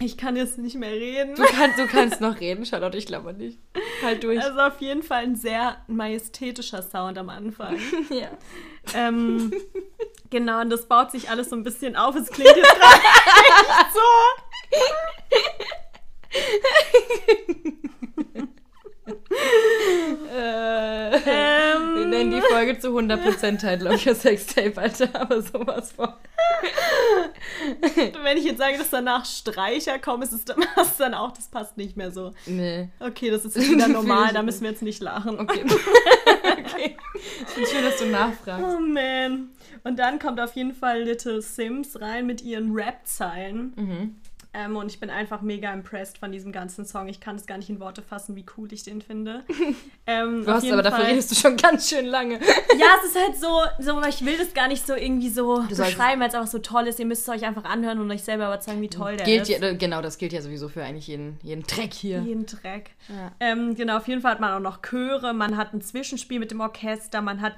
Ich 0.05 0.17
kann 0.17 0.37
jetzt 0.37 0.59
nicht 0.59 0.75
mehr 0.77 0.91
reden. 0.93 1.35
Du 1.37 1.45
kannst, 1.45 1.79
du 1.79 1.87
kannst 1.87 2.21
noch 2.21 2.41
reden, 2.41 2.67
Charlotte, 2.67 2.99
ich 2.99 3.07
glaube 3.07 3.33
nicht. 3.35 3.59
Halt 4.03 4.25
durch. 4.25 4.43
Also 4.43 4.59
auf 4.59 4.81
jeden 4.81 5.03
Fall 5.03 5.23
ein 5.23 5.37
sehr 5.37 5.77
majestätischer 5.87 6.83
Sound 6.83 7.19
am 7.19 7.29
Anfang. 7.29 7.79
ja. 8.11 8.29
ähm, 8.95 9.53
genau, 10.31 10.61
und 10.61 10.71
das 10.71 10.87
baut 10.87 11.11
sich 11.13 11.31
alles 11.31 11.51
so 11.51 11.57
ein 11.57 11.63
bisschen 11.63 11.95
auf. 11.97 12.17
Es 12.17 12.29
klingt 12.31 12.57
jetzt 12.57 12.75
gerade 12.75 12.95
echt 13.03 13.93
so. 13.95 14.01
Äh, 20.35 21.15
Ähm. 21.15 21.95
wir 21.97 22.07
nennen 22.07 22.31
die 22.31 22.41
Folge 22.41 22.79
zu 22.79 22.89
100% 22.89 23.59
Title 23.59 23.91
of 23.93 24.07
Your 24.07 24.15
Sextape, 24.15 24.81
Alter, 24.81 25.09
aber 25.15 25.43
sowas 25.43 25.93
von. 25.93 26.13
Wenn 28.23 28.37
ich 28.37 28.45
jetzt 28.45 28.59
sage, 28.59 28.79
dass 28.79 28.91
danach 28.91 29.25
Streicher 29.25 29.99
kommen, 29.99 30.23
ist 30.23 30.33
es 30.33 30.45
dann, 30.45 31.15
auch, 31.15 31.33
das 31.33 31.49
passt 31.49 31.77
nicht 31.77 31.97
mehr 31.97 32.11
so. 32.11 32.33
Nee. 32.47 32.89
Okay, 33.01 33.31
das 33.31 33.45
ist 33.45 33.57
wieder 33.59 33.89
normal, 33.89 34.33
da 34.33 34.43
müssen 34.43 34.63
wir 34.63 34.71
jetzt 34.71 34.83
nicht 34.83 35.03
lachen. 35.03 35.39
Okay. 35.39 35.65
okay. 35.65 36.97
Ich 37.21 37.49
finde 37.49 37.69
schön, 37.69 37.85
dass 37.85 37.99
du 37.99 38.07
nachfragst. 38.07 38.65
Oh 38.65 38.81
man. 38.81 39.51
Und 39.85 39.99
dann 39.99 40.19
kommt 40.19 40.41
auf 40.41 40.55
jeden 40.55 40.75
Fall 40.75 41.03
Little 41.03 41.43
Sims 41.43 42.01
rein 42.01 42.27
mit 42.27 42.43
ihren 42.43 42.73
Rap-Zeilen. 42.73 43.73
Mhm. 43.77 44.17
Ähm, 44.55 44.77
und 44.77 44.91
ich 44.91 45.01
bin 45.01 45.09
einfach 45.09 45.41
mega 45.41 45.73
impressed 45.73 46.19
von 46.19 46.31
diesem 46.31 46.53
ganzen 46.53 46.85
Song. 46.85 47.09
Ich 47.09 47.21
kann 47.21 47.37
es 47.37 47.47
gar 47.47 47.57
nicht 47.57 47.71
in 47.71 47.81
Worte 47.81 48.03
fassen, 48.03 48.37
wie 48.37 48.45
cool 48.59 48.71
ich 48.73 48.83
den 48.83 49.01
finde. 49.01 49.45
Ähm, 50.05 50.45
Du 50.45 50.51
hast 50.53 50.71
aber 50.71 50.83
dafür 50.83 50.99
Fall- 51.05 51.11
redest 51.13 51.31
du 51.31 51.37
schon 51.37 51.57
ganz 51.57 51.89
schön 51.89 52.07
lange. 52.07 52.41
Ja, 52.77 52.87
es 53.03 53.11
ist 53.11 53.17
halt 53.17 53.37
so, 53.37 53.61
so, 53.79 54.03
ich 54.09 54.25
will 54.25 54.37
das 54.37 54.53
gar 54.53 54.67
nicht 54.67 54.85
so 54.85 54.95
irgendwie 54.95 55.29
so 55.29 55.59
sollst- 55.71 55.77
beschreiben, 55.79 56.21
weil 56.21 56.29
es 56.29 56.35
einfach 56.35 56.51
so 56.51 56.59
toll 56.59 56.89
ist. 56.89 56.99
Ihr 56.99 57.07
müsst 57.07 57.23
es 57.23 57.29
euch 57.29 57.45
einfach 57.47 57.65
anhören 57.65 58.01
und 58.01 58.11
euch 58.11 58.25
selber 58.25 58.47
überzeugen, 58.47 58.83
wie 58.83 58.89
toll 58.89 59.17
der 59.17 59.25
Gilt 59.25 59.49
ist. 59.49 59.63
ja, 59.63 59.73
genau, 59.75 60.03
das 60.03 60.19
gilt 60.19 60.33
ja 60.33 60.43
sowieso 60.43 60.69
für 60.69 60.83
eigentlich 60.83 61.07
jeden, 61.07 61.39
jeden 61.45 61.63
Track 61.65 61.93
hier. 61.95 62.21
Jeden 62.23 62.47
Dreck. 62.47 62.91
Ja. 63.09 63.31
Ähm, 63.39 63.77
genau, 63.77 63.99
auf 63.99 64.09
jeden 64.09 64.23
Fall 64.23 64.33
hat 64.33 64.41
man 64.41 64.53
auch 64.55 64.61
noch 64.61 64.83
Chöre, 64.83 65.33
man 65.35 65.57
hat 65.57 65.73
ein 65.73 65.81
Zwischenspiel 65.83 66.41
mit 66.41 66.51
dem 66.51 66.61
Orchester, 66.61 67.23
man 67.23 67.41
hat, 67.41 67.55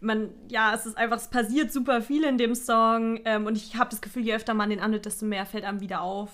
man, 0.00 0.30
ja, 0.48 0.74
es 0.74 0.86
ist 0.86 0.96
einfach, 0.96 1.16
es 1.16 1.28
passiert 1.28 1.72
super 1.72 2.02
viel 2.02 2.24
in 2.24 2.38
dem 2.38 2.54
Song 2.54 3.20
ähm, 3.24 3.46
und 3.46 3.56
ich 3.56 3.76
habe 3.76 3.90
das 3.90 4.00
Gefühl, 4.00 4.22
je 4.22 4.34
öfter 4.34 4.54
man 4.54 4.70
den 4.70 4.80
anhört, 4.80 5.06
desto 5.06 5.26
mehr 5.26 5.46
fällt 5.46 5.64
einem 5.64 5.80
wieder 5.80 6.02
auf 6.02 6.30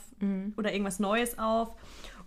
oder 0.56 0.72
irgendwas 0.72 0.98
Neues 1.00 1.38
auf. 1.38 1.74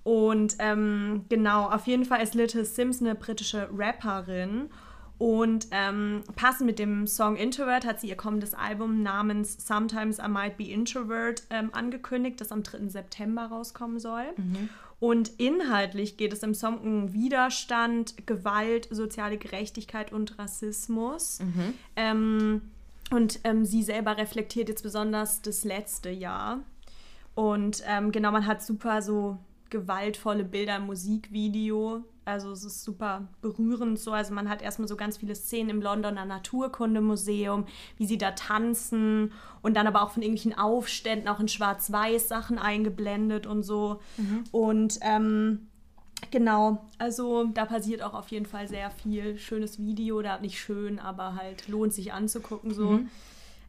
Und 0.04 0.56
ähm, 0.60 1.26
genau, 1.28 1.70
auf 1.70 1.86
jeden 1.86 2.06
Fall 2.06 2.22
ist 2.22 2.34
Little 2.34 2.64
Sims 2.64 3.02
eine 3.02 3.14
britische 3.14 3.70
Rapperin. 3.72 4.70
Und 5.18 5.68
ähm, 5.72 6.24
passend 6.36 6.68
mit 6.68 6.80
dem 6.80 7.08
Song 7.08 7.36
Introvert 7.36 7.86
hat 7.86 8.00
sie 8.00 8.08
ihr 8.08 8.16
kommendes 8.16 8.54
Album 8.54 9.02
namens 9.02 9.58
Sometimes 9.66 10.20
I 10.20 10.28
Might 10.30 10.58
Be 10.58 10.66
Introvert 10.66 11.44
ähm, 11.50 11.72
angekündigt, 11.74 12.40
das 12.40 12.52
am 12.52 12.62
3. 12.64 12.88
September 12.88 13.48
rauskommen 13.48 14.00
soll. 14.00 14.26
Und 15.00 15.30
inhaltlich 15.38 16.18
geht 16.18 16.34
es 16.34 16.42
im 16.42 16.56
Song 16.56 16.80
um 16.80 17.14
Widerstand, 17.14 18.26
Gewalt, 18.26 18.88
soziale 18.90 19.38
Gerechtigkeit 19.38 20.12
und 20.12 20.40
Rassismus. 20.40 21.40
Ähm, 21.96 22.62
und 23.12 23.40
ähm, 23.44 23.64
sie 23.64 23.84
selber 23.84 24.18
reflektiert 24.18 24.70
jetzt 24.70 24.82
besonders 24.82 25.42
das 25.42 25.64
letzte 25.64 26.10
Jahr. 26.10 26.60
Und 27.36 27.84
ähm, 27.86 28.12
genau, 28.12 28.32
man 28.32 28.48
hat 28.48 28.64
super 28.64 29.02
so 29.02 29.38
gewaltvolle 29.70 30.44
Bilder 30.44 30.78
im 30.78 30.88
Musikvideo. 30.88 32.04
Also 32.28 32.52
es 32.52 32.64
ist 32.64 32.84
super 32.84 33.28
berührend 33.42 33.98
so. 33.98 34.12
Also 34.12 34.34
man 34.34 34.50
hat 34.50 34.62
erstmal 34.62 34.88
so 34.88 34.98
ganz 34.98 35.18
viele 35.18 35.34
Szenen 35.34 35.70
im 35.70 35.82
Londoner 35.82 36.26
Naturkundemuseum, 36.26 37.66
wie 37.98 38.06
sie 38.06 38.18
da 38.18 38.32
tanzen 38.32 39.32
und 39.62 39.76
dann 39.76 39.88
aber 39.88 40.02
auch 40.02 40.12
von 40.12 40.22
irgendwelchen 40.22 40.58
Aufständen, 40.58 41.30
auch 41.30 41.40
in 41.40 41.48
Schwarz-Weiß 41.48 42.28
Sachen 42.28 42.60
eingeblendet 42.60 43.48
und 43.48 43.64
so. 43.64 44.02
Und 44.52 45.00
ähm, 45.02 45.68
genau, 46.30 46.86
also 46.98 47.46
da 47.46 47.66
passiert 47.66 48.04
auch 48.04 48.14
auf 48.14 48.28
jeden 48.30 48.46
Fall 48.46 48.68
sehr 48.68 48.92
viel. 48.92 49.38
Schönes 49.38 49.80
Video, 49.80 50.22
da 50.22 50.40
nicht 50.40 50.60
schön, 50.60 51.00
aber 51.00 51.36
halt 51.36 51.68
lohnt 51.70 51.94
sich 51.94 52.12
anzugucken 52.12 52.74
so. 52.74 53.00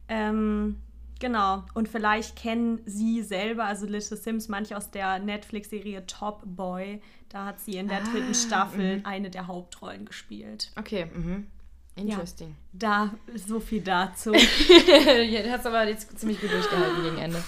Ähm, 0.09 0.75
genau. 1.19 1.63
Und 1.73 1.87
vielleicht 1.87 2.35
kennen 2.35 2.81
Sie 2.85 3.21
selber, 3.21 3.65
also 3.65 3.85
Little 3.85 4.17
Sims, 4.17 4.47
manche 4.47 4.75
aus 4.75 4.91
der 4.91 5.19
Netflix-Serie 5.19 6.05
Top 6.05 6.41
Boy. 6.45 7.01
Da 7.29 7.45
hat 7.45 7.59
sie 7.59 7.77
in 7.77 7.87
der 7.87 8.01
dritten 8.01 8.33
Staffel 8.33 9.01
eine 9.03 9.29
der 9.29 9.45
Hauptrollen 9.47 10.05
gespielt. 10.05 10.71
Okay, 10.75 11.05
mhm. 11.13 11.47
Interesting. 11.95 12.55
Da 12.73 13.13
so 13.35 13.59
viel 13.59 13.81
dazu. 13.81 14.33
ja, 14.33 15.43
du 15.43 15.51
hast 15.51 15.65
aber 15.67 15.87
jetzt 15.87 16.17
ziemlich 16.17 16.39
gut 16.39 16.51
durchgehalten 16.51 17.03
gegen 17.03 17.17
Ende. 17.17 17.43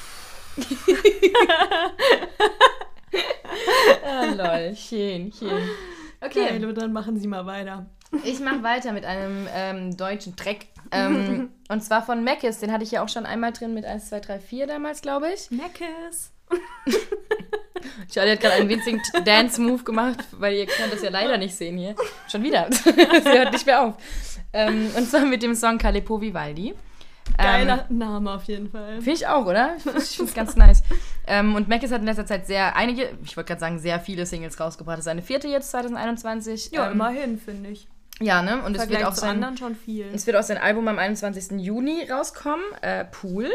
ah, 4.06 4.26
lol, 4.36 4.76
schön, 4.76 5.32
schön. 5.32 5.70
Okay, 6.20 6.60
Geil, 6.60 6.74
dann 6.74 6.94
machen 6.94 7.18
Sie 7.18 7.28
mal 7.28 7.46
weiter. 7.46 7.86
ich 8.24 8.40
mache 8.40 8.62
weiter 8.62 8.92
mit 8.92 9.06
einem 9.06 9.48
ähm, 9.54 9.98
deutschen 9.98 10.36
Track. 10.36 10.68
Ähm, 10.92 11.50
und 11.70 11.84
zwar 11.84 12.06
von 12.06 12.24
Meckes, 12.24 12.60
den 12.60 12.72
hatte 12.72 12.84
ich 12.84 12.92
ja 12.92 13.04
auch 13.04 13.10
schon 13.10 13.26
einmal 13.26 13.52
drin 13.52 13.74
mit 13.74 13.86
1, 13.86 14.10
2, 14.10 14.20
3, 14.20 14.40
4 14.40 14.68
damals, 14.68 15.02
glaube 15.02 15.32
ich. 15.34 15.50
Meckes. 15.52 16.32
Charlie 18.12 18.32
hat 18.34 18.42
gerade 18.42 18.56
einen 18.56 18.70
winzigen 18.70 19.02
Dance-Move 19.26 19.84
gemacht, 19.84 20.20
weil 20.32 20.54
ihr 20.54 20.66
könnt 20.66 20.94
das 20.94 21.02
ja 21.02 21.10
leider 21.10 21.38
nicht 21.38 21.56
sehen 21.56 21.78
hier. 21.78 21.96
Schon 22.30 22.44
wieder. 22.44 22.68
Sie 22.72 22.92
hört 22.92 23.54
nicht 23.54 23.66
mehr 23.66 23.84
auf. 23.84 23.96
Ähm, 24.54 24.92
und 24.96 25.10
zwar 25.10 25.26
mit 25.26 25.42
dem 25.42 25.56
Song 25.56 25.78
Calippo 25.78 26.20
Vivaldi. 26.20 26.76
Geiler 27.38 27.86
Name 27.90 28.32
auf 28.34 28.44
jeden 28.44 28.70
Fall. 28.70 28.96
Finde 28.96 29.12
ich 29.12 29.28
auch, 29.28 29.46
oder? 29.46 29.78
Ich 29.78 30.16
finde 30.16 30.30
es 30.30 30.34
ganz 30.34 30.56
nice. 30.56 30.84
Ähm, 31.28 31.56
und 31.56 31.70
Mackis 31.70 31.92
hat 31.92 32.02
in 32.02 32.08
letzter 32.08 32.26
Zeit 32.26 32.46
sehr 32.46 32.76
einige, 32.76 33.10
ich 33.24 33.38
wollte 33.38 33.48
gerade 33.48 33.62
sagen, 33.62 33.80
sehr 33.80 34.00
viele 34.00 34.26
Singles 34.26 34.60
rausgebracht. 34.60 34.96
Das 34.96 35.02
ist 35.02 35.06
seine 35.06 35.22
vierte 35.22 35.48
jetzt, 35.48 35.72
2021. 35.72 36.72
Ja, 36.72 36.88
ähm, 36.88 36.94
immerhin, 36.94 37.38
finde 37.38 37.70
ich. 37.70 37.88
Ja, 38.22 38.42
ne? 38.42 38.64
Und 38.64 38.78
es 38.78 38.90
wird, 38.90 39.04
auch 39.04 39.14
sein, 39.14 39.32
anderen 39.32 39.58
schon 39.58 39.76
viel. 39.76 40.06
es 40.14 40.26
wird 40.28 40.38
auch 40.38 40.44
sein 40.44 40.58
Album 40.58 40.88
am 40.88 41.00
21. 41.00 41.60
Juni 41.60 42.08
rauskommen. 42.10 42.64
Äh, 42.82 43.06
Pool. 43.06 43.50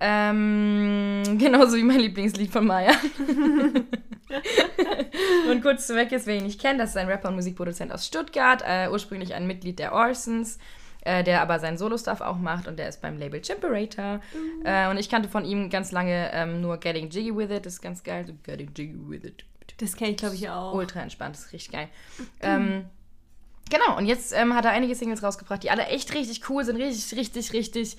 Ähm, 0.00 1.22
genauso 1.38 1.76
wie 1.76 1.82
mein 1.82 2.00
Lieblingslied 2.00 2.50
von 2.50 2.66
Maya. 2.66 2.92
und 5.50 5.62
kurz 5.62 5.86
zu 5.86 5.94
Mackis, 5.94 6.26
wer 6.26 6.36
ihn 6.36 6.44
nicht 6.44 6.60
kennt, 6.60 6.80
das 6.80 6.90
ist 6.90 6.96
ein 6.96 7.08
Rapper 7.08 7.28
und 7.28 7.36
Musikproduzent 7.36 7.92
aus 7.92 8.06
Stuttgart, 8.06 8.62
äh, 8.66 8.88
ursprünglich 8.90 9.34
ein 9.34 9.46
Mitglied 9.46 9.78
der 9.78 9.94
Orsons, 9.94 10.58
äh, 11.02 11.22
der 11.22 11.42
aber 11.42 11.58
seinen 11.58 11.78
Solo-Stuff 11.78 12.20
auch 12.20 12.38
macht 12.38 12.68
und 12.68 12.78
der 12.78 12.88
ist 12.88 13.00
beim 13.00 13.18
Label 13.18 13.40
Chimperator. 13.40 14.20
Äh, 14.64 14.90
und 14.90 14.98
ich 14.98 15.08
kannte 15.08 15.28
von 15.28 15.44
ihm 15.44 15.70
ganz 15.70 15.92
lange 15.92 16.30
ähm, 16.32 16.60
nur 16.60 16.78
Getting 16.78 17.10
Jiggy 17.10 17.36
With 17.36 17.50
It, 17.50 17.66
das 17.66 17.74
ist 17.74 17.82
ganz 17.82 18.02
geil. 18.02 18.26
So 18.26 18.34
Getting 18.42 18.70
Jiggy 18.76 18.98
With 19.08 19.24
It. 19.24 19.44
Das 19.78 19.96
kenne 19.96 20.10
ich, 20.10 20.18
glaube 20.18 20.34
ich, 20.34 20.48
auch. 20.48 20.74
Ultra 20.74 21.00
entspannt, 21.00 21.34
das 21.34 21.46
ist 21.46 21.52
richtig 21.52 21.72
geil. 21.72 21.88
Ähm, 22.40 22.84
genau, 23.74 23.96
und 23.96 24.06
jetzt 24.06 24.32
ähm, 24.32 24.54
hat 24.54 24.64
er 24.64 24.70
einige 24.70 24.94
Singles 24.94 25.22
rausgebracht, 25.22 25.62
die 25.62 25.70
alle 25.70 25.86
echt 25.86 26.14
richtig 26.14 26.48
cool 26.48 26.64
sind, 26.64 26.76
richtig, 26.76 27.18
richtig, 27.18 27.52
richtig 27.52 27.96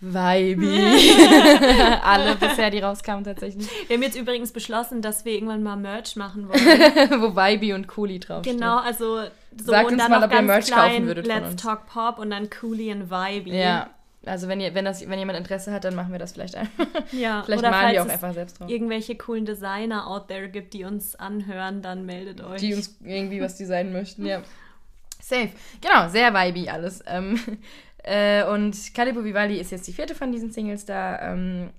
vibey. 0.00 1.16
alle 2.02 2.36
bisher, 2.36 2.70
die 2.70 2.80
rauskamen 2.80 3.24
tatsächlich. 3.24 3.68
Wir 3.88 3.96
haben 3.96 4.02
jetzt 4.02 4.16
übrigens 4.16 4.52
beschlossen, 4.52 5.02
dass 5.02 5.24
wir 5.24 5.32
irgendwann 5.32 5.62
mal 5.62 5.76
Merch 5.76 6.16
machen 6.16 6.48
wollen. 6.48 6.60
Wo 7.20 7.34
vibey 7.34 7.72
und 7.72 7.88
coolie 7.88 8.20
draufsteht. 8.20 8.54
genau, 8.54 8.78
also 8.78 9.22
so 9.58 9.72
Sagt 9.72 9.86
und 9.86 9.94
uns 9.94 10.02
dann 10.02 10.10
mal, 10.10 10.24
ob 10.24 10.32
ihr 10.32 10.42
Merch 10.42 10.70
kaufen 10.70 11.06
würdet 11.06 11.26
von 11.26 11.42
Let's. 11.42 11.62
Talk 11.62 11.86
Pop 11.86 12.18
und 12.18 12.30
dann 12.30 12.50
Coolie 12.50 12.92
and 12.92 13.10
Vibey. 13.10 13.58
Ja, 13.58 13.90
also 14.26 14.48
wenn, 14.48 14.60
ihr, 14.60 14.74
wenn, 14.74 14.84
das, 14.84 15.08
wenn 15.08 15.18
jemand 15.18 15.38
Interesse 15.38 15.72
hat, 15.72 15.84
dann 15.84 15.94
machen 15.94 16.12
wir 16.12 16.18
das 16.18 16.32
vielleicht 16.32 16.56
einfach. 16.56 16.86
ja. 17.12 17.42
Vielleicht 17.44 17.60
Oder 17.60 17.70
malen 17.70 17.92
wir 17.92 18.02
auch 18.02 18.08
einfach 18.08 18.34
selbst 18.34 18.60
drauf. 18.60 18.68
irgendwelche 18.68 19.16
coolen 19.16 19.46
Designer 19.46 20.06
out 20.06 20.28
there 20.28 20.48
gibt, 20.48 20.74
die 20.74 20.84
uns 20.84 21.14
anhören, 21.14 21.82
dann 21.82 22.04
meldet 22.06 22.40
euch. 22.42 22.60
Die 22.60 22.74
uns 22.74 22.96
irgendwie 23.04 23.40
was 23.40 23.56
designen 23.56 23.92
möchten, 23.92 24.26
ja. 24.26 24.42
Safe. 25.20 25.50
Genau, 25.80 26.08
sehr 26.08 26.32
vibey 26.32 26.68
alles. 26.68 27.02
Ähm, 27.06 27.40
äh, 28.04 28.44
und 28.44 28.94
Calippo 28.94 29.24
Vivaldi 29.24 29.58
ist 29.58 29.72
jetzt 29.72 29.86
die 29.88 29.92
vierte 29.92 30.14
von 30.14 30.30
diesen 30.30 30.52
Singles 30.52 30.84
da. 30.84 31.32
Ähm, 31.32 31.70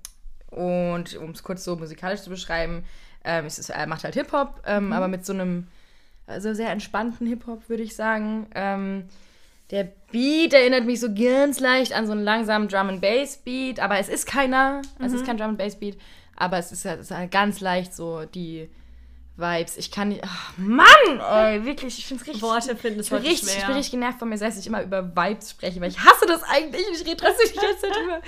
und 0.50 1.16
um 1.16 1.30
es 1.30 1.42
kurz 1.42 1.64
so 1.64 1.76
musikalisch 1.76 2.22
zu 2.22 2.30
beschreiben, 2.30 2.84
ähm, 3.24 3.46
es 3.46 3.58
ist, 3.58 3.70
er 3.70 3.86
macht 3.86 4.04
halt 4.04 4.14
Hip-Hop, 4.14 4.62
ähm, 4.66 4.92
aber 4.92 5.08
mit 5.08 5.24
so 5.24 5.32
einem 5.32 5.66
also 6.26 6.52
sehr 6.52 6.70
entspannten 6.70 7.26
Hip-Hop, 7.26 7.68
würde 7.68 7.82
ich 7.82 7.96
sagen. 7.96 8.46
Der 9.70 9.88
Beat 10.10 10.54
erinnert 10.54 10.86
mich 10.86 11.00
so 11.00 11.08
ganz 11.12 11.60
leicht 11.60 11.92
an 11.92 12.06
so 12.06 12.12
einen 12.12 12.24
langsamen 12.24 12.68
Drum 12.68 12.88
and 12.88 13.00
Bass 13.00 13.36
Beat, 13.36 13.80
aber 13.80 13.98
es 13.98 14.08
ist 14.08 14.26
keiner. 14.26 14.80
Es 14.98 15.12
ist 15.12 15.26
kein 15.26 15.36
Drum 15.36 15.50
and 15.50 15.58
Bass 15.58 15.76
Beat, 15.76 15.98
aber 16.36 16.58
es 16.58 16.72
ist, 16.72 16.86
es 16.86 17.00
ist 17.00 17.10
halt 17.10 17.30
ganz 17.30 17.60
leicht 17.60 17.94
so 17.94 18.24
die 18.24 18.70
Vibes. 19.36 19.76
Ich 19.76 19.90
kann 19.90 20.08
nicht. 20.08 20.22
Ach, 20.24 20.52
Mann! 20.56 21.20
Ey, 21.30 21.64
wirklich, 21.64 21.98
ich 21.98 22.06
finde 22.06 22.22
es 22.22 22.28
richtig. 22.28 22.42
Worte 22.42 22.76
finden 22.76 23.00
es 23.00 23.06
ich 23.08 23.12
richtig, 23.12 23.32
ich 23.42 23.52
schwer. 23.52 23.66
bin 23.66 23.76
richtig 23.76 23.92
genervt 23.92 24.18
von 24.18 24.28
mir 24.28 24.38
selbst, 24.38 24.56
dass 24.56 24.62
ich 24.64 24.68
immer 24.68 24.82
über 24.82 25.14
Vibes 25.14 25.50
spreche, 25.50 25.80
weil 25.80 25.90
ich 25.90 25.98
hasse 25.98 26.26
das 26.26 26.42
eigentlich 26.44 26.86
und 26.86 26.94
ich 26.94 27.06
rede 27.06 27.16
trotzdem 27.18 27.50
die 27.52 27.58
ganze 27.58 27.80
Zeit 27.80 27.94
drüber. 27.94 28.20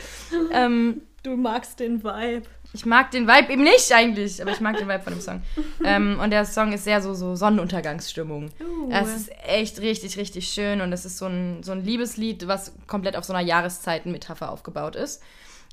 Ähm, 0.54 1.02
Du 1.22 1.36
magst 1.36 1.78
den 1.80 2.02
Vibe. 2.02 2.46
Ich 2.72 2.86
mag 2.86 3.10
den 3.10 3.26
Vibe 3.26 3.52
eben 3.52 3.62
nicht 3.64 3.92
eigentlich, 3.92 4.40
aber 4.40 4.52
ich 4.52 4.60
mag 4.60 4.76
den 4.76 4.88
Vibe 4.88 5.02
von 5.02 5.12
dem 5.12 5.20
Song. 5.20 5.42
ähm, 5.84 6.18
und 6.22 6.30
der 6.30 6.44
Song 6.44 6.72
ist 6.72 6.84
sehr 6.84 7.02
so, 7.02 7.14
so 7.14 7.34
Sonnenuntergangsstimmung. 7.34 8.50
Uh. 8.60 8.90
Es 8.90 9.14
ist 9.14 9.30
echt 9.46 9.80
richtig, 9.80 10.16
richtig 10.16 10.48
schön 10.48 10.80
und 10.80 10.92
es 10.92 11.04
ist 11.04 11.18
so 11.18 11.26
ein, 11.26 11.62
so 11.62 11.72
ein 11.72 11.84
Liebeslied, 11.84 12.46
was 12.46 12.72
komplett 12.86 13.16
auf 13.16 13.24
so 13.24 13.32
einer 13.32 13.46
Jahreszeitenmetapher 13.46 14.50
aufgebaut 14.50 14.96
ist. 14.96 15.22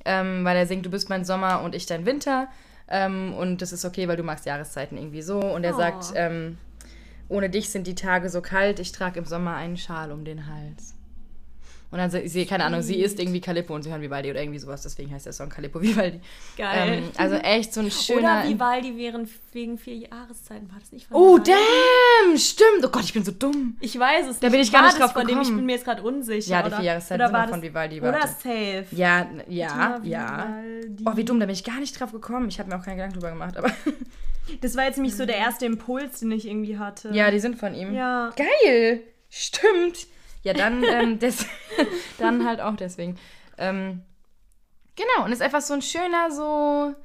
Ähm, 0.06 0.44
weil 0.46 0.58
er 0.58 0.66
singt, 0.68 0.86
du 0.86 0.90
bist 0.90 1.10
mein 1.10 1.26
Sommer 1.26 1.62
und 1.62 1.76
ich 1.76 1.86
dein 1.86 2.06
Winter. 2.06 2.48
Ähm, 2.88 3.34
und 3.34 3.62
das 3.62 3.74
ist 3.74 3.84
okay, 3.86 4.08
weil 4.08 4.18
du 4.18 4.24
magst 4.24 4.46
Jahreszeiten 4.46 4.98
irgendwie 4.98 5.22
so. 5.22 5.40
Und 5.40 5.64
er 5.64 5.74
Oh. 5.76 5.78
sagt, 5.78 6.14
ähm, 6.16 6.58
ohne 7.30 7.50
dich 7.50 7.70
sind 7.70 7.88
die 7.88 7.96
Tage 7.96 8.30
so 8.30 8.42
kalt, 8.42 8.80
ich 8.80 8.92
trage 8.92 9.20
im 9.20 9.26
Sommer 9.26 9.56
einen 9.56 9.78
Schal 9.78 10.12
um 10.12 10.24
den 10.24 10.48
Hals. 10.48 10.94
Und 11.90 12.00
dann, 12.00 12.10
sie, 12.12 12.46
keine 12.46 12.66
Ahnung, 12.66 12.82
sie 12.82 12.98
ist 13.02 13.18
irgendwie 13.18 13.40
Calippo 13.40 13.74
und 13.74 13.84
sie 13.84 13.90
hören 13.90 14.02
Vivaldi 14.02 14.30
oder 14.30 14.42
irgendwie 14.42 14.60
sowas, 14.60 14.82
deswegen 14.82 15.10
heißt 15.14 15.26
der 15.26 15.32
Song 15.32 15.48
Calippo 15.48 15.82
Vivaldi. 15.82 16.20
Geil. 16.58 16.98
Ähm, 16.98 17.04
also 17.16 17.36
echt 17.36 17.74
so 17.74 17.80
ein 17.80 17.90
schöner... 17.90 18.42
Oder 18.42 18.50
Vivaldi 18.50 18.98
wären 18.98 19.30
wegen 19.54 19.78
vier 19.78 19.96
Jahreszeiten. 19.96 20.70
War 20.70 20.80
das 20.82 20.92
nicht 20.92 21.08
von 21.08 21.16
Oh, 21.16 21.38
damn! 21.38 22.38
Stimmt! 22.38 22.84
Oh 22.84 22.90
Gott, 22.90 23.06
ich 23.06 23.14
bin 23.14 23.24
so 23.24 23.32
dumm. 23.32 23.78
Ich 23.80 23.98
weiß 23.98 24.28
es 24.28 24.40
Da 24.40 24.48
nicht. 24.48 24.52
bin 24.52 24.62
ich 24.62 24.72
gar 24.72 24.82
War 24.82 24.88
nicht 24.90 25.00
das 25.00 25.14
drauf 25.14 25.14
von 25.14 25.28
dem? 25.28 25.38
Ich 25.38 25.44
gekommen. 25.44 25.58
bin 25.60 25.66
mir 25.66 25.72
jetzt 25.74 25.86
gerade 25.86 26.02
unsicher. 26.04 26.52
Ja, 26.52 26.62
die 26.62 26.68
oder, 26.68 26.76
vier 26.78 26.86
Jahreszeiten 26.86 27.22
oder 27.24 27.34
war 27.34 27.48
von 27.48 27.62
Vivaldi, 27.62 28.02
Oder 28.02 28.14
warte. 28.14 28.28
Safe. 28.28 28.86
Ja, 28.92 29.28
ja, 29.48 29.96
Oder 29.96 30.06
ja. 30.06 30.58
Oh, 31.06 31.12
wie 31.16 31.24
dumm, 31.24 31.40
da 31.40 31.46
bin 31.46 31.54
ich 31.54 31.64
gar 31.64 31.80
nicht 31.80 31.98
drauf 31.98 32.12
gekommen. 32.12 32.50
Ich 32.50 32.60
habe 32.60 32.70
mir 32.70 32.78
auch 32.78 32.84
keinen 32.84 32.98
Gedanken 32.98 33.14
drüber 33.16 33.30
gemacht, 33.32 33.56
aber. 33.58 33.72
Das 34.62 34.78
war 34.78 34.86
jetzt 34.86 34.96
nämlich 34.96 35.14
so 35.14 35.26
der 35.26 35.36
erste 35.36 35.66
Impuls, 35.66 36.22
den 36.22 36.32
ich 36.32 36.48
irgendwie 36.48 36.78
hatte. 36.78 37.10
ja, 37.14 37.30
die 37.32 37.40
sind 37.40 37.58
von 37.58 37.74
ihm. 37.76 37.94
Ja. 37.94 38.32
Geil! 38.38 39.02
Stimmt! 39.30 40.08
Ja, 40.48 40.54
dann, 40.54 40.84
ähm, 40.84 41.20
des 41.20 41.46
dann 42.18 42.48
halt 42.48 42.62
auch 42.62 42.76
deswegen. 42.78 43.18
Ähm, 43.58 44.02
genau, 44.96 45.26
und 45.26 45.32
ist 45.34 45.42
einfach 45.42 45.62
so 45.62 45.74
ein 45.74 45.82
schöner, 45.82 46.32
so 46.32 46.96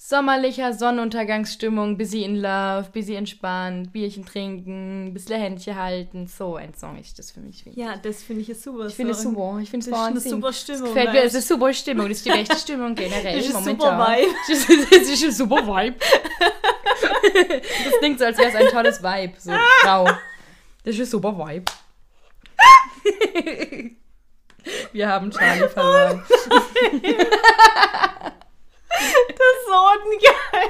sommerlicher 0.00 0.72
Sonnenuntergangsstimmung, 0.72 1.98
busy 1.98 2.22
in 2.22 2.36
love, 2.36 2.88
busy 2.92 3.16
entspannt, 3.16 3.92
Bierchen 3.92 4.24
trinken, 4.24 5.12
bisschen 5.12 5.38
Händchen 5.38 5.76
halten. 5.76 6.28
So 6.28 6.54
ein 6.56 6.72
Song 6.72 6.96
ist 6.98 7.18
das 7.18 7.32
für 7.32 7.40
mich. 7.40 7.64
Ja, 7.74 7.96
das 7.96 8.22
finde 8.22 8.42
ich 8.42 8.58
super. 8.58 8.86
Ich 8.86 8.94
finde 8.94 9.12
es 9.12 9.20
super. 9.20 9.58
Ich 9.60 9.68
finde 9.68 9.84
es 9.84 9.90
Das 9.90 10.00
ist 10.00 10.06
eine 10.06 10.20
super 10.20 10.52
Stimmung, 10.52 10.88
Es 10.88 10.94
gefällt 10.94 11.12
mir. 11.12 11.22
Es 11.24 11.34
ist 11.34 11.48
super 11.48 11.74
Stimmung. 11.74 12.08
Das 12.08 12.18
ist 12.18 12.26
die 12.26 12.30
beste 12.30 12.56
Stimmung 12.56 12.94
generell. 12.94 13.36
Das 13.36 13.46
ist 13.46 13.52
momentan. 13.52 13.76
super 13.76 14.06
Vibe. 14.06 14.34
Das 14.48 15.10
ist, 15.10 15.24
ein 15.24 15.32
super 15.32 15.66
Vibe. 15.66 15.96
Das 17.84 17.98
klingt 17.98 18.18
so, 18.18 18.24
als 18.24 18.38
wäre 18.38 18.48
es 18.48 18.54
ein 18.54 18.68
tolles 18.68 19.02
Vibe. 19.02 19.34
So, 19.38 19.52
Frau. 19.82 20.04
Das 20.84 20.94
ist 20.94 21.00
ein 21.00 21.06
super 21.06 21.36
Vibe. 21.36 21.64
Wir 24.92 25.08
haben 25.08 25.30
Charlie 25.30 25.68
verloren. 25.68 26.22
Das 28.98 29.46
ist 29.54 29.66
so 29.66 29.78
ungeil. 30.04 30.68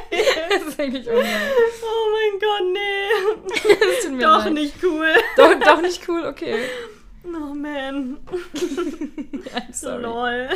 Das 0.51 0.63
ist 0.63 0.81
eigentlich 0.81 1.09
ungeil. 1.09 1.53
Oh 1.83 2.11
mein 2.13 2.35
Gott, 2.39 2.67
nee. 2.73 4.21
Doch 4.21 4.45
leid. 4.45 4.55
nicht 4.55 4.75
cool. 4.83 5.15
Doch, 5.37 5.55
doch 5.61 5.81
nicht 5.81 6.09
cool, 6.09 6.27
okay. 6.27 6.59
Oh 7.25 7.55
man. 7.55 8.19
I'm 9.55 9.73
sorry. 9.73 10.03
Lol. 10.03 10.49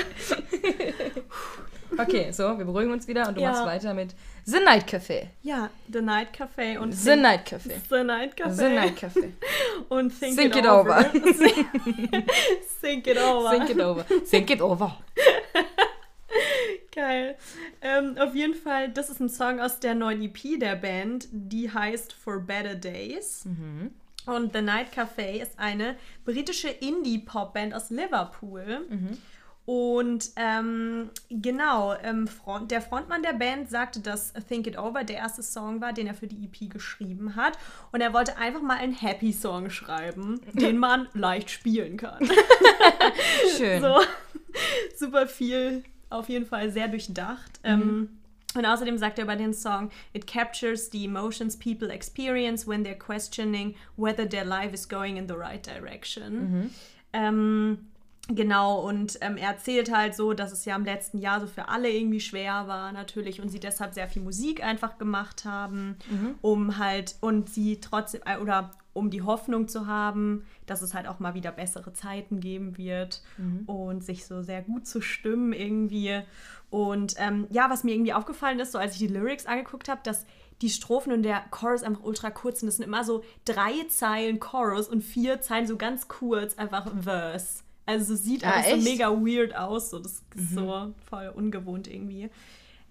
Okay, 1.98 2.30
so, 2.32 2.56
wir 2.58 2.64
beruhigen 2.64 2.90
uns 2.92 3.06
wieder 3.08 3.28
und 3.28 3.36
du 3.36 3.40
Ja. 3.42 3.50
machst 3.50 3.64
weiter 3.66 3.94
mit 3.94 4.14
The 4.44 4.60
Night 4.60 4.88
Café. 4.88 5.26
Ja, 5.42 5.70
The 5.92 6.00
Night 6.00 6.28
Café 6.36 6.78
und 6.78 6.92
The 6.92 7.16
Night 7.16 7.46
Café. 7.46 7.72
The 7.90 8.02
Night 8.04 8.36
Café. 8.36 8.52
The 8.54 8.68
Night 8.68 8.98
Café. 8.98 9.32
Und 9.88 10.18
Think, 10.18 10.36
Think 10.36 10.56
it, 10.56 10.64
it 10.64 10.70
over. 10.70 10.90
over. 10.98 11.04
Think 12.80 13.06
it 13.06 13.18
over. 13.18 13.50
Think 13.50 13.70
it 13.70 13.80
over. 13.80 14.04
Think 14.28 14.50
it 14.50 14.60
over. 14.60 14.96
Geil. 16.94 17.36
Ähm, 17.80 18.16
auf 18.18 18.34
jeden 18.34 18.54
Fall, 18.54 18.90
das 18.90 19.08
ist 19.10 19.20
ein 19.20 19.28
Song 19.28 19.60
aus 19.60 19.80
der 19.80 19.94
neuen 19.94 20.22
EP 20.22 20.58
der 20.58 20.76
Band, 20.76 21.28
die 21.30 21.70
heißt 21.72 22.12
For 22.12 22.40
Better 22.40 22.74
Days. 22.74 23.44
Und 24.26 24.52
The 24.52 24.60
Night 24.62 24.88
Café 24.94 25.40
ist 25.42 25.58
eine 25.58 25.96
britische 26.24 26.68
Indie-Pop-Band 26.68 27.74
aus 27.74 27.90
Liverpool. 27.90 28.86
Und 29.64 30.30
ähm, 30.34 31.10
genau, 31.30 31.94
ähm, 32.02 32.26
Front, 32.26 32.72
der 32.72 32.82
Frontmann 32.82 33.22
der 33.22 33.32
Band 33.32 33.70
sagte, 33.70 34.00
dass 34.00 34.32
Think 34.48 34.66
It 34.66 34.76
Over 34.76 35.04
der 35.04 35.18
erste 35.18 35.42
Song 35.42 35.80
war, 35.80 35.92
den 35.92 36.08
er 36.08 36.14
für 36.14 36.26
die 36.26 36.44
EP 36.44 36.68
geschrieben 36.68 37.36
hat. 37.36 37.56
Und 37.92 38.00
er 38.00 38.12
wollte 38.12 38.36
einfach 38.38 38.60
mal 38.60 38.78
einen 38.78 38.92
Happy 38.92 39.32
Song 39.32 39.70
schreiben, 39.70 40.40
den 40.52 40.78
man 40.78 41.08
leicht 41.14 41.50
spielen 41.50 41.96
kann. 41.96 42.28
Schön. 43.56 43.80
So, 43.80 44.00
super 44.96 45.28
viel, 45.28 45.84
auf 46.10 46.28
jeden 46.28 46.46
Fall 46.46 46.72
sehr 46.72 46.88
durchdacht. 46.88 47.60
Ähm, 47.62 48.08
und 48.54 48.66
außerdem 48.66 48.98
sagt 48.98 49.18
er 49.18 49.24
über 49.24 49.36
den 49.36 49.54
Song, 49.54 49.90
it 50.12 50.26
captures 50.26 50.90
the 50.90 51.04
emotions 51.04 51.56
people 51.56 51.88
experience 51.88 52.66
when 52.66 52.84
they're 52.84 52.98
questioning 52.98 53.76
whether 53.96 54.28
their 54.28 54.44
life 54.44 54.74
is 54.74 54.88
going 54.88 55.16
in 55.16 55.28
the 55.28 55.34
right 55.34 55.64
direction. 55.64 56.70
Ähm, 57.12 57.78
genau, 58.28 58.80
und 58.80 59.18
ähm, 59.20 59.36
er 59.36 59.50
erzählt 59.50 59.92
halt 59.92 60.14
so, 60.14 60.32
dass 60.32 60.52
es 60.52 60.64
ja 60.64 60.76
im 60.76 60.84
letzten 60.84 61.18
Jahr 61.18 61.40
so 61.40 61.46
für 61.46 61.68
alle 61.68 61.90
irgendwie 61.90 62.20
schwer 62.20 62.68
war 62.68 62.92
natürlich 62.92 63.40
und 63.40 63.48
sie 63.48 63.60
deshalb 63.60 63.94
sehr 63.94 64.08
viel 64.08 64.22
Musik 64.22 64.62
einfach 64.62 64.98
gemacht 64.98 65.44
haben, 65.44 65.96
um 66.40 66.78
halt, 66.78 67.16
und 67.20 67.48
sie 67.50 67.80
trotzdem, 67.80 68.22
äh, 68.24 68.38
oder 68.38 68.70
um 68.94 69.08
die 69.08 69.22
Hoffnung 69.22 69.68
zu 69.68 69.86
haben, 69.86 70.44
dass 70.66 70.82
es 70.82 70.92
halt 70.92 71.08
auch 71.08 71.18
mal 71.18 71.34
wieder 71.34 71.50
bessere 71.50 71.94
Zeiten 71.94 72.40
geben 72.40 72.76
wird 72.76 73.22
und 73.66 74.04
sich 74.04 74.26
so 74.26 74.42
sehr 74.42 74.60
gut 74.60 74.86
zu 74.86 75.00
stimmen 75.00 75.54
irgendwie. 75.54 76.20
Und 76.68 77.14
ähm, 77.16 77.46
ja, 77.50 77.70
was 77.70 77.84
mir 77.84 77.94
irgendwie 77.94 78.12
aufgefallen 78.12 78.60
ist, 78.60 78.72
so 78.72 78.78
als 78.78 78.92
ich 78.92 78.98
die 78.98 79.06
Lyrics 79.06 79.46
angeguckt 79.46 79.88
habe, 79.88 80.02
dass 80.04 80.26
die 80.60 80.70
Strophen 80.70 81.12
und 81.12 81.22
der 81.22 81.42
Chorus 81.50 81.82
einfach 81.82 82.04
ultra 82.04 82.30
kurz 82.30 82.60
sind. 82.60 82.68
Das 82.68 82.76
sind 82.76 82.86
immer 82.86 83.04
so 83.04 83.24
drei 83.44 83.72
Zeilen 83.88 84.40
Chorus 84.40 84.88
und 84.88 85.02
vier 85.02 85.40
Zeilen 85.40 85.66
so 85.66 85.76
ganz 85.76 86.08
kurz 86.08 86.56
einfach 86.56 86.86
Verse. 87.02 87.61
Also 87.86 88.14
so 88.14 88.22
sieht 88.22 88.44
Ah, 88.44 88.60
alles 88.64 88.84
so 88.84 88.90
mega 88.90 89.10
weird 89.10 89.54
aus. 89.56 89.90
So, 89.90 89.98
das 89.98 90.22
ist 90.36 90.54
so 90.54 90.94
voll 91.08 91.28
ungewohnt 91.34 91.88
irgendwie. 91.88 92.30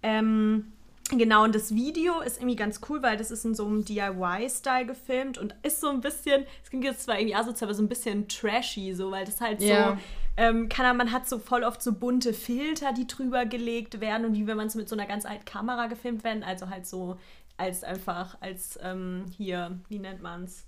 Ähm, 0.03 0.71
genau, 1.09 1.43
und 1.43 1.55
das 1.55 1.73
Video 1.73 2.19
ist 2.21 2.37
irgendwie 2.37 2.55
ganz 2.55 2.81
cool, 2.89 3.01
weil 3.01 3.17
das 3.17 3.31
ist 3.31 3.45
in 3.45 3.55
so 3.55 3.65
einem 3.65 3.85
DIY-Style 3.85 4.85
gefilmt 4.85 5.37
und 5.37 5.55
ist 5.63 5.79
so 5.81 5.89
ein 5.89 6.01
bisschen, 6.01 6.45
es 6.63 6.69
klingt 6.69 6.83
jetzt 6.83 7.03
zwar 7.03 7.17
irgendwie 7.19 7.35
asozial, 7.35 7.69
aber 7.69 7.75
so 7.75 7.83
ein 7.83 7.87
bisschen 7.89 8.27
trashy, 8.27 8.93
so, 8.93 9.11
weil 9.11 9.25
das 9.25 9.39
halt 9.41 9.61
Ja. 9.61 9.91
so, 9.93 9.97
ähm, 10.37 10.69
kann, 10.69 10.97
man 10.97 11.11
hat 11.11 11.27
so 11.27 11.39
voll 11.39 11.63
oft 11.63 11.81
so 11.83 11.93
bunte 11.93 12.33
Filter, 12.33 12.93
die 12.93 13.05
drüber 13.07 13.45
gelegt 13.45 13.99
werden 14.01 14.25
und 14.25 14.33
wie 14.33 14.47
wenn 14.47 14.57
man 14.57 14.67
es 14.67 14.75
mit 14.75 14.89
so 14.89 14.95
einer 14.95 15.05
ganz 15.05 15.25
alten 15.25 15.45
Kamera 15.45 15.87
gefilmt 15.87 16.23
werden, 16.23 16.43
also 16.43 16.69
halt 16.69 16.87
so 16.87 17.17
als 17.57 17.83
einfach, 17.83 18.37
als 18.41 18.79
ähm, 18.81 19.25
hier, 19.37 19.77
wie 19.89 19.99
nennt 19.99 20.21
man 20.21 20.45
es? 20.45 20.65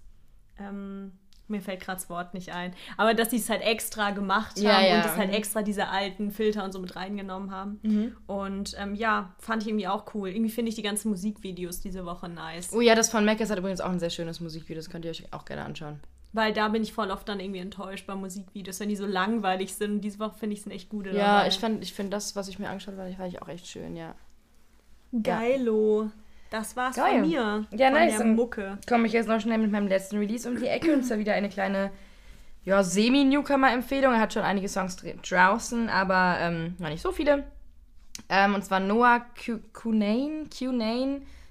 Ähm, 0.59 1.11
mir 1.47 1.61
fällt 1.61 1.81
gerade 1.81 1.97
das 1.99 2.09
Wort 2.09 2.33
nicht 2.33 2.53
ein. 2.53 2.73
Aber 2.97 3.13
dass 3.13 3.29
die 3.29 3.35
es 3.37 3.49
halt 3.49 3.61
extra 3.61 4.11
gemacht 4.11 4.55
haben 4.57 4.63
Ja, 4.63 4.81
ja. 4.81 4.95
und 4.97 5.05
das 5.05 5.17
halt 5.17 5.33
extra 5.33 5.61
diese 5.61 5.87
alten 5.89 6.31
Filter 6.31 6.63
und 6.63 6.71
so 6.71 6.79
mit 6.79 6.95
reingenommen 6.95 7.51
haben. 7.51 7.79
Mhm. 7.83 8.17
Und 8.27 8.75
ähm, 8.79 8.95
ja, 8.95 9.33
fand 9.39 9.63
ich 9.63 9.69
irgendwie 9.69 9.87
auch 9.87 10.13
cool. 10.15 10.29
Irgendwie 10.29 10.49
finde 10.49 10.69
ich 10.69 10.75
die 10.75 10.81
ganzen 10.83 11.09
Musikvideos 11.09 11.81
diese 11.81 12.05
Woche 12.05 12.29
nice. 12.29 12.71
Oh 12.73 12.81
ja, 12.81 12.95
das 12.95 13.09
von 13.09 13.25
Mackes 13.25 13.49
hat 13.49 13.57
übrigens 13.59 13.81
auch 13.81 13.89
ein 13.91 13.99
sehr 13.99 14.09
schönes 14.09 14.39
Musikvideo. 14.39 14.77
Das 14.79 14.89
könnt 14.89 15.05
ihr 15.05 15.11
euch 15.11 15.31
auch 15.33 15.45
gerne 15.45 15.65
anschauen. 15.65 15.99
Weil 16.35 16.51
da 16.51 16.67
bin 16.69 16.81
ich 16.81 16.93
voll 16.93 17.11
oft 17.11 17.29
dann 17.29 17.39
irgendwie 17.39 17.59
enttäuscht 17.59 18.07
bei 18.07 18.15
Musikvideos, 18.15 18.79
wenn 18.79 18.89
die 18.89 18.95
so 18.95 19.05
langweilig 19.05 19.75
sind. 19.75 19.91
Und 19.91 20.01
diese 20.01 20.17
Woche 20.19 20.35
finde 20.39 20.55
ich 20.55 20.61
es 20.61 20.67
echt 20.67 20.89
gute 20.89 21.11
Ja, 21.11 21.37
dabei. 21.37 21.47
ich 21.49 21.59
fand, 21.59 21.83
ich 21.83 21.93
finde 21.93 22.11
das, 22.11 22.35
was 22.35 22.47
ich 22.47 22.57
mir 22.57 22.69
angeschaut 22.69 22.95
habe, 22.97 23.13
fand 23.13 23.31
ich 23.31 23.41
auch 23.41 23.47
echt 23.49 23.67
schön, 23.67 23.95
ja. 23.95 24.15
Geilo. 25.21 26.09
Das 26.53 26.75
war's 26.75 26.95
Geil. 26.95 27.21
von 27.21 27.29
mir. 27.29 27.65
Ja, 27.71 27.89
von 27.89 27.95
nice. 27.99 28.17
der 28.17 28.25
Mucke. 28.27 28.77
Komme 28.87 29.07
ich 29.07 29.13
jetzt 29.13 29.27
noch 29.27 29.39
schnell 29.41 29.57
mit 29.57 29.71
meinem 29.71 29.87
letzten 29.87 30.19
Release 30.19 30.47
um 30.47 30.55
die 30.55 30.67
Ecke 30.67 30.93
und 30.93 31.01
zwar 31.03 31.17
wieder 31.17 31.33
eine 31.33 31.49
kleine, 31.49 31.89
ja, 32.63 32.83
semi-Newcomer-Empfehlung. 32.83 34.13
Er 34.13 34.19
hat 34.19 34.33
schon 34.33 34.43
einige 34.43 34.69
Songs 34.69 34.95
dr- 34.97 35.15
draußen, 35.27 35.89
aber 35.89 36.37
ähm, 36.39 36.75
noch 36.77 36.89
nicht 36.89 37.01
so 37.01 37.11
viele. 37.11 37.43
Ähm, 38.29 38.53
und 38.53 38.63
zwar 38.63 38.79
Noah 38.81 39.25
Cu- 39.43 39.61
Cunane, 39.73 40.45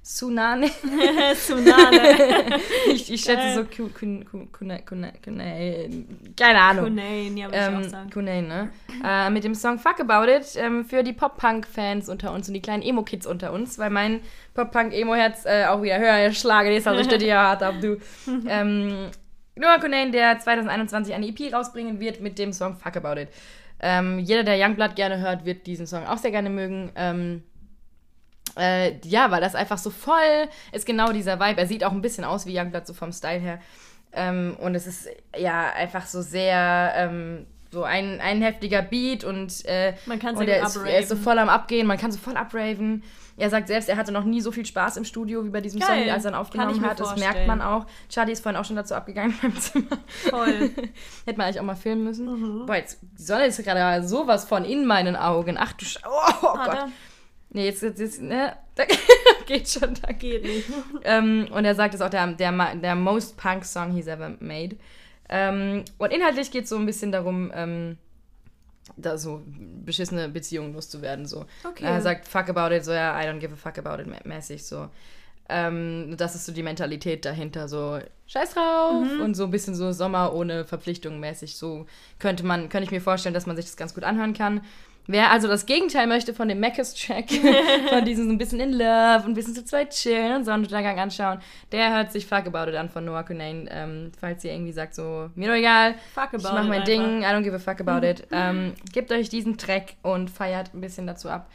Cunane, 0.04 0.68
Sunane. 0.68 1.34
Tsunade. 1.34 2.60
ich, 2.92 3.12
ich 3.12 3.20
schätze 3.20 3.54
so 3.54 3.64
Cu- 3.64 3.88
Cun- 3.96 4.24
Cun- 4.24 4.48
Cuna- 4.50 4.78
Cuna- 4.80 5.12
Cunane, 5.22 6.04
keine 6.36 6.60
Ahnung. 6.60 6.84
Kunane, 6.86 7.28
ja, 7.36 7.46
würde 7.46 7.56
ich 7.56 7.62
auch 7.62 7.82
Ähm, 7.84 7.88
sagen. 7.88 8.10
Kunane, 8.10 8.42
ne? 8.42 8.70
Äh, 9.04 9.30
mit 9.30 9.44
dem 9.44 9.54
Song 9.54 9.78
Fuck 9.78 10.00
About 10.00 10.28
It 10.30 10.56
ähm, 10.56 10.84
für 10.84 11.04
die 11.04 11.12
Pop-Punk-Fans 11.12 12.08
unter 12.08 12.32
uns 12.32 12.48
und 12.48 12.54
die 12.54 12.60
kleinen 12.62 12.82
Emo-Kids 12.82 13.26
unter 13.28 13.52
uns, 13.52 13.78
weil 13.78 13.90
mein 13.90 14.20
Pop-Punk-Emo-Herz 14.54 15.44
äh, 15.46 15.66
auch 15.66 15.82
wieder 15.82 15.98
höher 16.00 16.32
schlagen 16.32 16.72
ist, 16.72 16.88
also 16.88 17.04
steht 17.04 17.22
ja 17.22 17.40
hart 17.50 17.62
ab, 17.62 17.76
du. 17.80 17.98
ähm, 18.48 19.08
Noah 19.54 19.78
Kunane, 19.78 20.10
der 20.10 20.38
2021 20.38 21.14
eine 21.14 21.26
EP 21.28 21.52
rausbringen 21.54 22.00
wird 22.00 22.20
mit 22.20 22.38
dem 22.40 22.52
Song 22.52 22.74
Fuck 22.76 22.96
About 22.96 23.20
It. 23.20 23.28
Ähm, 23.80 24.18
jeder, 24.18 24.42
der 24.42 24.56
Youngblood 24.58 24.96
gerne 24.96 25.18
hört, 25.20 25.44
wird 25.44 25.66
diesen 25.66 25.86
Song 25.86 26.06
auch 26.06 26.18
sehr 26.18 26.30
gerne 26.32 26.50
mögen. 26.50 26.90
Ähm, 26.96 27.42
äh, 28.58 28.96
ja, 29.04 29.30
weil 29.30 29.40
das 29.40 29.54
einfach 29.54 29.78
so 29.78 29.90
voll 29.90 30.48
ist 30.72 30.86
genau 30.86 31.12
dieser 31.12 31.40
Vibe. 31.40 31.60
Er 31.60 31.66
sieht 31.66 31.84
auch 31.84 31.92
ein 31.92 32.02
bisschen 32.02 32.24
aus 32.24 32.46
wie 32.46 32.58
Youngblood, 32.58 32.86
so 32.86 32.94
vom 32.94 33.12
Style 33.12 33.40
her. 33.40 33.60
Ähm, 34.12 34.56
und 34.60 34.74
es 34.74 34.86
ist 34.86 35.08
ja 35.36 35.70
einfach 35.70 36.06
so 36.06 36.20
sehr 36.20 36.92
ähm, 36.96 37.46
so 37.72 37.84
ein, 37.84 38.20
ein 38.20 38.42
heftiger 38.42 38.82
Beat 38.82 39.24
und, 39.24 39.64
äh, 39.64 39.94
Man 40.04 40.18
kann 40.18 40.36
und 40.36 40.46
er 40.46 40.62
ist, 40.62 40.76
er 40.76 41.00
ist 41.00 41.08
so 41.08 41.16
voll 41.16 41.38
am 41.38 41.48
Abgehen, 41.48 41.86
man 41.86 41.96
kann 41.96 42.12
so 42.12 42.18
voll 42.18 42.36
abraven. 42.36 43.02
Er 43.38 43.48
sagt 43.48 43.68
selbst, 43.68 43.88
er 43.88 43.96
hatte 43.96 44.12
noch 44.12 44.24
nie 44.24 44.42
so 44.42 44.52
viel 44.52 44.66
Spaß 44.66 44.98
im 44.98 45.06
Studio 45.06 45.42
wie 45.42 45.48
bei 45.48 45.62
diesem 45.62 45.80
Geil. 45.80 46.02
Song, 46.02 46.10
als 46.10 46.24
er 46.26 46.32
ihn 46.32 46.34
aufgenommen 46.34 46.82
hat. 46.82 47.00
Das 47.00 47.08
vorstellen. 47.08 47.32
merkt 47.32 47.48
man 47.48 47.62
auch. 47.62 47.86
Charlie 48.10 48.32
ist 48.32 48.42
vorhin 48.42 48.60
auch 48.60 48.64
schon 48.66 48.76
dazu 48.76 48.94
abgegangen 48.94 49.34
beim 49.40 49.58
Zimmer. 49.58 49.98
Voll. 50.28 50.70
Hätte 51.24 51.38
man 51.38 51.46
eigentlich 51.46 51.60
auch 51.60 51.64
mal 51.64 51.74
filmen 51.74 52.04
müssen. 52.04 52.26
Mhm. 52.26 52.66
Boah, 52.66 52.76
jetzt, 52.76 52.98
die 53.00 53.22
Sonne 53.22 53.46
ist 53.46 53.64
gerade 53.64 54.06
sowas 54.06 54.44
von 54.44 54.66
in 54.66 54.84
meinen 54.84 55.16
Augen. 55.16 55.56
Ach 55.58 55.72
du 55.72 55.86
Sch 55.86 55.98
Oh, 56.06 56.34
oh 56.42 56.52
Gott. 56.52 56.74
er? 56.74 56.88
Nee, 57.54 57.66
jetzt, 57.66 57.82
jetzt, 57.82 58.00
jetzt 58.00 58.22
ne? 58.22 58.56
Da 58.74 58.84
geht 59.46 59.68
schon, 59.68 59.92
da 60.00 60.12
Geht 60.12 60.44
nicht. 60.44 60.66
ähm, 61.04 61.46
und 61.52 61.64
er 61.66 61.74
sagt, 61.74 61.92
es 61.94 62.00
ist 62.00 62.06
auch 62.06 62.10
der, 62.10 62.26
der, 62.28 62.74
der 62.76 62.94
most 62.94 63.36
punk 63.36 63.64
Song 63.66 63.92
he's 63.92 64.06
ever 64.06 64.30
made. 64.40 64.76
Ähm, 65.28 65.84
und 65.98 66.10
inhaltlich 66.12 66.50
geht 66.50 66.64
es 66.64 66.70
so 66.70 66.76
ein 66.76 66.86
bisschen 66.86 67.12
darum, 67.12 67.52
ähm, 67.54 67.98
da 68.96 69.18
so 69.18 69.42
beschissene 69.84 70.28
Beziehungen 70.28 70.72
loszuwerden. 70.72 71.26
So. 71.26 71.44
Okay. 71.64 71.84
Er 71.84 72.00
sagt, 72.00 72.26
fuck 72.28 72.48
about 72.48 72.74
it, 72.74 72.84
so 72.84 72.92
ja, 72.92 73.20
I 73.20 73.26
don't 73.26 73.38
give 73.40 73.52
a 73.52 73.56
fuck 73.56 73.78
about 73.78 74.00
it 74.02 74.08
mä- 74.08 74.26
mäßig. 74.26 74.64
So. 74.64 74.88
Ähm, 75.48 76.14
das 76.16 76.34
ist 76.34 76.46
so 76.46 76.52
die 76.52 76.62
Mentalität 76.62 77.24
dahinter, 77.26 77.68
so 77.68 77.98
scheiß 78.26 78.54
drauf 78.54 79.04
Mhm. 79.04 79.20
und 79.20 79.34
so 79.34 79.44
ein 79.44 79.50
bisschen 79.50 79.74
so 79.74 79.92
Sommer 79.92 80.32
ohne 80.34 80.64
Verpflichtung 80.64 81.20
mäßig. 81.20 81.56
So 81.56 81.86
könnte 82.18 82.44
man, 82.46 82.68
könnte 82.70 82.84
ich 82.84 82.90
mir 82.90 83.00
vorstellen, 83.02 83.34
dass 83.34 83.46
man 83.46 83.56
sich 83.56 83.66
das 83.66 83.76
ganz 83.76 83.92
gut 83.94 84.04
anhören 84.04 84.32
kann. 84.34 84.62
Wer 85.08 85.32
also 85.32 85.48
das 85.48 85.66
Gegenteil 85.66 86.06
möchte 86.06 86.32
von 86.32 86.48
dem 86.48 86.60
Mackes-Track, 86.60 87.30
von 87.90 88.04
diesem 88.04 88.26
so 88.26 88.30
ein 88.30 88.38
bisschen 88.38 88.60
in 88.60 88.72
Love 88.72 89.24
und 89.24 89.32
ein 89.32 89.34
bisschen 89.34 89.54
zu 89.54 89.64
zweit 89.64 89.90
chillen 89.90 90.36
und 90.36 90.44
Sonnenuntergang 90.44 90.98
anschauen, 90.98 91.40
der 91.72 91.92
hört 91.92 92.12
sich 92.12 92.26
Fuck 92.26 92.46
About 92.46 92.70
It 92.70 92.76
an 92.76 92.88
von 92.88 93.04
Noah 93.04 93.24
Cunane. 93.24 93.66
Ähm, 93.70 94.12
falls 94.20 94.44
ihr 94.44 94.52
irgendwie 94.52 94.72
sagt 94.72 94.94
so, 94.94 95.28
mir 95.34 95.48
doch 95.48 95.54
egal, 95.54 95.94
Fuck 96.14 96.28
ich 96.32 96.44
about 96.44 96.54
mach 96.54 96.62
it 96.62 96.68
mein 96.68 96.80
einfach. 96.82 96.84
Ding, 96.84 97.22
I 97.22 97.24
don't 97.24 97.42
give 97.42 97.54
a 97.54 97.58
fuck 97.58 97.80
about 97.80 98.06
it. 98.06 98.26
Ähm, 98.32 98.74
gebt 98.92 99.12
euch 99.12 99.28
diesen 99.28 99.58
Track 99.58 99.94
und 100.02 100.30
feiert 100.30 100.72
ein 100.72 100.80
bisschen 100.80 101.06
dazu 101.06 101.28
ab. 101.28 101.50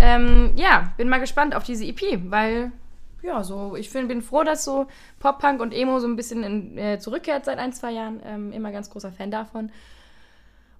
Ähm, 0.00 0.52
ja, 0.56 0.92
bin 0.96 1.08
mal 1.08 1.18
gespannt 1.18 1.54
auf 1.54 1.64
diese 1.64 1.84
EP, 1.84 2.00
weil, 2.30 2.70
ja, 3.22 3.42
so, 3.42 3.74
ich 3.76 3.90
find, 3.90 4.08
bin 4.08 4.22
froh, 4.22 4.44
dass 4.44 4.64
so 4.64 4.86
Pop-Punk 5.18 5.60
und 5.60 5.72
Emo 5.72 5.98
so 5.98 6.06
ein 6.06 6.16
bisschen 6.16 6.44
in, 6.44 6.78
äh, 6.78 6.98
zurückkehrt 6.98 7.44
seit 7.44 7.58
ein, 7.58 7.72
zwei 7.72 7.90
Jahren. 7.92 8.20
Ähm, 8.24 8.52
immer 8.52 8.70
ganz 8.70 8.88
großer 8.90 9.10
Fan 9.10 9.30
davon. 9.30 9.70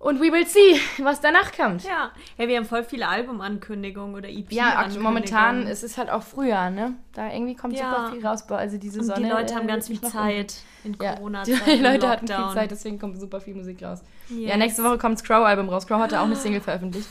Und 0.02 0.18
we 0.20 0.32
will 0.32 0.44
see, 0.44 0.80
was 0.98 1.20
danach 1.20 1.52
kommt. 1.52 1.84
Ja. 1.84 2.10
ja, 2.36 2.48
wir 2.48 2.56
haben 2.56 2.64
voll 2.64 2.82
viele 2.82 3.06
Albumankündigungen 3.06 4.16
oder 4.16 4.28
EP. 4.28 4.50
Ja, 4.50 4.84
momentan 4.98 5.68
ist 5.68 5.84
es 5.84 5.96
halt 5.96 6.10
auch 6.10 6.24
Frühjahr, 6.24 6.70
ne? 6.70 6.94
Da 7.12 7.32
irgendwie 7.32 7.54
kommt 7.54 7.78
Ja. 7.78 7.88
super 7.90 8.12
viel 8.12 8.26
raus. 8.26 8.50
Also 8.50 8.78
diese 8.78 8.98
und 8.98 9.06
Sonne. 9.06 9.20
die 9.22 9.30
Leute 9.30 9.54
äh, 9.54 9.56
haben 9.56 9.68
ganz 9.68 9.88
wird 9.88 10.00
viel 10.00 10.10
Zeit 10.10 10.54
in 10.82 10.96
Ja, 11.00 11.14
Corona-Zeit. 11.14 11.54
die 11.66 11.70
im 11.70 11.82
Leute 11.84 12.08
hatten 12.08 12.26
viel. 12.26 12.36
Zeit, 12.52 12.70
deswegen 12.72 12.98
kommt 12.98 13.20
super 13.20 13.40
viel 13.40 13.54
Musik 13.54 13.80
raus. 13.84 14.00
Ja, 14.28 14.36
Yes. 14.48 14.56
nächste 14.56 14.82
Woche 14.82 14.98
kommt 14.98 15.18
das 15.18 15.24
Crow-Album 15.24 15.68
raus. 15.68 15.86
Crow 15.86 16.00
hatte 16.00 16.18
auch 16.20 16.24
eine 16.24 16.34
Single 16.36 16.60
veröffentlicht. 16.60 17.08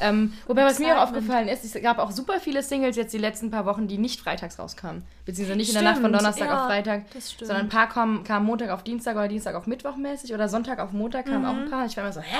Ähm, 0.00 0.32
wobei, 0.48 0.64
was 0.64 0.78
mir 0.80 0.98
auch 0.98 1.02
aufgefallen 1.04 1.46
ist, 1.48 1.64
es 1.64 1.80
gab 1.82 1.98
auch 1.98 2.10
super 2.10 2.40
viele 2.40 2.62
Singles 2.62 2.96
jetzt 2.96 3.12
die 3.14 3.18
letzten 3.18 3.50
paar 3.50 3.64
Wochen, 3.64 3.86
die 3.86 3.96
nicht 3.98 4.20
freitags 4.20 4.58
rauskamen. 4.58 5.02
Beziehungsweise 5.24 5.56
nicht 5.56 5.68
in 5.68 5.74
der 5.74 5.82
Nacht 5.82 5.94
von 6.00 6.06
Stimmt, 6.06 6.20
Donnerstag 6.20 6.48
ja, 6.48 6.60
auf 6.62 6.66
Freitag, 6.66 7.10
das 7.12 7.30
stimmt. 7.32 7.46
sondern 7.48 7.66
ein 7.66 7.68
paar 7.68 7.88
kamen, 7.88 8.24
kamen 8.24 8.44
Montag 8.44 8.70
auf 8.70 8.82
Dienstag 8.82 9.14
oder 9.16 9.28
Dienstag 9.28 9.54
auf 9.54 9.66
Mittwoch 9.66 9.96
mäßig 9.96 10.34
oder 10.34 10.48
Sonntag 10.48 10.80
auf 10.80 10.90
Montag 10.92 11.26
kamen 11.26 11.42
Mhm. 11.42 11.46
auch 11.46 11.54
ein 11.54 11.70
paar. 11.70 11.86
Ich 11.86 11.96
war 11.96 12.04
immer 12.04 12.12
so, 12.12 12.20
hä? 12.20 12.36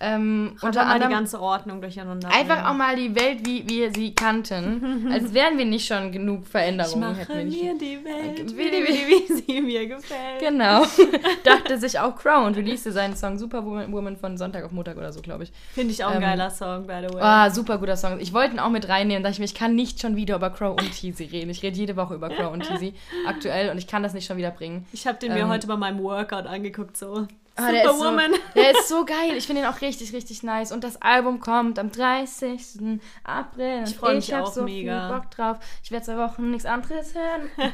Ähm, 0.00 0.56
Unter 0.60 0.84
mal 0.84 0.88
die 0.88 0.94
anderem 1.04 1.12
ganze 1.12 1.40
Ordnung 1.40 1.80
durcheinander. 1.80 2.28
einfach 2.30 2.68
auch 2.68 2.74
mal 2.74 2.96
die 2.96 3.14
Welt, 3.14 3.46
wie 3.46 3.66
wir 3.68 3.92
sie 3.94 4.12
kannten. 4.14 5.08
als 5.12 5.32
wären 5.32 5.56
wir 5.56 5.64
nicht 5.64 5.86
schon 5.86 6.10
genug 6.12 6.42
Ich 6.44 6.48
Veränderungen. 6.50 7.00
mache 7.00 7.20
hätten 7.20 7.34
wir 7.38 7.44
nicht. 7.44 7.62
mir 7.62 7.78
die 7.78 8.04
Welt, 8.04 8.50
Wie 8.52 8.58
wie, 8.58 8.70
die- 8.70 8.84
wie, 8.88 9.28
wie 9.28 9.32
sie 9.54 9.60
mir 9.60 9.86
gefällt. 9.86 10.40
Genau. 10.40 10.82
Dachte 11.44 11.78
sich 11.78 11.98
auch 12.00 12.16
Crow 12.16 12.44
und 12.44 12.56
releaste 12.56 12.90
seinen 12.92 13.16
Song 13.16 13.38
Superwoman 13.38 13.92
Woman 13.92 14.16
von 14.16 14.36
Sonntag 14.36 14.64
auf 14.64 14.72
Montag 14.72 14.96
oder 14.96 15.12
so, 15.12 15.22
glaube 15.22 15.44
ich. 15.44 15.52
Finde 15.74 15.92
ich 15.92 16.04
auch 16.04 16.10
ein 16.10 16.16
Ähm, 16.16 16.22
geiler 16.22 16.50
Song, 16.50 16.86
by 16.86 17.00
the 17.08 17.14
way. 17.14 17.22
Ah, 17.22 17.48
super 17.50 17.78
guter 17.78 17.96
Song. 17.96 18.18
Ich 18.20 18.32
wollte 18.32 18.54
ihn 18.54 18.58
auch 18.60 18.70
mit 18.70 18.88
reinnehmen, 18.88 19.22
dachte 19.22 19.34
ich 19.34 19.38
mir, 19.38 19.44
ich 19.46 19.54
kann 19.54 19.74
nicht 19.74 20.00
schon 20.00 20.16
wieder 20.16 20.36
über 20.36 20.50
Crow 20.50 20.70
und 20.78 20.90
Teasy 20.92 21.24
reden. 21.24 21.50
Ich 21.50 21.62
rede 21.62 21.76
jede 21.76 21.96
Woche 21.96 22.14
über 22.14 22.28
Crow 22.30 22.52
und 22.52 22.66
Teasy 22.66 22.94
aktuell 23.26 23.70
und 23.70 23.78
ich 23.78 23.86
kann 23.86 24.02
das 24.02 24.12
nicht 24.12 24.26
schon 24.26 24.36
wieder 24.36 24.50
bringen. 24.50 24.84
Ich 24.92 25.06
habe 25.06 25.18
den 25.18 25.32
mir 25.32 25.40
ähm, 25.40 25.48
heute 25.48 25.66
bei 25.66 25.76
meinem 25.76 26.02
Workout 26.02 26.46
angeguckt, 26.46 26.96
so. 26.96 27.26
Ah, 27.56 27.70
der, 27.70 27.84
ist 27.84 27.90
so, 27.90 27.96
Superwoman. 27.98 28.32
der 28.56 28.70
ist 28.72 28.88
so 28.88 29.04
geil. 29.04 29.36
Ich 29.36 29.46
finde 29.46 29.62
ihn 29.62 29.68
auch 29.68 29.80
richtig, 29.80 30.12
richtig 30.12 30.42
nice. 30.42 30.72
Und 30.72 30.82
das 30.82 31.00
Album 31.00 31.38
kommt 31.40 31.78
am 31.78 31.90
30. 31.92 33.00
April. 33.22 33.84
Ich 33.86 33.96
freu 33.96 34.14
mich 34.16 34.28
ich 34.28 34.34
auch 34.34 34.52
so 34.52 34.62
mega. 34.64 35.08
viel 35.08 35.16
Bock 35.16 35.30
drauf. 35.30 35.58
Ich 35.82 35.90
werde 35.92 36.04
zwei 36.04 36.16
Wochen 36.16 36.50
nichts 36.50 36.66
anderes 36.66 37.14
hören. 37.14 37.48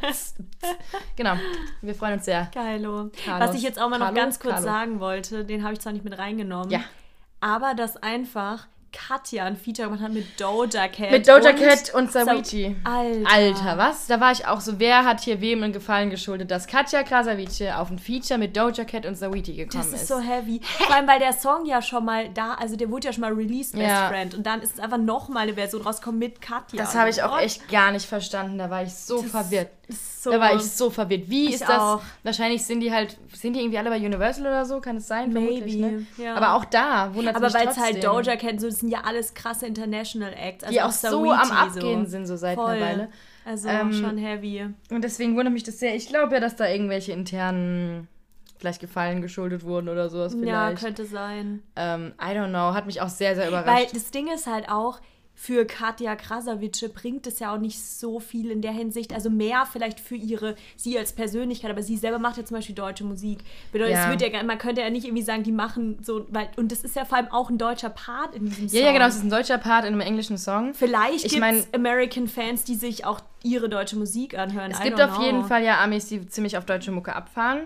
genau. 1.17 1.35
Wir 1.81 1.95
freuen 1.95 2.15
uns 2.15 2.27
sehr. 2.27 2.51
Geilo. 2.55 3.11
Carlos. 3.25 3.49
Was 3.49 3.57
ich 3.57 3.63
jetzt 3.63 3.81
auch 3.81 3.89
mal 3.89 3.99
noch 3.99 4.07
Carlo? 4.07 4.21
ganz 4.21 4.39
kurz 4.39 4.55
Carlo. 4.57 4.67
sagen 4.67 5.01
wollte, 5.01 5.45
den 5.45 5.65
habe 5.65 5.73
ich 5.73 5.81
zwar 5.81 5.93
nicht 5.93 6.05
mit 6.05 6.19
reingenommen, 6.19 6.71
Ja. 6.71 6.81
aber 7.41 7.75
dass 7.75 7.97
einfach 7.97 8.67
Katja 8.93 9.45
ein 9.45 9.57
Feature 9.57 9.89
gemacht 9.89 10.03
hat 10.03 10.13
mit 10.13 10.41
Doja 10.41 10.89
Cat. 10.89 11.11
Mit 11.13 11.29
Doja 11.29 11.51
und 11.51 11.57
Cat 11.59 11.95
und 11.95 12.11
Sa- 12.13 12.25
Saweetie. 12.25 12.77
Alter. 12.85 13.31
Alter, 13.33 13.79
was? 13.79 14.07
Da 14.07 14.21
war 14.21 14.33
ich 14.33 14.47
auch 14.47 14.61
so, 14.61 14.79
wer 14.81 15.05
hat 15.05 15.21
hier 15.21 15.41
wem 15.41 15.63
einen 15.63 15.73
Gefallen 15.73 16.11
geschuldet, 16.11 16.51
dass 16.51 16.67
Katja 16.67 17.03
Krasavice 17.03 17.63
auf 17.77 17.91
ein 17.91 17.99
Feature 17.99 18.39
mit 18.39 18.57
Doja 18.57 18.85
Cat 18.85 19.07
und 19.07 19.17
Saweetie 19.17 19.55
gekommen 19.57 19.83
Das 19.83 19.93
ist 19.93 20.03
ist. 20.03 20.09
so 20.09 20.19
heavy. 20.21 20.61
Vor 20.63 20.95
allem, 20.95 21.07
weil 21.07 21.19
der 21.21 21.33
Song 21.33 21.67
ja 21.67 21.81
schon 21.83 22.05
mal 22.05 22.29
da, 22.31 22.55
also 22.55 22.77
der 22.77 22.91
wurde 22.91 23.07
ja 23.07 23.13
schon 23.13 23.21
mal 23.23 23.33
released, 23.33 23.73
Best 23.75 23.87
Ja. 23.87 24.09
Friend. 24.09 24.35
Und 24.35 24.45
dann 24.45 24.61
ist 24.63 24.75
es 24.75 24.81
einfach 24.81 24.99
nochmal 24.99 25.45
eine 25.45 25.55
Version 25.55 25.83
rausgekommen 25.83 26.19
mit 26.19 26.41
Katja. 26.41 26.79
das 26.83 26.95
habe 26.95 27.11
ich 27.11 27.23
auch 27.23 27.39
echt 27.39 27.69
gar 27.71 27.93
nicht 27.93 28.07
verstanden. 28.07 28.59
Da 28.59 28.71
war 28.71 28.83
ich 28.83 28.93
so 28.95 29.23
verwirrt. 29.23 29.69
ist 29.89 30.23
so- 30.23 30.31
Da 30.31 30.39
war 30.39 30.55
ich 30.55 30.63
so 30.63 30.89
verwirrt. 30.91 31.25
Wie 31.29 31.53
ist 31.53 31.63
das? 31.63 31.71
auch. 31.71 32.01
Wahrscheinlich 32.23 32.65
sind 32.65 32.81
die 32.81 32.93
halt, 32.93 33.17
sind 33.35 33.55
die 33.55 33.61
irgendwie 33.61 33.79
alle 33.79 33.91
bei 33.91 33.97
Universal 33.97 34.47
oder 34.47 34.65
so? 34.67 34.81
Kann 34.81 34.97
es 34.99 35.09
sein? 35.09 35.33
Vermutlich, 35.33 35.77
Maybe, 35.77 35.97
ne? 35.97 36.07
ja. 36.19 36.35
Aber 36.35 36.55
auch 36.55 36.65
da 36.65 37.13
wundert 37.15 37.35
Aber 37.37 37.53
weil 37.53 37.67
es 37.69 37.77
halt 37.79 38.05
Doja 38.05 38.37
Cat, 38.37 38.61
so, 38.61 38.69
das 38.81 38.89
sind 38.89 38.91
ja 38.91 39.03
alles 39.05 39.35
krasse 39.35 39.67
International 39.67 40.33
Acts. 40.33 40.65
Also 40.65 40.73
die 40.75 40.81
auch 40.83 40.91
so 40.91 41.31
am 41.31 41.49
Saweetie 41.49 41.79
Abgehen 41.79 42.07
sind 42.07 42.27
so 42.27 42.37
seit 42.37 42.57
Voll. 42.57 42.71
einer 42.71 42.81
Weile. 42.87 43.09
Also 43.45 43.69
Ähm, 43.69 43.93
schon 43.93 44.17
heavy. 44.17 44.67
Und 44.91 45.05
deswegen 45.05 45.37
wundert 45.37 45.53
mich 45.53 45.65
das 45.65 45.79
sehr. 45.79 45.95
Ich 45.95 46.09
glaube 46.09 46.33
ja, 46.35 46.41
dass 46.41 46.57
da 46.57 46.67
irgendwelche 46.67 47.13
internen 47.13 48.09
vielleicht 48.59 48.81
Gefallen 48.81 49.21
geschuldet 49.23 49.65
wurden 49.65 49.89
oder 49.91 50.09
sowas 50.09 50.33
Ja, 50.35 50.39
vielleicht. 50.69 50.83
könnte 50.83 51.05
sein. 51.07 51.63
ähm, 51.77 52.13
I 52.21 52.35
don't 52.37 52.49
know. 52.51 52.75
Hat 52.75 52.87
mich 52.87 53.01
auch 53.03 53.09
sehr, 53.09 53.35
sehr 53.35 53.51
Weil 53.53 53.63
überrascht. 53.63 53.95
das 53.97 54.11
Ding 54.11 54.29
ist 54.33 54.47
halt 54.47 54.69
auch, 54.71 55.01
für 55.43 55.65
Katja 55.65 56.17
Krasavice 56.17 56.91
bringt 56.93 57.27
es 57.27 57.39
ja 57.39 57.55
auch 57.55 57.59
nicht 57.59 57.83
so 57.83 58.21
viel 58.21 58.51
in 58.51 58.61
der 58.61 58.73
Hinsicht. 58.73 59.15
Also 59.15 59.31
mehr 59.31 59.65
vielleicht 59.65 59.99
für 59.99 60.15
ihre, 60.15 60.55
sie 60.77 60.99
als 60.99 61.15
Persönlichkeit, 61.15 61.71
aber 61.71 61.83
sie 61.83 61.97
selber 61.97 62.19
macht 62.19 62.37
ja 62.37 62.45
zum 62.45 62.59
Beispiel 62.59 62.75
deutsche 62.75 63.05
Musik. 63.05 63.39
Bedeutet, 63.73 63.95
Ja. 63.95 64.13
es 64.13 64.21
wird 64.21 64.35
ja, 64.35 64.43
man 64.43 64.59
könnte 64.59 64.83
ja 64.83 64.91
nicht 64.91 65.07
irgendwie 65.07 65.23
sagen, 65.23 65.43
die 65.43 65.51
machen 65.53 65.97
so, 66.03 66.27
weil, 66.29 66.51
und 66.57 66.71
das 66.71 66.85
ist 66.85 66.95
ja 66.95 67.07
vor 67.07 67.17
allem 67.17 67.29
auch 67.29 67.49
ein 67.49 67.57
deutscher 67.57 67.89
Part 67.89 68.35
in 68.35 68.45
diesem 68.45 68.69
Song. 68.69 68.79
ja, 68.79 68.85
ja, 68.85 68.93
genau. 68.93 69.07
Es 69.07 69.17
ist 69.17 69.25
ein 69.25 69.31
deutscher 69.31 69.57
Part 69.57 69.87
in 69.87 69.95
einem 69.95 70.03
englischen 70.03 70.37
Song. 70.37 70.75
Vielleicht 70.75 71.25
Ich 71.25 71.33
gibt 71.33 71.43
es 71.47 71.73
American-Fans, 71.73 72.65
die 72.65 72.75
sich 72.75 73.07
auch 73.07 73.21
ihre 73.43 73.71
deutsche 73.71 73.97
Musik 73.97 74.37
anhören. 74.37 74.73
Es 74.73 74.81
I 74.81 74.83
gibt 74.83 75.01
auf 75.01 75.23
jeden 75.23 75.39
know. 75.39 75.49
Fall 75.49 75.65
ja 75.65 75.83
Amis, 75.83 76.05
die 76.09 76.27
ziemlich 76.29 76.59
auf 76.59 76.67
deutsche 76.67 76.93
Mucke 76.93 77.17
abfahren. 77.17 77.61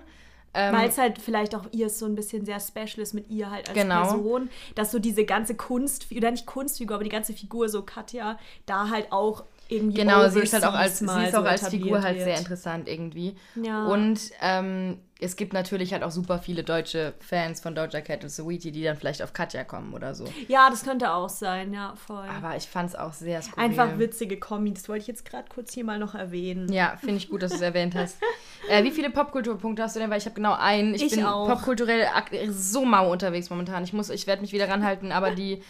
Ähm, 0.54 0.74
Weil 0.74 0.88
es 0.88 0.98
halt 0.98 1.18
vielleicht 1.20 1.54
auch 1.54 1.64
ihr 1.72 1.90
so 1.90 2.06
ein 2.06 2.14
bisschen 2.14 2.44
sehr 2.44 2.60
special 2.60 3.00
ist 3.00 3.12
mit 3.12 3.28
ihr 3.28 3.50
halt 3.50 3.68
als 3.68 3.76
Genau. 3.76 4.02
Person, 4.02 4.50
dass 4.76 4.92
so 4.92 4.98
diese 4.98 5.24
ganze 5.24 5.54
Kunst, 5.56 6.06
oder 6.16 6.30
nicht 6.30 6.46
Kunstfigur, 6.46 6.94
aber 6.94 7.04
die 7.04 7.10
ganze 7.10 7.32
Figur, 7.32 7.68
so 7.68 7.82
Katja, 7.82 8.38
da 8.66 8.88
halt 8.88 9.10
auch 9.10 9.44
irgendwie 9.68 9.98
Genau, 9.98 10.28
sie 10.28 10.40
ist 10.40 10.52
halt 10.52 10.64
auch 10.64 10.74
als, 10.74 10.98
sie 10.98 11.04
ist 11.04 11.34
auch 11.34 11.42
so 11.42 11.48
als 11.48 11.68
Figur 11.68 12.02
halt 12.02 12.16
wird. 12.16 12.24
sehr 12.26 12.38
interessant 12.38 12.88
irgendwie. 12.88 13.36
Ja. 13.54 13.86
Und 13.86 14.20
ähm, 14.40 14.98
es 15.20 15.36
gibt 15.36 15.52
natürlich 15.52 15.92
halt 15.92 16.02
auch 16.02 16.10
super 16.10 16.38
viele 16.38 16.64
deutsche 16.64 17.14
Fans 17.20 17.60
von 17.60 17.74
Doja 17.74 18.00
Cat 18.00 18.24
und 18.24 18.30
Saweetie, 18.30 18.72
die 18.72 18.82
dann 18.82 18.96
vielleicht 18.96 19.22
auf 19.22 19.32
Katja 19.32 19.64
kommen 19.64 19.94
oder 19.94 20.14
so. 20.14 20.24
Ja, 20.48 20.68
das 20.68 20.84
könnte 20.84 21.12
auch 21.14 21.28
sein, 21.28 21.72
ja, 21.72 21.94
voll. 21.96 22.26
Aber 22.36 22.56
ich 22.56 22.64
fand 22.64 22.90
es 22.90 22.96
auch 22.96 23.12
sehr 23.12 23.40
skurril. 23.40 23.64
Einfach 23.64 23.98
witzige 23.98 24.38
Kombi, 24.38 24.74
das 24.74 24.88
wollte 24.88 25.02
ich 25.02 25.06
jetzt 25.08 25.24
gerade 25.24 25.44
kurz 25.48 25.72
hier 25.72 25.84
mal 25.84 25.98
noch 25.98 26.14
erwähnen. 26.14 26.70
Ja, 26.70 26.96
finde 26.98 27.16
ich 27.16 27.30
gut, 27.30 27.42
dass 27.42 27.52
du 27.52 27.56
es 27.56 27.62
erwähnt 27.62 27.94
hast. 27.94 28.18
Äh, 28.66 28.82
wie 28.82 28.92
viele 28.92 29.10
Popkulturpunkte 29.10 29.82
hast 29.82 29.94
du 29.94 30.00
denn? 30.00 30.08
Weil 30.08 30.16
ich 30.16 30.24
habe 30.24 30.34
genau 30.36 30.54
einen. 30.54 30.94
Ich, 30.94 31.02
Ich 31.02 31.10
bin 31.14 31.26
auch. 31.26 31.46
popkulturell 31.46 32.06
so 32.50 32.86
mau 32.86 33.12
unterwegs 33.12 33.50
momentan. 33.50 33.84
Ich 33.84 33.92
muss, 33.92 34.08
ich 34.08 34.26
werde 34.26 34.40
mich 34.40 34.54
wieder 34.54 34.70
ranhalten, 34.70 35.12
aber 35.12 35.32
die 35.32 35.62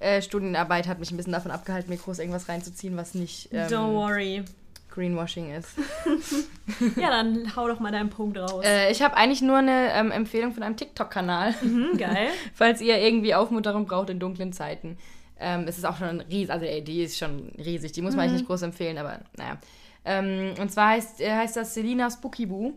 äh, 0.00 0.20
Studienarbeit 0.22 0.88
hat 0.88 0.98
mich 0.98 1.10
ein 1.12 1.16
bisschen 1.16 1.32
davon 1.32 1.50
abgehalten, 1.50 1.88
mir 1.90 1.96
groß 1.98 2.18
irgendwas 2.18 2.48
reinzuziehen, 2.48 2.96
was 2.96 3.14
nicht 3.14 3.52
Don't 3.52 3.72
ähm, 3.88 3.94
worry. 3.94 4.44
Greenwashing 4.90 5.54
ist. 5.54 5.68
Ja, 6.96 7.10
dann 7.10 7.54
hau 7.56 7.66
doch 7.68 7.80
mal 7.80 7.90
deinen 7.92 8.10
Punkt 8.10 8.38
raus. 8.38 8.64
Äh, 8.64 8.90
ich 8.92 9.02
habe 9.02 9.16
eigentlich 9.16 9.42
nur 9.42 9.56
eine 9.58 9.92
ähm, 9.92 10.10
Empfehlung 10.12 10.52
von 10.52 10.62
einem 10.62 10.76
TikTok-Kanal, 10.76 11.54
Hm, 11.60 11.90
geil. 11.98 12.28
falls 12.54 12.80
ihr 12.80 12.98
irgendwie 12.98 13.34
Aufmunterung 13.34 13.86
braucht 13.86 14.08
in 14.10 14.18
dunklen 14.20 14.52
Zeiten. 14.52 14.96
Ähm, 15.38 15.64
es 15.66 15.78
ist 15.78 15.84
auch 15.84 15.96
schon 15.96 16.08
ein 16.08 16.20
riesig, 16.20 16.50
also 16.50 16.64
ey, 16.64 16.82
die 16.82 17.02
ist 17.02 17.18
schon 17.18 17.50
riesig, 17.58 17.92
die 17.92 18.02
muss 18.02 18.14
man 18.14 18.24
eigentlich 18.24 18.40
nicht 18.40 18.46
groß 18.46 18.62
empfehlen, 18.62 18.98
aber 18.98 19.20
naja. 19.36 19.58
Ähm, 20.04 20.54
und 20.60 20.70
zwar 20.70 20.90
heißt, 20.90 21.20
äh, 21.20 21.30
heißt 21.34 21.56
das 21.56 21.74
Selina 21.74 22.08
Spookyboo. 22.10 22.72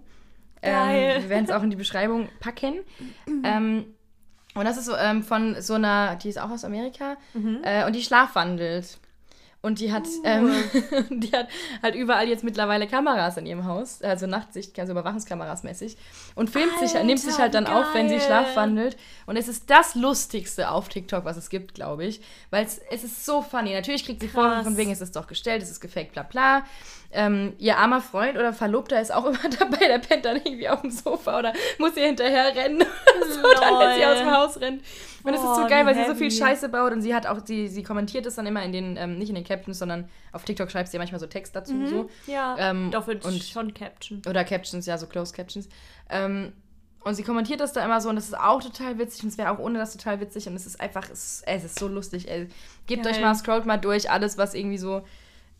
Geil. 0.61 1.13
Ähm, 1.17 1.23
wir 1.23 1.29
werden 1.29 1.45
es 1.45 1.51
auch 1.51 1.61
in 1.63 1.69
die 1.69 1.75
Beschreibung 1.75 2.29
packen. 2.39 2.79
ähm, 3.43 3.85
und 4.55 4.65
das 4.65 4.77
ist 4.77 4.85
so, 4.85 4.95
ähm, 4.95 5.23
von 5.23 5.61
so 5.61 5.75
einer, 5.75 6.15
die 6.15 6.29
ist 6.29 6.39
auch 6.39 6.49
aus 6.49 6.63
Amerika, 6.65 7.17
äh, 7.63 7.85
und 7.85 7.95
die 7.95 8.01
schlafwandelt. 8.01 8.99
Und 9.65 9.79
die 9.79 9.93
hat, 9.93 10.03
ähm, 10.25 10.51
die 11.09 11.31
hat 11.31 11.47
halt 11.81 11.95
überall 11.95 12.27
jetzt 12.27 12.43
mittlerweile 12.43 12.85
Kameras 12.85 13.37
in 13.37 13.45
ihrem 13.45 13.63
Haus, 13.63 14.01
also 14.01 14.27
Nachtsicht, 14.27 14.77
also 14.77 14.91
Überwachungskameras 14.91 15.63
mäßig. 15.63 15.95
Und 16.35 16.49
filmt 16.49 16.77
sich, 16.79 17.01
nimmt 17.01 17.21
sich 17.21 17.37
halt 17.37 17.53
dann 17.53 17.65
wie 17.65 17.71
auf, 17.71 17.85
wenn 17.93 18.09
sie 18.09 18.17
geil. 18.17 18.25
schlafwandelt. 18.25 18.97
Und 19.25 19.37
es 19.37 19.47
ist 19.47 19.69
das 19.69 19.95
Lustigste 19.95 20.69
auf 20.69 20.89
TikTok, 20.89 21.23
was 21.23 21.37
es 21.37 21.49
gibt, 21.49 21.75
glaube 21.75 22.03
ich. 22.03 22.19
Weil 22.49 22.65
es, 22.65 22.81
es 22.91 23.05
ist 23.05 23.25
so 23.25 23.41
funny. 23.41 23.73
Natürlich 23.73 24.03
kriegt 24.05 24.19
sie. 24.19 24.27
Vorwürfe 24.27 24.65
von 24.65 24.75
wegen, 24.75 24.91
es 24.91 24.99
ist 24.99 25.15
doch 25.15 25.27
gestellt, 25.27 25.63
es 25.63 25.71
ist 25.71 25.79
gefaked, 25.79 26.11
bla 26.11 26.23
bla. 26.23 26.65
Ähm, 27.15 27.53
ihr 27.59 27.77
armer 27.77 28.01
Freund 28.01 28.37
oder 28.37 28.53
Verlobter 28.53 28.99
ist 28.99 29.13
auch 29.13 29.25
immer 29.27 29.49
dabei, 29.59 29.87
der 29.87 29.99
pennt 29.99 30.25
dann 30.25 30.37
irgendwie 30.37 30.67
auf 30.67 30.81
dem 30.81 30.89
Sofa 30.91 31.37
oder 31.39 31.53
muss 31.77 31.95
ihr 31.95 32.05
hinterher 32.07 32.55
rennen 32.55 32.77
oder 32.81 33.27
so, 33.31 33.41
dann, 33.61 33.79
wenn 33.79 33.95
sie 33.99 34.05
aus 34.05 34.17
dem 34.19 34.31
Haus 34.31 34.59
rennt. 34.61 34.83
Und 35.23 35.33
es 35.33 35.39
ist 35.39 35.55
so 35.55 35.63
Oh, 35.63 35.67
geil, 35.67 35.85
weil 35.85 35.95
sie 35.95 36.05
so 36.05 36.15
viel 36.15 36.27
heavy. 36.29 36.37
Scheiße 36.37 36.69
baut 36.69 36.91
und 36.91 37.01
sie 37.01 37.13
hat 37.15 37.27
auch, 37.27 37.39
sie, 37.45 37.67
sie 37.67 37.83
kommentiert 37.83 38.25
es 38.25 38.35
dann 38.35 38.45
immer 38.47 38.63
in 38.63 38.71
den, 38.73 38.97
ähm, 38.97 39.17
nicht 39.19 39.29
in 39.29 39.35
den 39.35 39.43
Captions, 39.45 39.77
sondern 39.79 40.09
auf 40.31 40.43
TikTok 40.43 40.69
schreibt 40.71 40.89
sie 40.89 40.97
ja 40.97 40.99
manchmal 40.99 41.19
so 41.19 41.27
Text 41.27 41.55
dazu, 41.55 41.85
so. 41.87 42.09
Ja, 42.27 42.55
Ähm, 42.57 42.89
doch 42.91 43.07
wird 43.07 43.23
und- 43.25 43.41
schon 43.43 43.73
Caption. 43.73 44.21
Oder 44.27 44.43
Captions, 44.43 44.85
ja, 44.85 44.97
so 44.97 45.05
Close 45.07 45.33
Captions. 45.33 45.69
Ähm, 46.09 46.51
und 47.05 47.15
sie 47.15 47.23
kommentiert 47.23 47.59
das 47.59 47.73
da 47.73 47.83
immer 47.85 47.99
so 48.01 48.09
und 48.09 48.15
das 48.15 48.25
ist 48.25 48.37
auch 48.39 48.63
total 48.63 48.97
witzig 48.97 49.23
und 49.23 49.29
es 49.29 49.37
wäre 49.37 49.51
auch 49.51 49.59
ohne 49.59 49.77
das 49.77 49.91
total 49.95 50.19
witzig 50.19 50.47
und 50.47 50.55
es 50.55 50.65
ist 50.65 50.79
einfach, 50.81 51.09
es, 51.11 51.43
es 51.45 51.63
ist 51.65 51.77
so 51.77 51.87
lustig. 51.87 52.29
Ey. 52.29 52.47
Gebt 52.87 53.03
Geil. 53.03 53.13
euch 53.13 53.21
mal, 53.21 53.35
scrollt 53.35 53.65
mal 53.65 53.77
durch 53.77 54.09
alles, 54.09 54.37
was 54.37 54.53
irgendwie 54.53 54.77
so 54.77 55.03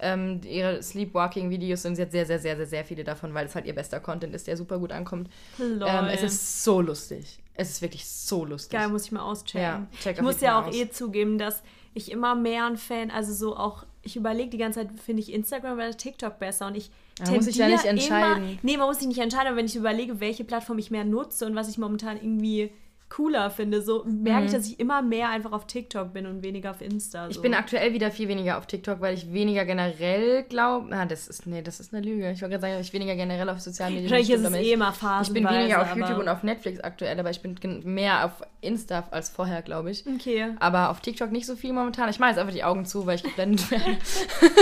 ähm, 0.03 0.41
ihre 0.43 0.83
Sleepwalking-Videos 0.83 1.81
sind. 1.81 1.95
Sie 1.95 2.01
hat 2.01 2.11
sehr, 2.11 2.25
sehr, 2.25 2.39
sehr, 2.39 2.57
sehr, 2.57 2.67
sehr 2.67 2.85
viele 2.85 3.03
davon, 3.03 3.33
weil 3.33 3.45
es 3.45 3.55
halt 3.55 3.65
ihr 3.65 3.73
bester 3.73 3.99
Content 3.99 4.35
ist, 4.35 4.47
der 4.47 4.57
super 4.57 4.77
gut 4.77 4.91
ankommt. 4.91 5.29
Ähm, 5.59 6.07
es 6.11 6.21
ist 6.21 6.63
so 6.63 6.81
lustig. 6.81 7.39
Es 7.55 7.69
ist 7.69 7.81
wirklich 7.81 8.07
so 8.07 8.45
lustig. 8.45 8.79
Geil, 8.79 8.89
muss 8.89 9.05
ich 9.05 9.11
mal 9.11 9.21
auschecken. 9.21 9.61
Ja, 9.61 9.87
check 10.01 10.17
ich 10.17 10.21
muss 10.21 10.41
ja 10.41 10.59
auch 10.59 10.67
aus. 10.67 10.75
eh 10.75 10.89
zugeben, 10.89 11.37
dass 11.37 11.63
ich 11.93 12.11
immer 12.11 12.35
mehr 12.35 12.65
ein 12.65 12.77
Fan, 12.77 13.11
also 13.11 13.33
so 13.33 13.55
auch, 13.55 13.85
ich 14.01 14.15
überlege 14.15 14.49
die 14.49 14.57
ganze 14.57 14.79
Zeit, 14.79 14.89
finde 14.99 15.21
ich 15.21 15.31
Instagram 15.31 15.75
oder 15.75 15.95
TikTok 15.95 16.39
besser 16.39 16.67
und 16.67 16.75
ich 16.75 16.89
Da 17.19 17.31
muss 17.31 17.47
ich 17.47 17.55
ja 17.55 17.67
nicht 17.67 17.85
entscheiden. 17.85 18.43
Immer, 18.43 18.59
nee, 18.63 18.77
man 18.77 18.87
muss 18.87 18.99
sich 18.99 19.07
nicht 19.07 19.19
entscheiden, 19.19 19.47
aber 19.47 19.57
wenn 19.57 19.67
ich 19.67 19.75
überlege, 19.75 20.19
welche 20.19 20.43
Plattform 20.43 20.79
ich 20.79 20.89
mehr 20.89 21.05
nutze 21.05 21.45
und 21.45 21.55
was 21.55 21.69
ich 21.69 21.77
momentan 21.77 22.17
irgendwie 22.17 22.71
cooler 23.15 23.51
finde, 23.51 23.81
so 23.81 24.03
merke 24.05 24.45
ich, 24.47 24.51
dass 24.53 24.65
ich 24.67 24.79
immer 24.79 25.01
mehr 25.03 25.29
einfach 25.29 25.51
auf 25.51 25.67
TikTok 25.67 26.13
bin 26.13 26.25
und 26.25 26.41
weniger 26.41 26.71
auf 26.71 26.81
Insta. 26.81 27.23
So. 27.23 27.25
Mhm. 27.25 27.31
Ich 27.31 27.41
bin 27.41 27.53
aktuell 27.53 27.93
wieder 27.93 28.09
viel 28.09 28.27
weniger 28.27 28.57
auf 28.57 28.65
TikTok, 28.65 29.01
weil 29.01 29.13
ich 29.13 29.31
weniger 29.31 29.65
generell 29.65 30.43
glaube. 30.43 30.93
Ah, 30.95 31.05
das 31.05 31.27
ist, 31.27 31.45
nee, 31.45 31.61
das 31.61 31.79
ist 31.79 31.93
eine 31.93 32.03
Lüge. 32.03 32.31
Ich 32.31 32.41
wollte 32.41 32.53
gerade 32.53 32.61
sagen, 32.61 32.73
dass 32.77 32.87
ich 32.87 32.93
weniger 32.93 33.15
generell 33.15 33.47
auf 33.49 33.59
sozialen 33.59 33.93
Medien 33.93 34.09
Wahrscheinlich 34.09 34.29
ist 34.35 34.45
es 34.45 34.53
eh 34.55 34.61
ich- 34.61 34.71
immer 34.71 34.89
Ich 34.89 34.95
phasenweise. 34.95 35.33
bin 35.47 35.59
weniger 35.59 35.81
auf 35.83 35.95
YouTube 35.95 36.17
und 36.17 36.27
auf 36.29 36.43
Netflix 36.43 36.79
aktuell, 36.79 37.19
aber 37.19 37.29
ich 37.29 37.41
bin 37.41 37.55
mehr 37.83 38.25
auf 38.25 38.31
Insta 38.61 39.03
als 39.11 39.29
vorher, 39.29 39.61
glaube 39.61 39.91
ich. 39.91 40.05
Okay, 40.07 40.55
Aber 40.59 40.89
auf 40.89 41.01
TikTok 41.01 41.31
nicht 41.31 41.45
so 41.45 41.55
viel 41.55 41.73
momentan. 41.73 42.09
Ich 42.09 42.17
mache 42.19 42.29
jetzt 42.31 42.39
einfach 42.39 42.53
die 42.53 42.63
Augen 42.63 42.85
zu, 42.85 43.05
weil 43.05 43.15
ich 43.17 43.23
geblendet 43.23 43.69
werde. 43.71 43.97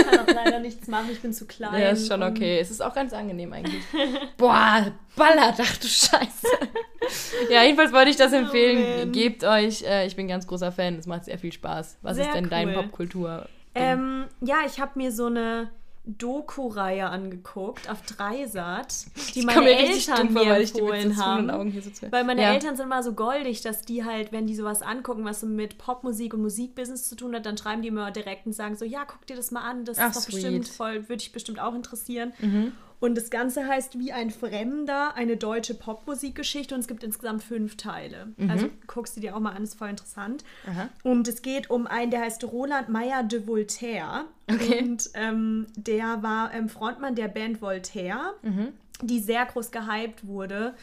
kann 0.08 0.18
auch 0.20 0.34
leider 0.34 0.58
nichts 0.58 0.88
machen, 0.88 1.08
ich 1.10 1.20
bin 1.22 1.32
zu 1.32 1.46
klein. 1.46 1.80
Ja, 1.80 1.88
ist 1.90 2.08
schon 2.08 2.22
okay. 2.22 2.58
Es 2.58 2.70
ist 2.70 2.82
auch 2.82 2.94
ganz 2.94 3.12
angenehm 3.12 3.52
eigentlich. 3.52 3.82
Boah, 4.36 4.92
ballert, 5.16 5.54
ach 5.58 5.76
du 5.78 5.86
Scheiße. 5.86 6.46
ja, 7.50 7.62
jedenfalls 7.64 7.92
wollte 7.92 8.10
ich 8.10 8.16
das 8.16 8.32
empfehlen. 8.32 8.98
man. 8.98 9.12
Gebt 9.12 9.44
euch, 9.44 9.82
äh, 9.82 10.06
ich 10.06 10.16
bin 10.16 10.28
ganz 10.28 10.46
großer 10.46 10.72
Fan, 10.72 10.96
es 10.98 11.06
macht 11.06 11.24
sehr 11.24 11.38
viel 11.38 11.52
Spaß. 11.52 11.98
Was 12.02 12.16
Sehr 12.16 12.26
ist 12.26 12.34
denn 12.34 12.48
dein 12.48 12.68
cool. 12.68 12.74
Popkultur? 12.74 13.46
Ähm, 13.74 14.26
ja, 14.40 14.58
ich 14.66 14.80
habe 14.80 14.92
mir 14.96 15.12
so 15.12 15.26
eine 15.26 15.70
Doku-Reihe 16.04 17.08
angeguckt 17.08 17.88
auf 17.88 18.02
Dreisat, 18.02 18.92
die 19.34 19.42
meine 19.42 19.60
mir 19.60 19.76
Eltern 19.78 20.32
mir 20.32 20.46
weil 20.46 20.62
ich 20.62 20.72
die 20.72 20.82
mit 20.82 20.94
empfohlen 20.94 21.16
haben. 21.16 21.74
Weil 22.10 22.24
meine 22.24 22.42
Ja. 22.42 22.52
Eltern 22.52 22.76
sind 22.76 22.86
immer 22.86 23.02
so 23.04 23.12
goldig, 23.12 23.60
dass 23.62 23.82
die 23.82 24.04
halt, 24.04 24.32
wenn 24.32 24.46
die 24.46 24.56
sowas 24.56 24.82
angucken, 24.82 25.24
was 25.24 25.40
so 25.40 25.46
mit 25.46 25.78
Popmusik 25.78 26.34
und 26.34 26.42
Musikbusiness 26.42 27.08
zu 27.08 27.14
tun 27.14 27.34
hat, 27.36 27.46
dann 27.46 27.56
schreiben 27.56 27.82
die 27.82 27.88
immer 27.88 28.10
direkt 28.10 28.46
und 28.46 28.52
sagen 28.52 28.76
so, 28.76 28.84
ja, 28.84 29.04
guck 29.06 29.26
dir 29.26 29.36
das 29.36 29.52
mal 29.52 29.60
an, 29.62 29.84
das 29.84 29.98
Ach, 29.98 30.08
ist 30.08 30.16
doch 30.16 30.22
sweet. 30.22 30.34
bestimmt 30.42 30.68
voll, 30.68 30.94
würde 31.08 31.18
dich 31.18 31.32
bestimmt 31.32 31.60
auch 31.60 31.74
interessieren. 31.74 32.32
Mhm. 32.40 32.72
Und 33.02 33.16
das 33.16 33.30
Ganze 33.30 33.66
heißt 33.66 33.98
Wie 33.98 34.12
ein 34.12 34.30
Fremder, 34.30 35.14
eine 35.16 35.36
deutsche 35.36 35.74
Popmusikgeschichte 35.74 36.72
und 36.74 36.80
es 36.82 36.86
gibt 36.86 37.02
insgesamt 37.02 37.42
fünf 37.42 37.76
Teile. 37.76 38.28
Also 38.48 38.68
guckst 38.86 39.16
du 39.16 39.20
dir 39.20 39.34
auch 39.34 39.40
mal 39.40 39.52
an, 39.54 39.64
ist 39.64 39.74
voll 39.74 39.88
interessant. 39.88 40.44
Mhm. 40.66 40.70
Aha. 40.72 40.88
Und 41.02 41.26
es 41.26 41.42
geht 41.42 41.68
um 41.68 41.88
einen, 41.88 42.12
der 42.12 42.20
heißt 42.20 42.44
Roland 42.44 42.88
Meyer 42.88 43.24
de 43.24 43.46
Voltaire. 43.46 44.26
Okay. 44.48 44.82
Und 44.82 45.10
ähm, 45.14 45.66
der 45.76 46.22
war 46.22 46.54
ähm, 46.54 46.68
Frontmann 46.68 47.14
der 47.16 47.28
Band 47.28 47.60
Voltaire, 47.60 48.34
Mhm. 48.42 48.68
die 49.02 49.18
sehr 49.18 49.46
groß 49.46 49.72
gehypt 49.72 50.26
wurde. 50.26 50.74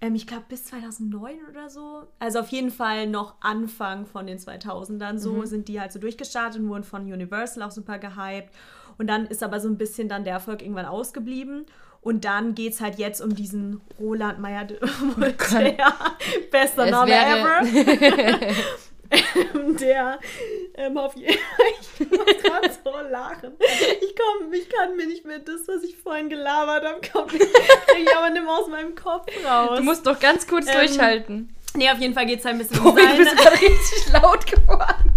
Ähm, 0.00 0.14
ich 0.14 0.26
glaube 0.26 0.46
bis 0.48 0.64
2009 0.64 1.36
oder 1.50 1.68
so. 1.70 2.02
Also 2.18 2.40
auf 2.40 2.48
jeden 2.48 2.70
Fall 2.70 3.06
noch 3.06 3.34
Anfang 3.42 4.06
von 4.06 4.26
den 4.26 4.38
2000ern. 4.38 5.18
So 5.18 5.34
Mhm. 5.34 5.46
sind 5.46 5.68
die 5.68 5.80
halt 5.80 5.92
so 5.92 5.98
durchgestartet 6.00 6.60
und 6.60 6.68
wurden 6.68 6.84
von 6.84 7.02
Universal 7.02 7.62
auch 7.62 7.70
super 7.70 7.98
gehypt. 7.98 8.48
Und 9.00 9.06
dann 9.06 9.26
ist 9.28 9.42
aber 9.42 9.60
so 9.60 9.68
ein 9.68 9.78
bisschen 9.78 10.10
dann 10.10 10.24
der 10.24 10.34
Erfolg 10.34 10.60
irgendwann 10.60 10.84
ausgeblieben. 10.84 11.64
Und 12.02 12.26
dann 12.26 12.54
geht 12.54 12.74
es 12.74 12.82
halt 12.82 12.98
jetzt 12.98 13.22
um 13.22 13.34
diesen 13.34 13.80
Roland 13.98 14.40
Meyer 14.40 14.66
de 14.66 14.78
Voltaire. 15.16 15.94
Bester 16.50 16.84
Es 16.84 16.90
Name 16.90 17.14
ever. 17.14 17.62
Der 19.80 20.18
ähm, 20.74 20.98
auf 20.98 21.16
jeden 21.16 21.32
ich 21.98 22.10
muss 22.10 22.26
gerade 22.42 22.70
so 22.84 22.90
lachen. 23.10 23.52
Ich, 24.02 24.14
komm, 24.14 24.52
ich 24.52 24.68
kann 24.68 24.94
mir 24.96 25.06
nicht 25.06 25.24
mehr 25.24 25.38
das, 25.38 25.62
was 25.66 25.82
ich 25.82 25.96
vorhin 25.96 26.28
gelabert 26.28 26.84
habe, 26.84 27.00
kommt 27.10 27.32
ich 27.34 28.16
aber 28.16 28.28
nicht 28.30 28.44
mehr 28.44 28.52
aus 28.52 28.68
meinem 28.68 28.94
Kopf 28.94 29.26
raus. 29.48 29.78
Du 29.78 29.82
musst 29.82 30.06
doch 30.06 30.20
ganz 30.20 30.46
kurz 30.46 30.66
Ähm, 30.68 30.74
durchhalten. 30.74 31.56
nee, 31.74 31.90
auf 31.90 31.98
jeden 31.98 32.12
Fall 32.12 32.26
geht 32.26 32.40
es 32.40 32.44
halt 32.44 32.56
ein 32.56 32.58
bisschen 32.58 32.80
Oh, 32.84 32.90
um 32.90 32.96
seine... 32.98 33.24
du 33.24 33.34
gerade 33.34 33.56
richtig 33.60 34.12
laut 34.12 34.46
geworden. 34.46 35.14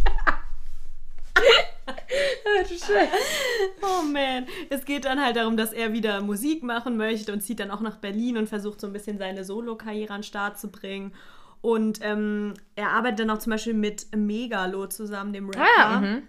Oh 3.81 4.03
man. 4.03 4.45
Es 4.69 4.85
geht 4.85 5.05
dann 5.05 5.23
halt 5.23 5.35
darum, 5.35 5.57
dass 5.57 5.73
er 5.73 5.93
wieder 5.93 6.21
Musik 6.21 6.63
machen 6.63 6.97
möchte 6.97 7.33
und 7.33 7.41
zieht 7.41 7.59
dann 7.59 7.71
auch 7.71 7.81
nach 7.81 7.97
Berlin 7.97 8.37
und 8.37 8.49
versucht 8.49 8.79
so 8.81 8.87
ein 8.87 8.93
bisschen 8.93 9.17
seine 9.17 9.43
Solo-Karriere 9.43 10.13
an 10.13 10.21
den 10.21 10.23
Start 10.25 10.59
zu 10.59 10.69
bringen. 10.69 11.13
Und 11.61 11.99
ähm, 12.01 12.53
er 12.75 12.89
arbeitet 12.91 13.19
dann 13.19 13.29
auch 13.29 13.39
zum 13.39 13.51
Beispiel 13.51 13.73
mit 13.73 14.07
Megalo 14.15 14.87
zusammen, 14.87 15.31
dem 15.31 15.49
Rapper. 15.49 15.67
Ah, 15.77 16.01
mhm. 16.01 16.23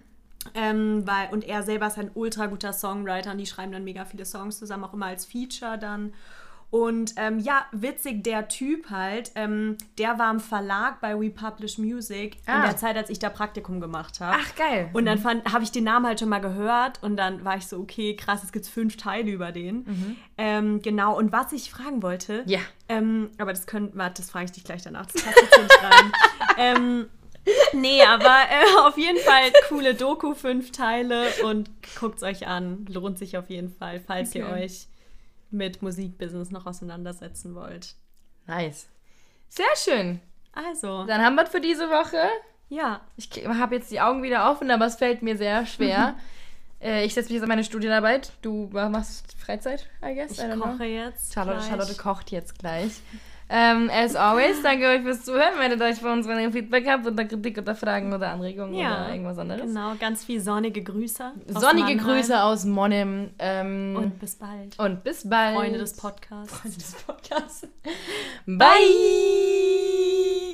Ähm, 0.53 1.03
weil, 1.05 1.29
und 1.31 1.43
er 1.43 1.63
selber 1.63 1.87
ist 1.87 1.97
ein 1.97 2.11
ultra 2.13 2.45
guter 2.45 2.71
Songwriter 2.71 3.31
und 3.31 3.39
die 3.39 3.45
schreiben 3.45 3.71
dann 3.71 3.83
mega 3.83 4.05
viele 4.05 4.25
Songs 4.25 4.59
zusammen, 4.59 4.83
auch 4.83 4.93
immer 4.93 5.07
als 5.07 5.25
Feature 5.25 5.77
dann. 5.77 6.13
Und 6.71 7.13
ähm, 7.17 7.39
ja, 7.39 7.65
witzig, 7.71 8.23
der 8.25 8.47
Typ 8.49 8.89
halt, 8.89 9.31
ähm, 9.35 9.77
der 9.97 10.19
war 10.19 10.29
im 10.31 10.39
Verlag 10.41 10.99
bei 10.99 11.17
We 11.17 11.29
Publish 11.29 11.77
Music 11.77 12.35
in 12.47 12.53
Ah. 12.53 12.63
der 12.63 12.75
Zeit, 12.75 12.97
als 12.97 13.09
ich 13.09 13.17
da 13.19 13.29
Praktikum 13.29 13.79
gemacht 13.79 14.19
habe. 14.19 14.37
Ach, 14.41 14.55
geil. 14.55 14.89
Und 14.91 15.05
dann 15.05 15.23
habe 15.23 15.63
ich 15.63 15.71
den 15.71 15.85
Namen 15.85 16.05
halt 16.05 16.19
schon 16.19 16.27
mal 16.27 16.39
gehört 16.41 17.01
und 17.01 17.15
dann 17.15 17.45
war 17.45 17.55
ich 17.55 17.67
so, 17.67 17.79
okay, 17.79 18.15
krass, 18.15 18.43
es 18.43 18.51
gibt 18.51 18.65
fünf 18.67 18.97
Teile 18.97 19.31
über 19.31 19.51
den. 19.53 20.17
Ähm, 20.37 20.81
genau, 20.81 21.17
und 21.17 21.31
was 21.31 21.53
ich 21.53 21.71
fragen 21.71 22.03
wollte, 22.03 22.43
Ja. 22.45 22.59
ähm, 22.89 23.29
aber 23.37 23.51
das 23.53 23.67
können, 23.67 23.91
warte, 23.93 24.21
das 24.21 24.31
frage 24.31 24.45
ich 24.45 24.51
dich 24.51 24.63
gleich 24.65 24.81
danach, 24.81 25.05
das 25.05 25.23
passt 25.23 25.41
jetzt 25.41 25.57
nicht 25.57 25.83
rein. 25.83 26.11
ähm, 26.57 27.05
nee, 27.73 28.01
aber 28.03 28.25
äh, 28.25 28.79
auf 28.87 28.97
jeden 28.97 29.19
Fall 29.19 29.53
coole 29.69 29.93
Doku, 29.93 30.33
fünf 30.33 30.71
Teile 30.73 31.27
und 31.45 31.69
guckt 31.99 32.17
es 32.17 32.23
euch 32.23 32.47
an. 32.47 32.85
Lohnt 32.89 33.17
sich 33.17 33.37
auf 33.37 33.49
jeden 33.49 33.69
Fall, 33.73 34.01
falls 34.05 34.35
ihr 34.35 34.45
Okay. 34.47 34.63
euch 34.65 34.87
mit 35.55 35.81
Musikbusiness 35.81 36.51
noch 36.51 36.65
auseinandersetzen 36.65 37.55
wollt. 37.55 37.95
Nice. 38.47 38.87
Sehr 39.49 39.65
schön. 39.75 40.19
Also, 40.53 41.05
Dann 41.05 41.21
haben 41.21 41.35
wir 41.35 41.43
es 41.43 41.49
für 41.49 41.61
diese 41.61 41.89
Woche. 41.89 42.17
ja. 42.69 43.01
Ich 43.17 43.29
habe 43.45 43.75
jetzt 43.75 43.91
die 43.91 43.99
Augen 44.01 44.23
wieder 44.23 44.49
offen, 44.51 44.69
aber 44.71 44.85
es 44.85 44.95
fällt 44.95 45.21
mir 45.21 45.37
sehr 45.37 45.65
schwer. 45.65 46.15
äh, 46.81 47.05
ich 47.05 47.13
setze 47.13 47.27
mich 47.29 47.35
jetzt 47.35 47.43
an 47.43 47.49
meine 47.49 47.63
Studienarbeit. 47.63 48.31
Du 48.41 48.69
machst 48.71 49.35
Freizeit, 49.37 49.89
I 50.03 50.13
guess. 50.15 50.31
Ich 50.31 50.39
I 50.39 50.43
don't 50.43 50.55
know. 50.55 50.71
koche 50.71 50.85
jetzt. 50.85 51.33
Charlotte. 51.33 51.61
Charlotte 51.67 51.95
kocht 51.95 52.31
jetzt 52.31 52.57
gleich. 52.59 53.01
Ähm, 53.47 53.91
as 53.93 54.15
always, 54.15 54.61
danke 54.63 54.87
euch 54.87 55.01
fürs 55.01 55.23
Zuhören. 55.23 55.57
Meldet 55.59 55.79
euch 55.81 56.01
bei 56.01 56.11
uns, 56.11 56.27
wenn 56.27 56.39
ihr 56.39 56.51
Feedback 56.51 56.87
habt 56.89 57.05
oder 57.05 57.25
Kritik 57.25 57.59
oder 57.59 57.75
Fragen 57.75 58.11
oder 58.11 58.29
Anregungen 58.31 58.73
Ja, 58.73 59.03
oder 59.03 59.11
irgendwas 59.11 59.37
anderes. 59.37 59.61
Genau, 59.61 59.93
ganz 59.99 60.23
viel 60.25 60.41
sonnige 60.41 60.81
Grüße. 60.83 61.23
aus 61.53 61.61
Sonnige 61.61 61.95
Mannheim. 61.95 62.15
Grüße 62.17 62.41
aus 62.43 62.65
Monnem. 62.65 63.29
Ähm, 63.37 63.95
Und 63.97 64.19
bis 64.19 64.35
bald. 64.35 64.79
und 64.79 65.03
bis 65.03 65.29
bald. 65.29 65.55
Freunde 65.55 65.77
des 65.77 65.95
Podcasts. 65.95 66.53
Freunde 66.57 66.77
des 66.77 66.93
Podcasts. 67.05 67.67
Bye. 68.47 70.35